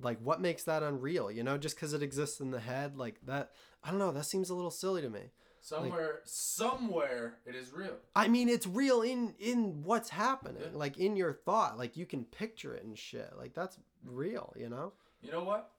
[0.00, 3.20] like what makes that unreal, you know, just because it exists in the head, like
[3.26, 3.52] that.
[3.82, 4.12] I don't know.
[4.12, 5.30] That seems a little silly to me.
[5.68, 7.96] Somewhere, somewhere, it is real.
[8.16, 11.76] I mean, it's real in in what's happening, like in your thought.
[11.76, 13.30] Like you can picture it and shit.
[13.36, 14.94] Like that's real, you know.
[15.20, 15.72] You know what?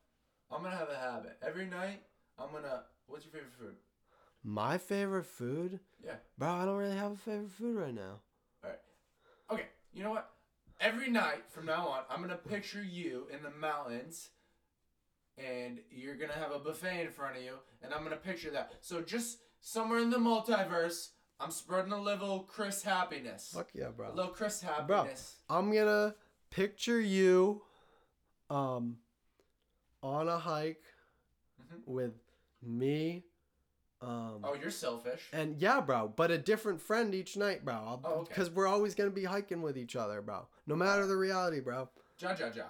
[0.52, 1.38] I'm gonna have a habit.
[1.42, 2.04] Every night,
[2.38, 2.84] I'm gonna.
[3.08, 3.76] What's your favorite food?
[4.44, 6.18] My favorite food, Yeah.
[6.38, 6.50] bro.
[6.50, 8.20] I don't really have a favorite food right now.
[8.64, 8.80] All right.
[9.50, 9.66] Okay.
[9.92, 10.30] You know what?
[10.80, 14.30] Every night from now on, I'm gonna picture you in the mountains,
[15.36, 18.74] and you're gonna have a buffet in front of you, and I'm gonna picture that.
[18.82, 21.10] So just somewhere in the multiverse,
[21.40, 23.52] I'm spreading a little Chris happiness.
[23.54, 24.12] Fuck yeah, A bro.
[24.14, 25.36] little Chris happiness.
[25.48, 25.58] Bro.
[25.58, 26.16] I'm gonna
[26.50, 27.62] picture you,
[28.50, 28.98] um,
[30.02, 30.84] on a hike
[31.62, 31.82] Mhm.
[31.86, 32.14] with
[32.62, 33.26] me,
[34.02, 35.30] um, Oh, you're selfish.
[35.34, 36.08] and yeah, bro.
[36.08, 37.76] But a different friend each night, bro.
[37.76, 38.50] I'll- Oh, okay.
[38.50, 40.48] We're always gonna be hiking with each other, bro.
[40.66, 41.90] No matter the reality, bro.
[42.18, 42.66] Ja ja ja.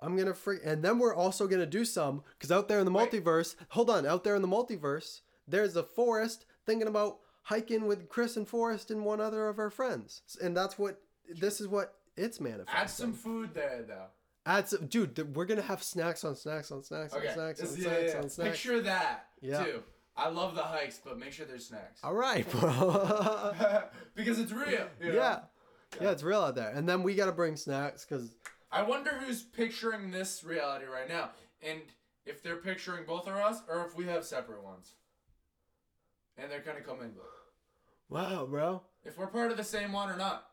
[0.00, 2.92] I'm gonna freak, and then we're also gonna do some because out there in the
[2.92, 3.10] Wait.
[3.10, 8.08] multiverse, hold on, out there in the multiverse, there's a forest thinking about hiking with
[8.08, 11.94] Chris and Forrest and one other of our friends, and that's what this is what
[12.16, 12.74] it's manifesting.
[12.80, 14.06] Add some food there though.
[14.46, 15.16] Add some, dude.
[15.16, 17.28] th- We're gonna have snacks on snacks on snacks Okay.
[17.28, 18.22] on snacks on This- snacks yeah, yeah.
[18.22, 18.50] on snacks.
[18.50, 19.64] Picture that Yeah.
[19.64, 19.82] too.
[20.16, 22.00] I love the hikes, but make sure there's snacks.
[22.04, 23.54] All right, bro.
[24.14, 24.86] because it's real.
[25.00, 25.14] you know?
[25.14, 25.40] yeah.
[26.00, 28.36] yeah, it's real out there, and then we gotta bring snacks because
[28.70, 31.30] I wonder who's picturing this reality right now,
[31.62, 31.80] and
[32.26, 34.94] if they're picturing both of us, or if we have separate ones,
[36.38, 37.24] and they're kind of commingled.
[38.08, 38.82] wow, bro.
[39.04, 40.46] If we're part of the same one or not.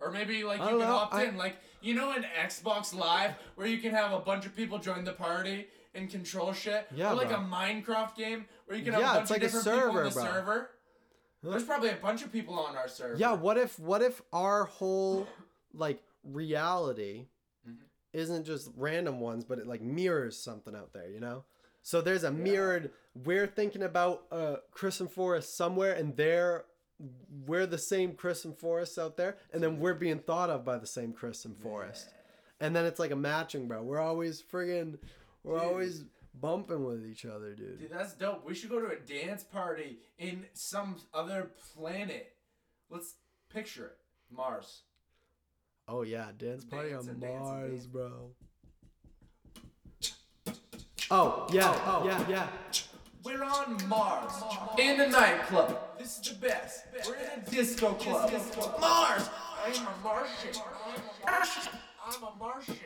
[0.00, 3.32] Or maybe like you can know, opt I- in, like you know in Xbox Live
[3.56, 6.86] where you can have a bunch of people join the party and control shit.
[6.94, 7.38] Yeah, or like bro.
[7.38, 9.64] a Minecraft game where you can have Yeah, a bunch it's like of a different
[9.66, 10.24] people server, on the bro.
[10.24, 10.70] server.
[11.42, 13.16] There's probably a bunch of people on our server.
[13.16, 15.26] Yeah, what if what if our whole
[15.74, 17.26] like reality
[17.68, 17.78] Mhm.
[18.12, 21.44] isn't just random ones, but it like mirrors something out there, you know?
[21.82, 22.92] So there's a mirrored
[23.24, 26.64] we're thinking about uh Chris and Forrest somewhere and they're
[27.46, 30.78] we're the same Chris and Forrest out there, and then we're being thought of by
[30.78, 32.08] the same Chris and Forrest.
[32.60, 33.84] And then it's like a matching, bro.
[33.84, 34.98] We're always friggin'
[35.44, 35.68] we're Dude.
[35.68, 36.04] always
[36.34, 37.78] bumping with each other, dude.
[37.78, 38.44] Dude, that's dope.
[38.44, 42.32] We should go to a dance party in some other planet.
[42.90, 43.14] Let's
[43.48, 43.96] picture it.
[44.36, 44.82] Mars.
[45.86, 47.86] Oh yeah, dance party Dance on Mars, dance.
[47.86, 48.30] bro.
[51.10, 52.48] Oh yeah, oh yeah, yeah.
[53.24, 54.32] We're on Mars.
[54.78, 55.78] In a nightclub.
[55.98, 56.84] This is the best.
[57.06, 58.32] We're in a disco club.
[58.80, 59.28] Mars!
[59.64, 60.62] I'm a Martian.
[61.26, 62.76] I'm a Martian.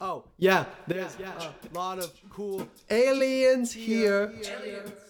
[0.00, 4.32] Oh yeah, there's a lot of cool aliens here.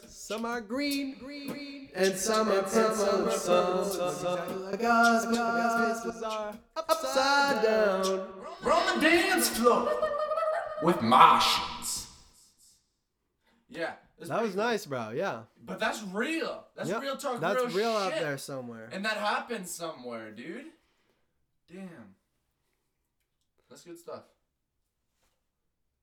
[0.08, 3.30] Some are green, and some are purple.
[3.30, 8.28] Some, some like us, because spaces are upside down.
[8.64, 9.92] We're on the dance floor
[10.82, 12.08] with Martians.
[13.68, 13.92] Yeah.
[14.18, 14.64] That's That was cool.
[14.64, 15.10] nice, bro.
[15.10, 16.66] Yeah, But that's real.
[16.76, 17.40] That's Yep, real talk.
[17.40, 18.88] That's real, real out there somewhere.
[18.92, 20.66] And that happens somewhere, dude.
[21.70, 22.14] Damn.
[23.68, 24.22] That's good stuff.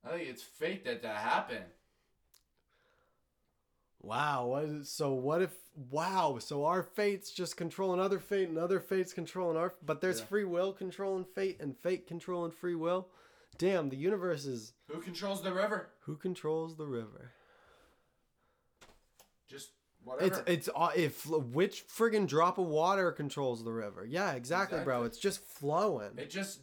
[0.03, 1.65] I think it's fate that that happened.
[4.01, 4.45] Wow.
[4.47, 5.51] What is, so what if?
[5.89, 6.37] Wow.
[6.39, 9.73] So our fates just control another fate, and other fates controlling our.
[9.83, 10.25] But there's Yeah.
[10.27, 13.09] free will controlling fate, and fate controlling free will.
[13.57, 15.89] Damn, the universe is Who controls the river?
[16.01, 17.31] who controls the river.
[19.47, 19.69] Just
[20.03, 20.26] whatever.
[20.47, 24.05] It's it's uh, if which friggin' drop of water controls the river.
[24.05, 25.03] Yeah, exactly, bro.
[25.03, 26.11] It's just flowing.
[26.17, 26.61] it just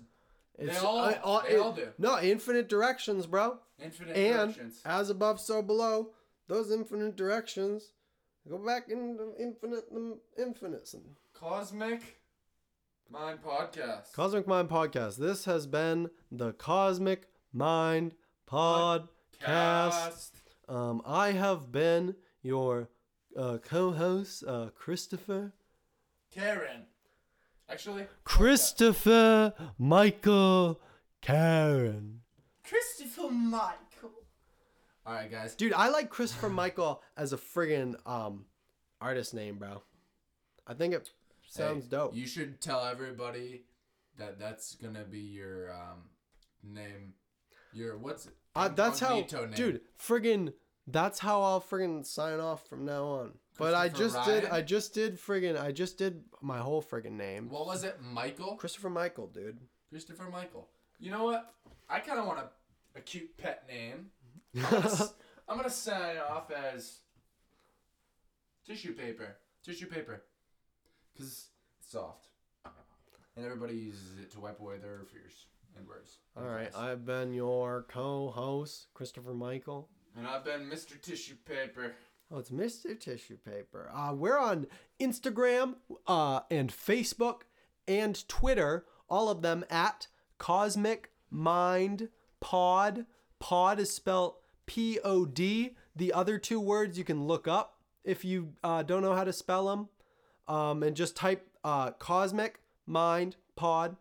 [0.59, 1.88] It's all- uh, they all do.
[1.98, 3.59] No, infinite directions, bro.
[3.82, 4.80] infinite And directions.
[4.84, 6.10] as above, so below.
[6.48, 7.92] Those infinite directions
[8.48, 9.84] go back into infinite
[10.36, 10.94] infinites.
[11.32, 12.18] Cosmic
[13.09, 14.12] Mind Podcast.
[14.12, 15.16] Cosmic Mind Podcast.
[15.16, 18.14] This has been the Cosmic Mind
[18.50, 19.09] Podcast.
[19.40, 20.36] Cast.
[20.68, 22.89] Um, I have been your
[23.36, 25.52] uh, co-host, uh, Christopher.
[26.31, 26.86] Karen.
[27.69, 30.81] Actually, Christopher Michael
[31.20, 32.20] Karen.
[32.64, 34.10] Christopher Michael.
[35.06, 35.55] All right, guys.
[35.55, 38.44] Dude, I like Christopher Michael as a friggin' um
[39.01, 39.82] artist name, bro.
[40.66, 41.10] I think it
[41.48, 42.14] sounds Hey, dope.
[42.14, 43.62] You should tell everybody
[44.19, 46.10] that that's gonna be your um
[46.62, 47.14] name.
[47.73, 48.35] Your what's it?
[48.55, 49.52] Uh, that's how, name.
[49.55, 49.81] dude.
[49.98, 50.52] Friggin'
[50.86, 53.32] That's how I'll friggin' sign off from now on.
[53.59, 54.46] But I just did.
[54.46, 57.48] I just did friggin' I just did my whole friggin' name.
[57.48, 58.00] What was it?
[58.02, 58.56] Michael?
[58.56, 59.59] Christopher Michael, dude.
[59.90, 60.68] Christopher Michael.
[60.98, 61.54] You know what?
[61.88, 64.06] I kind of want a, a cute pet name.
[64.56, 65.09] I'm gonna,
[65.48, 67.00] I'm gonna sign off as
[68.66, 69.36] tissue paper.
[69.64, 70.22] Tissue paper.
[71.12, 71.48] Because
[71.80, 72.28] it's soft.
[73.36, 75.46] And everybody uses it to wipe away their fears
[75.76, 76.18] and worries.
[76.36, 79.88] All right, I've been your co-host, Christopher Michael.
[80.16, 81.01] And I've been Mr.
[81.01, 81.94] Tissue Paper.
[82.30, 82.98] Oh, it's Mr.
[82.98, 83.90] Tissue Paper.
[83.93, 84.66] Uh, we're on
[85.01, 85.76] Instagram
[86.06, 87.43] uh, and Facebook
[87.89, 90.06] and Twitter, all of them at
[90.39, 92.09] Cosmic Mind
[92.40, 93.06] Pod.
[93.39, 94.34] Pod is spelled
[94.66, 95.76] P O D.
[95.97, 99.32] The other two words you can look up if you uh, don't know how to
[99.32, 99.89] spell them.
[100.48, 103.97] Um, and just type uh, Cosmic Mind Pod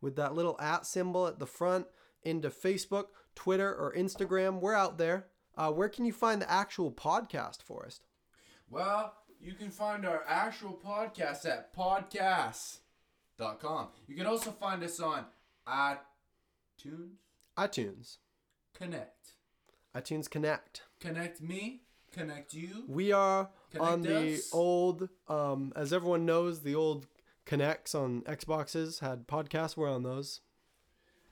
[0.00, 1.86] with that little at symbol at the front
[2.22, 4.60] into Facebook, Twitter, or Instagram.
[4.60, 5.26] We're out there.
[5.56, 8.06] Uh, where can you find the actual podcast, Forrest?
[8.70, 13.88] Well, you can find our actual podcast at podcasts.com.
[14.06, 15.24] You can also find us on
[15.66, 15.98] iTunes
[17.58, 18.16] iTunes,
[18.74, 19.32] Connect.
[19.94, 20.82] iTunes Connect.
[21.00, 22.84] Connect me, connect you.
[22.88, 24.50] We are on the us.
[24.52, 27.06] old, um, as everyone knows, the old
[27.46, 29.76] Kinects on Xboxes had podcasts.
[29.76, 30.40] We're on those.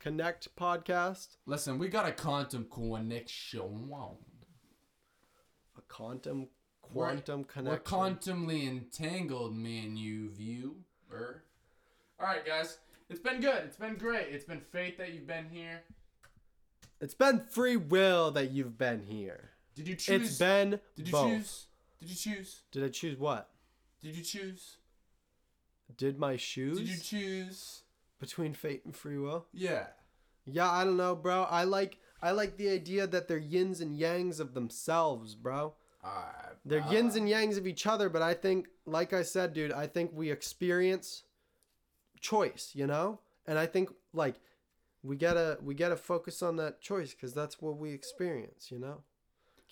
[0.01, 3.91] Connect podcast, Listen, we got a quantum connection.
[5.77, 6.49] A quantum,
[6.95, 11.45] We're- quantum We're quantumly entangled, me and you, viewer.
[12.19, 12.79] All right, guys.
[13.11, 13.65] It's been good.
[13.65, 14.29] It's been great.
[14.31, 15.83] It's been fate that you've been here.
[17.01, 19.51] it's been free will that you've been here.
[19.75, 20.29] Did you choose?
[20.31, 21.31] It's been Did you both.
[21.31, 21.67] choose?
[22.01, 22.61] Did you choose?
[22.73, 23.51] Did I choose what?
[24.03, 24.77] Did you choose?
[25.97, 27.83] Did my shoes Did you choose?
[28.21, 29.47] Between fate and free will?
[29.53, 29.87] Yeah.
[30.45, 31.45] Yeah, I don't know, bro.
[31.45, 35.75] I like I like the idea that they're yins and yangs of themselves, bro.
[36.05, 36.57] Alright.
[36.65, 39.73] They're uh, yins and yangs of each other, but I think, like I said, dude,
[39.73, 41.25] I think we experience
[42.21, 44.37] choice, you know, and I think like
[45.03, 49.03] we gotta we gotta focus on that choice because that's what we experience, you know.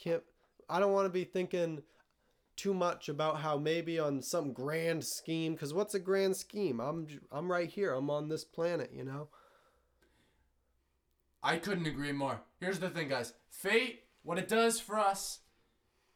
[0.03, 0.23] Can't
[0.71, 1.83] I don't want to be thinking
[2.59, 6.81] too much about how maybe on some grand scheme because what's a grand scheme?
[6.81, 7.95] I'm I'm right here.
[7.95, 9.29] I'm on this planet, you know.
[11.43, 12.41] I couldn't agree more.
[12.61, 13.33] Here's the thing, guys.
[13.49, 15.41] Fate, what it does for us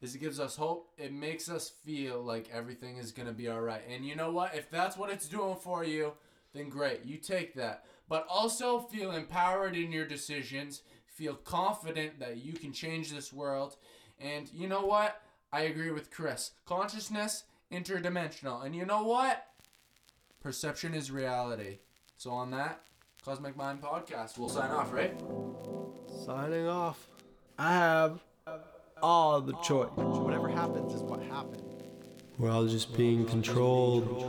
[0.01, 0.91] is it gives us hope.
[0.97, 3.81] It makes us feel like everything is to be all right.
[3.89, 4.53] And you know what?
[4.53, 6.13] If that's what it's doing for you,
[6.53, 7.05] then great.
[7.05, 7.85] You take that.
[8.09, 10.81] But also feel empowered in your decisions.
[11.05, 13.77] Feel confident that you can change this world.
[14.19, 15.21] And you know what?
[15.53, 16.51] I agree with Chris.
[16.65, 18.65] Consciousness, interdimensional.
[18.65, 19.45] And you know what?
[20.41, 21.77] Perception is reality.
[22.17, 22.81] So on that,
[23.23, 24.39] Cosmic Mind Podcast.
[24.39, 25.13] We'll sign off, right?
[26.25, 27.07] Signing off.
[27.59, 28.23] I have
[29.03, 29.89] all the choice.
[29.95, 31.61] Whatever happens is what happened.
[32.39, 34.23] We're all just being controlled.